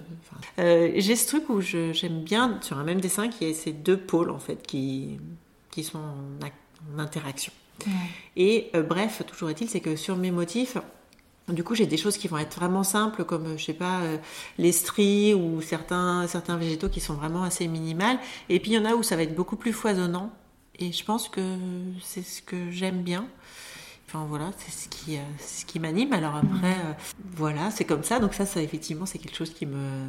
euh, 0.60 0.92
j'ai 0.98 1.16
ce 1.16 1.28
truc 1.28 1.50
où 1.50 1.62
j'aime 1.62 2.24
bien 2.24 2.60
sur 2.62 2.78
un 2.78 2.84
même 2.84 3.00
dessin 3.00 3.28
qu'il 3.30 3.48
y 3.48 3.52
ait 3.52 3.54
ces 3.54 3.72
deux 3.72 3.98
pôles 3.98 4.32
en 4.32 4.40
fait 4.40 4.66
qui 4.66 5.20
qui 5.72 5.84
sont 5.84 6.00
en, 6.00 6.46
ac- 6.46 6.96
en 6.96 7.00
interaction. 7.00 7.54
Ouais. 7.86 7.92
Et 8.36 8.70
euh, 8.76 8.82
bref, 8.82 9.22
toujours 9.28 9.50
est-il, 9.52 9.70
c'est 9.70 9.80
que 9.82 9.96
sur 9.96 10.18
mes 10.18 10.32
motifs, 10.32 10.78
du 11.48 11.64
coup, 11.64 11.76
j'ai 11.76 11.86
des 11.86 11.98
choses 11.98 12.18
qui 12.18 12.28
vont 12.28 12.40
être 12.40 12.56
vraiment 12.58 12.84
simples, 12.84 13.24
comme, 13.24 13.58
je 13.58 13.64
sais 13.64 13.74
pas, 13.74 14.02
euh, 14.02 14.18
les 14.58 14.72
stries 14.72 15.34
ou 15.34 15.62
certains, 15.62 16.28
certains 16.28 16.58
végétaux 16.58 16.90
qui 16.90 17.00
sont 17.00 17.14
vraiment 17.14 17.44
assez 17.44 17.68
minimales. 17.68 18.20
Et 18.50 18.60
puis, 18.60 18.72
il 18.72 18.74
y 18.74 18.80
en 18.80 18.86
a 18.86 18.96
où 18.96 19.04
ça 19.04 19.16
va 19.16 19.22
être 19.24 19.36
beaucoup 19.36 19.56
plus 19.56 19.72
foisonnant. 19.72 20.32
Et 20.80 20.92
je 20.92 21.04
pense 21.06 21.30
que 21.30 21.56
c'est 22.02 22.24
ce 22.24 22.42
que 22.42 22.72
j'aime 22.72 23.02
bien. 23.04 23.28
Enfin, 24.08 24.26
voilà, 24.30 24.52
c'est 24.58 24.72
ce 24.72 24.88
qui, 24.88 25.18
euh, 25.18 25.22
ce 25.38 25.66
qui 25.66 25.80
m'anime. 25.80 26.14
Alors 26.14 26.36
après, 26.36 26.72
euh, 26.72 26.94
voilà, 27.36 27.72
c'est 27.72 27.84
comme 27.84 28.04
ça. 28.04 28.20
Donc 28.20 28.34
ça, 28.34 28.46
ça, 28.46 28.62
effectivement, 28.62 29.06
c'est 29.06 29.18
quelque 29.20 29.36
chose 29.36 29.54
qui 29.54 29.66
me... 29.66 30.08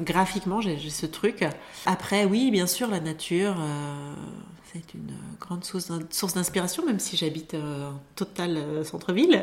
Graphiquement, 0.00 0.60
j'ai 0.60 0.78
ce 0.90 1.06
truc. 1.06 1.42
Après, 1.86 2.26
oui, 2.26 2.50
bien 2.50 2.66
sûr, 2.66 2.88
la 2.88 3.00
nature... 3.00 3.54
euh, 3.58 4.14
c'est 4.72 4.94
une 4.94 5.12
grande 5.38 5.64
source 5.64 5.88
d'in- 5.88 6.06
source 6.10 6.32
d'inspiration, 6.34 6.84
même 6.86 6.98
si 6.98 7.16
j'habite 7.16 7.52
euh, 7.54 7.90
en 7.90 8.00
total 8.16 8.84
centre-ville. 8.84 9.42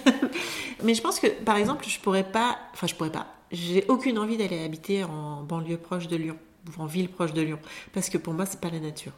Mais 0.82 0.94
je 0.94 1.02
pense 1.02 1.20
que, 1.20 1.26
par 1.26 1.56
exemple, 1.56 1.84
je 1.88 1.98
pourrais 2.00 2.24
pas, 2.24 2.58
enfin, 2.72 2.86
je 2.86 2.94
pourrais 2.94 3.10
pas, 3.12 3.26
j'ai 3.50 3.84
aucune 3.88 4.18
envie 4.18 4.36
d'aller 4.36 4.62
habiter 4.64 5.04
en 5.04 5.42
banlieue 5.42 5.76
proche 5.78 6.08
de 6.08 6.16
Lyon, 6.16 6.36
ou 6.78 6.82
en 6.82 6.86
ville 6.86 7.08
proche 7.10 7.32
de 7.32 7.42
Lyon, 7.42 7.58
parce 7.92 8.08
que 8.08 8.16
pour 8.18 8.32
moi, 8.34 8.46
c'est 8.46 8.60
pas 8.60 8.70
la 8.70 8.80
nature. 8.80 9.12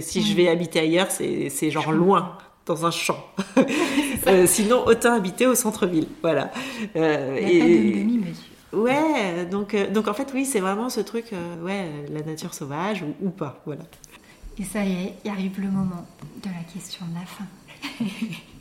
Si 0.00 0.22
je 0.22 0.34
vais 0.34 0.48
habiter 0.48 0.78
ailleurs, 0.80 1.10
c'est 1.10 1.70
genre 1.70 1.92
loin, 1.92 2.38
dans 2.66 2.86
un 2.86 2.90
champ. 2.90 3.24
Euh, 4.28 4.46
sinon, 4.46 4.86
autant 4.86 5.14
habiter 5.14 5.48
au 5.48 5.56
centre-ville, 5.56 6.06
voilà. 6.20 6.52
Euh, 6.94 7.40
Il 7.42 7.48
n'y 7.48 7.60
a 7.60 7.64
pas 7.64 7.70
de 7.70 7.98
demi-mesure. 7.98 8.44
Ouais, 8.72 9.46
donc, 9.46 9.74
euh, 9.74 9.90
donc 9.90 10.06
en 10.06 10.14
fait, 10.14 10.30
oui, 10.32 10.44
c'est 10.44 10.60
vraiment 10.60 10.90
ce 10.90 11.00
truc, 11.00 11.32
ouais, 11.64 11.90
la 12.08 12.22
nature 12.22 12.54
sauvage 12.54 13.02
ou, 13.02 13.26
ou 13.26 13.30
pas, 13.30 13.60
voilà. 13.66 13.82
Et 14.58 14.62
ça 14.62 14.84
y 14.84 14.92
est, 14.92 15.14
il 15.24 15.30
arrive 15.32 15.60
le 15.60 15.72
moment 15.72 16.06
de 16.40 16.48
la 16.50 16.72
question 16.72 17.04
de 17.06 17.14
la 17.14 17.26
fin. 17.26 17.46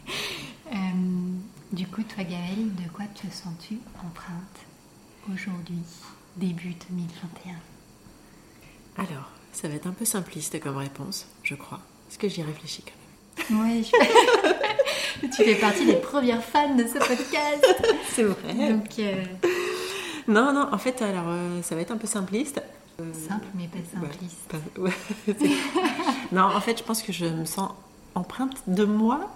Du 1.72 1.88
coup, 1.88 2.04
toi, 2.04 2.26
Gaëlle, 2.26 2.76
de 2.76 2.90
quoi 2.92 3.06
te 3.06 3.34
sens-tu 3.34 3.80
empreinte 4.06 4.60
aujourd'hui, 5.34 5.80
début 6.36 6.74
2021 6.90 7.56
Alors, 8.98 9.30
ça 9.54 9.70
va 9.70 9.76
être 9.76 9.88
un 9.88 9.94
peu 9.94 10.04
simpliste 10.04 10.60
comme 10.60 10.76
réponse, 10.76 11.28
je 11.44 11.56
crois, 11.56 11.80
parce 12.08 12.18
que 12.18 12.28
j'y 12.28 12.44
réfléchis 12.44 12.82
quand 12.82 12.92
même. 12.92 13.01
Oui, 13.52 13.90
tu 15.36 15.44
fais 15.44 15.56
partie 15.56 15.86
des 15.86 15.96
premières 15.96 16.44
fans 16.44 16.76
de 16.76 16.84
ce 16.84 16.94
podcast. 16.94 17.84
C'est 18.10 18.24
vrai. 18.24 18.54
Donc, 18.72 18.88
euh, 19.00 19.24
Non, 20.28 20.54
non, 20.54 20.68
en 20.72 20.78
fait, 20.78 21.02
alors, 21.02 21.26
euh, 21.28 21.62
ça 21.62 21.76
va 21.76 21.82
être 21.82 21.92
un 21.92 21.98
peu 21.98 22.08
simpliste. 22.08 22.62
simple 23.28 23.46
mais 23.56 23.68
pas 23.68 23.80
simpliste. 24.00 24.48
Pas- 24.50 24.58
ouais, 24.82 24.92
c'est- 25.26 26.34
non, 26.36 26.44
en 26.44 26.62
fait, 26.62 26.78
je 26.78 26.84
pense 26.84 27.02
que 27.02 27.12
je 27.12 27.26
me 27.26 27.46
sens 27.46 27.72
empreinte 28.16 28.62
de 28.68 28.86
moi. 28.86 29.30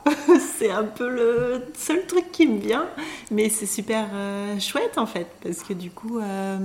c'est 0.57 0.69
un 0.71 0.83
peu 0.83 1.09
le 1.09 1.65
seul 1.77 2.05
truc 2.05 2.31
qui 2.31 2.45
me 2.47 2.59
vient, 2.59 2.85
mais 3.31 3.49
c'est 3.49 3.65
super 3.65 4.07
euh, 4.13 4.59
chouette 4.59 4.97
en 4.97 5.05
fait, 5.05 5.27
parce 5.43 5.59
que 5.63 5.73
du 5.73 5.89
coup, 5.91 6.19
euh, 6.19 6.57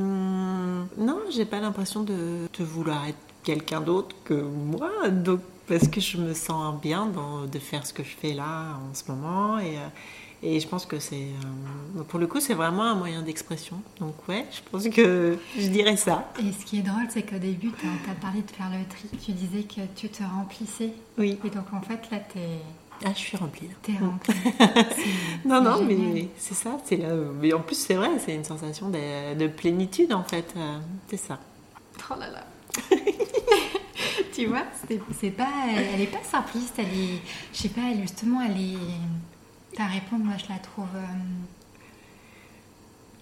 non, 0.98 1.18
j'ai 1.30 1.44
pas 1.44 1.60
l'impression 1.60 2.02
de, 2.02 2.46
de, 2.58 2.64
vouloir 2.64 3.06
être 3.08 3.16
quelqu'un 3.44 3.80
d'autre 3.80 4.14
que 4.24 4.34
moi, 4.34 4.90
donc 5.08 5.40
parce 5.70 5.86
que 5.86 6.00
je 6.00 6.18
me 6.18 6.34
sens 6.34 6.80
bien 6.80 7.06
dans, 7.06 7.46
de 7.46 7.58
faire 7.60 7.86
ce 7.86 7.92
que 7.92 8.02
je 8.02 8.10
fais 8.10 8.34
là 8.34 8.76
en 8.90 8.92
ce 8.92 9.10
moment 9.10 9.58
et 9.58 9.78
euh, 9.78 9.88
et 10.42 10.58
je 10.58 10.66
pense 10.66 10.86
que 10.86 10.98
c'est, 10.98 11.16
euh, 11.96 12.02
pour 12.08 12.18
le 12.18 12.26
coup, 12.26 12.40
c'est 12.40 12.54
vraiment 12.54 12.84
un 12.84 12.94
moyen 12.94 13.20
d'expression. 13.20 13.76
Donc 13.98 14.14
ouais, 14.26 14.46
je 14.50 14.60
pense 14.70 14.88
que 14.88 15.36
je 15.58 15.68
dirais 15.68 15.98
ça. 15.98 16.32
Et 16.38 16.50
ce 16.52 16.64
qui 16.64 16.78
est 16.78 16.82
drôle, 16.82 17.06
c'est 17.10 17.24
qu'au 17.24 17.36
début, 17.36 17.70
tu 17.78 17.86
as, 17.86 18.14
parlé 18.14 18.40
de 18.40 18.50
faire 18.50 18.70
le 18.70 18.86
tri. 18.88 19.10
Tu 19.22 19.32
disais 19.32 19.64
que 19.64 19.82
tu 19.94 20.08
te 20.08 20.22
remplissais. 20.22 20.94
Oui. 21.18 21.38
Et 21.44 21.50
donc 21.50 21.66
en 21.74 21.82
fait, 21.82 22.10
là, 22.10 22.20
tu 22.32 22.38
es... 22.38 22.58
Ah, 23.04 23.10
je 23.14 23.18
suis 23.18 23.36
remplie. 23.36 23.68
T'es 23.82 23.92
remplie. 23.98 24.34
non, 25.44 25.60
non, 25.60 25.82
mais 25.84 26.28
c'est 26.38 26.54
ça. 26.54 26.78
C'est 26.84 26.96
là. 26.96 27.08
Mais 27.38 27.52
en 27.52 27.60
plus, 27.60 27.76
c'est 27.76 27.94
vrai, 27.94 28.08
c'est 28.18 28.34
une 28.34 28.44
sensation 28.44 28.88
de, 28.88 29.34
de, 29.34 29.46
plénitude, 29.46 30.12
en 30.14 30.24
fait. 30.24 30.54
Euh, 30.56 30.78
c'est 31.08 31.18
ça. 31.18 31.38
Oh 32.10 32.14
là 32.18 32.30
là. 32.30 32.44
tu 34.32 34.46
vois, 34.46 34.64
c'est 35.20 35.30
pas, 35.30 35.48
elle 35.94 36.00
est 36.00 36.06
pas 36.06 36.22
simpliste. 36.22 36.74
Elle 36.78 36.86
est, 36.86 37.20
je 37.52 37.58
sais 37.58 37.68
pas, 37.68 37.94
justement, 38.00 38.40
elle 38.42 38.60
est 38.60 39.76
ta 39.76 39.86
réponse, 39.86 40.20
moi, 40.22 40.34
je 40.36 40.52
la 40.52 40.58
trouve. 40.58 40.88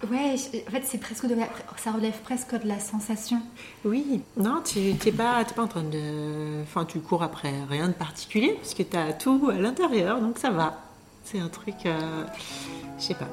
Euh, 0.03 0.07
ouais, 0.11 0.35
en 0.67 0.71
fait, 0.71 0.83
c'est 0.83 0.97
presque 0.97 1.27
de 1.27 1.35
ça 1.77 1.91
relève 1.91 2.19
presque 2.23 2.59
de 2.59 2.67
la 2.67 2.79
sensation. 2.79 3.41
Oui, 3.85 4.21
non, 4.37 4.61
tu 4.63 4.79
n'es 4.79 5.11
pas, 5.11 5.43
pas 5.43 5.63
en 5.63 5.67
train 5.67 5.83
de. 5.83 6.61
Enfin, 6.63 6.85
tu 6.85 6.99
cours 6.99 7.23
après 7.23 7.53
rien 7.69 7.87
de 7.87 7.93
particulier, 7.93 8.53
parce 8.53 8.73
que 8.73 8.83
tu 8.83 8.97
as 8.97 9.13
tout 9.13 9.49
à 9.51 9.55
l'intérieur, 9.55 10.21
donc 10.21 10.37
ça 10.37 10.49
va. 10.49 10.83
C'est 11.23 11.39
un 11.39 11.49
truc. 11.49 11.75
Euh... 11.85 12.25
Je 12.97 13.03
sais 13.03 13.13
pas. 13.13 13.27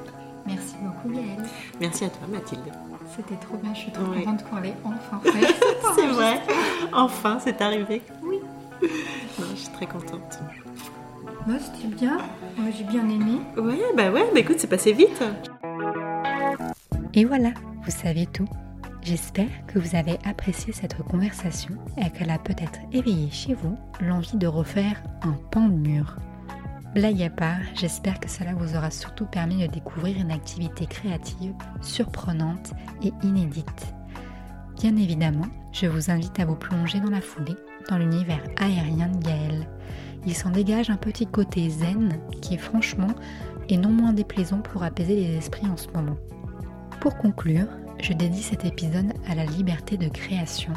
Merci 0.46 0.74
beaucoup, 0.80 1.14
Gaëlle. 1.14 1.44
Merci 1.80 2.04
à 2.04 2.10
toi, 2.10 2.26
Mathilde. 2.28 2.72
C'était 3.16 3.36
trop 3.36 3.56
bien, 3.56 3.72
je 3.72 3.78
suis 3.80 3.90
trop 3.92 4.04
contente 4.04 4.44
qu'on 4.44 4.60
l'ait 4.60 4.74
enfin 4.84 5.20
c'est 5.94 6.06
vrai, 6.06 6.40
enfin, 6.92 7.38
c'est 7.40 7.62
arrivé. 7.62 8.02
Oui. 8.22 8.40
Non, 8.82 9.46
je 9.52 9.60
suis 9.60 9.72
très 9.72 9.86
contente. 9.86 10.38
Moi, 11.46 11.56
c'était 11.58 11.94
bien. 11.94 12.18
Moi, 12.58 12.70
j'ai 12.76 12.84
bien 12.84 13.08
aimé. 13.08 13.40
Ouais, 13.56 13.78
bah 13.96 14.10
ouais, 14.10 14.26
bah 14.34 14.40
écoute, 14.40 14.56
c'est 14.58 14.66
passé 14.66 14.92
vite. 14.92 15.24
Et 17.14 17.24
voilà, 17.24 17.50
vous 17.84 17.90
savez 17.90 18.26
tout. 18.26 18.48
J'espère 19.00 19.48
que 19.66 19.78
vous 19.78 19.96
avez 19.96 20.18
apprécié 20.24 20.72
cette 20.72 20.98
conversation 21.04 21.74
et 21.96 22.10
qu'elle 22.10 22.30
a 22.30 22.38
peut-être 22.38 22.80
éveillé 22.92 23.30
chez 23.30 23.54
vous 23.54 23.78
l'envie 24.00 24.36
de 24.36 24.46
refaire 24.46 25.02
un 25.22 25.38
pan 25.50 25.68
de 25.68 25.74
mur. 25.74 26.16
Blague 26.94 27.22
à 27.22 27.30
part, 27.30 27.60
j'espère 27.74 28.20
que 28.20 28.30
cela 28.30 28.54
vous 28.54 28.76
aura 28.76 28.90
surtout 28.90 29.26
permis 29.26 29.66
de 29.66 29.72
découvrir 29.72 30.16
une 30.16 30.30
activité 30.30 30.86
créative, 30.86 31.54
surprenante 31.82 32.72
et 33.02 33.12
inédite. 33.22 33.94
Bien 34.76 34.96
évidemment, 34.96 35.48
je 35.72 35.86
vous 35.86 36.10
invite 36.10 36.38
à 36.40 36.46
vous 36.46 36.56
plonger 36.56 37.00
dans 37.00 37.10
la 37.10 37.20
foulée 37.20 37.56
dans 37.90 37.98
l'univers 37.98 38.42
aérien 38.58 39.08
de 39.08 39.24
Gaël 39.24 39.66
il 40.26 40.34
s'en 40.34 40.50
dégage 40.50 40.90
un 40.90 40.96
petit 40.96 41.26
côté 41.26 41.70
zen 41.70 42.18
qui 42.42 42.54
est 42.54 42.58
franchement 42.58 43.14
et 43.68 43.76
non 43.76 43.90
moins 43.90 44.12
déplaisant 44.12 44.58
pour 44.58 44.82
apaiser 44.82 45.14
les 45.14 45.36
esprits 45.36 45.68
en 45.68 45.76
ce 45.76 45.88
moment. 45.94 46.16
Pour 47.00 47.16
conclure, 47.16 47.68
je 48.02 48.12
dédie 48.12 48.42
cet 48.42 48.64
épisode 48.64 49.12
à 49.28 49.36
la 49.36 49.44
liberté 49.44 49.96
de 49.96 50.08
création, 50.08 50.72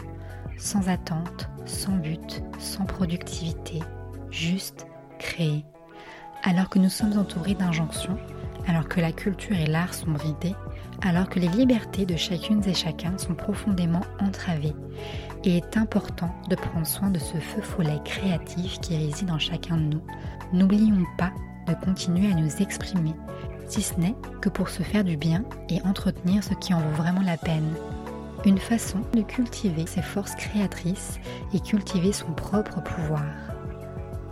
sans 0.57 0.87
attente, 0.87 1.49
sans 1.65 1.97
but, 1.97 2.43
sans 2.59 2.85
productivité, 2.85 3.79
juste 4.29 4.85
créer. 5.17 5.65
Alors 6.43 6.69
que 6.69 6.79
nous 6.79 6.89
sommes 6.89 7.17
entourés 7.17 7.53
d'injonctions, 7.53 8.17
alors 8.67 8.87
que 8.87 9.01
la 9.01 9.11
culture 9.11 9.57
et 9.57 9.65
l'art 9.65 9.93
sont 9.93 10.11
bridés, 10.11 10.55
alors 11.01 11.29
que 11.29 11.39
les 11.39 11.47
libertés 11.47 12.05
de 12.05 12.15
chacune 12.15 12.63
et 12.65 12.73
chacun 12.73 13.17
sont 13.17 13.35
profondément 13.35 14.05
entravées, 14.19 14.75
il 15.43 15.55
est 15.55 15.77
important 15.77 16.33
de 16.49 16.55
prendre 16.55 16.87
soin 16.87 17.09
de 17.09 17.19
ce 17.19 17.37
feu 17.37 17.61
follet 17.61 17.99
créatif 18.03 18.79
qui 18.79 18.97
réside 18.97 19.31
en 19.31 19.39
chacun 19.39 19.77
de 19.77 19.95
nous. 19.95 20.01
N'oublions 20.53 21.05
pas 21.17 21.31
de 21.67 21.73
continuer 21.85 22.31
à 22.31 22.35
nous 22.35 22.61
exprimer, 22.61 23.13
si 23.67 23.81
ce 23.81 23.99
n'est 23.99 24.15
que 24.41 24.49
pour 24.49 24.69
se 24.69 24.83
faire 24.83 25.03
du 25.03 25.17
bien 25.17 25.43
et 25.69 25.81
entretenir 25.83 26.43
ce 26.43 26.53
qui 26.55 26.73
en 26.73 26.79
vaut 26.79 26.95
vraiment 26.95 27.21
la 27.21 27.37
peine. 27.37 27.73
Une 28.45 28.57
façon 28.57 28.99
de 29.13 29.21
cultiver 29.21 29.85
ses 29.85 30.01
forces 30.01 30.35
créatrices 30.35 31.19
et 31.53 31.59
cultiver 31.59 32.13
son 32.13 32.31
propre 32.31 32.81
pouvoir. 32.81 33.25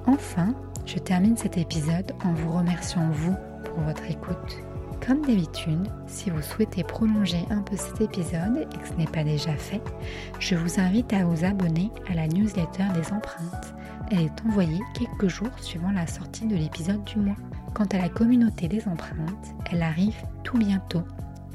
Enfin, 0.05 0.53
je 0.87 0.97
termine 0.99 1.35
cet 1.35 1.57
épisode 1.57 2.13
en 2.23 2.31
vous 2.33 2.51
remerciant 2.51 3.09
vous 3.11 3.35
pour 3.65 3.83
votre 3.83 4.09
écoute. 4.09 4.57
Comme 5.05 5.21
d'habitude, 5.21 5.87
si 6.07 6.29
vous 6.29 6.41
souhaitez 6.41 6.83
prolonger 6.83 7.45
un 7.49 7.61
peu 7.61 7.75
cet 7.75 8.01
épisode 8.01 8.65
et 8.71 8.77
que 8.77 8.87
ce 8.87 8.93
n'est 8.93 9.05
pas 9.05 9.23
déjà 9.23 9.53
fait, 9.53 9.81
je 10.39 10.55
vous 10.55 10.79
invite 10.79 11.11
à 11.13 11.25
vous 11.25 11.43
abonner 11.43 11.91
à 12.09 12.15
la 12.15 12.27
newsletter 12.27 12.85
des 12.95 13.11
empreintes. 13.13 13.75
Elle 14.11 14.21
est 14.21 14.45
envoyée 14.47 14.79
quelques 14.97 15.27
jours 15.27 15.51
suivant 15.59 15.91
la 15.91 16.07
sortie 16.07 16.45
de 16.45 16.55
l'épisode 16.55 17.03
du 17.03 17.19
mois. 17.19 17.35
Quant 17.73 17.87
à 17.91 17.97
la 17.97 18.09
communauté 18.09 18.69
des 18.69 18.87
empreintes, 18.87 19.53
elle 19.71 19.83
arrive 19.83 20.15
tout 20.43 20.57
bientôt. 20.57 21.03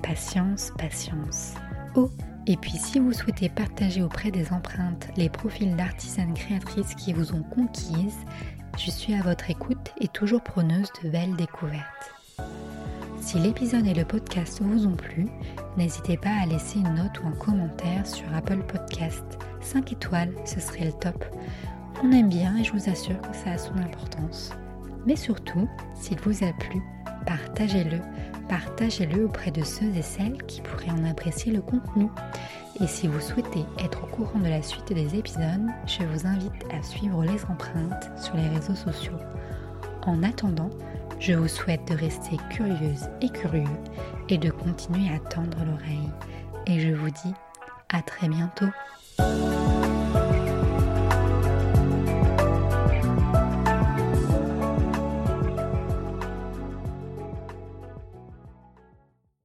Patience, 0.03 0.73
patience. 0.79 1.55
Oh, 1.95 2.11
et 2.47 2.57
puis 2.57 2.73
si 2.73 2.99
vous 2.99 3.13
souhaitez 3.13 3.49
partager 3.49 4.03
auprès 4.03 4.33
des 4.33 4.53
empreintes 4.53 5.09
les 5.17 5.29
profils 5.29 5.77
d'artisanes 5.77 6.35
créatrices 6.35 6.95
qui 6.97 7.13
vous 7.13 7.35
ont 7.35 7.43
conquises, 7.43 8.19
je 8.79 8.91
suis 8.91 9.15
à 9.15 9.23
votre 9.23 9.51
écoute 9.51 9.93
et 10.01 10.09
toujours 10.09 10.43
preneuse 10.43 10.89
de 11.03 11.11
belles 11.11 11.37
découvertes. 11.37 12.15
Si 13.21 13.39
l'épisode 13.39 13.87
et 13.87 13.95
le 13.95 14.05
podcast 14.05 14.61
vous 14.63 14.87
ont 14.87 14.97
plu, 14.97 15.27
n'hésitez 15.77 16.17
pas 16.17 16.43
à 16.43 16.47
laisser 16.47 16.79
une 16.79 16.95
note 16.95 17.21
ou 17.23 17.29
un 17.29 17.33
commentaire 17.33 18.07
sur 18.07 18.25
Apple 18.35 18.63
Podcast. 18.63 19.25
5 19.61 19.93
étoiles, 19.93 20.35
ce 20.45 20.59
serait 20.59 20.87
le 20.87 20.93
top. 20.93 21.25
On 22.03 22.11
aime 22.11 22.29
bien 22.29 22.57
et 22.57 22.65
je 22.65 22.73
vous 22.73 22.91
assure 22.91 23.21
que 23.21 23.37
ça 23.37 23.53
a 23.53 23.59
son 23.59 23.77
importance. 23.77 24.51
Mais 25.07 25.17
surtout, 25.17 25.69
s'il 25.95 26.19
vous 26.21 26.45
a 26.45 26.53
plu, 26.53 26.83
partagez-le. 27.27 28.01
Partagez-le 28.49 29.25
auprès 29.25 29.51
de 29.51 29.65
ceux 29.65 29.95
et 29.95 30.03
celles 30.03 30.43
qui 30.45 30.61
pourraient 30.61 30.91
en 30.91 31.05
apprécier 31.05 31.53
le 31.53 31.63
contenu. 31.63 32.09
Et 32.81 32.87
si 32.87 33.07
vous 33.07 33.21
souhaitez 33.21 33.65
être 33.79 34.05
au 34.05 34.07
courant 34.07 34.41
de 34.41 34.49
la 34.49 34.63
suite 34.63 34.93
des 34.93 35.15
épisodes, 35.15 35.69
je 35.87 36.05
vous 36.05 36.27
invite 36.27 36.65
à 36.71 36.83
suivre 36.83 37.23
les 37.25 37.45
empreintes 37.45 38.11
sur 38.17 38.35
les 38.37 38.49
réseaux 38.49 38.75
sociaux. 38.75 39.19
En 40.07 40.23
attendant, 40.23 40.71
je 41.19 41.35
vous 41.35 41.49
souhaite 41.49 41.87
de 41.89 41.95
rester 41.95 42.37
curieuse 42.51 43.09
et 43.21 43.29
curieux 43.29 43.65
et 44.29 44.39
de 44.39 44.51
continuer 44.51 45.09
à 45.15 45.19
tendre 45.19 45.65
l'oreille. 45.65 46.11
Et 46.67 46.81
je 46.81 46.95
vous 46.95 47.11
dis 47.11 47.35
à 47.91 48.03
très 48.03 48.29
bientôt. 48.29 48.67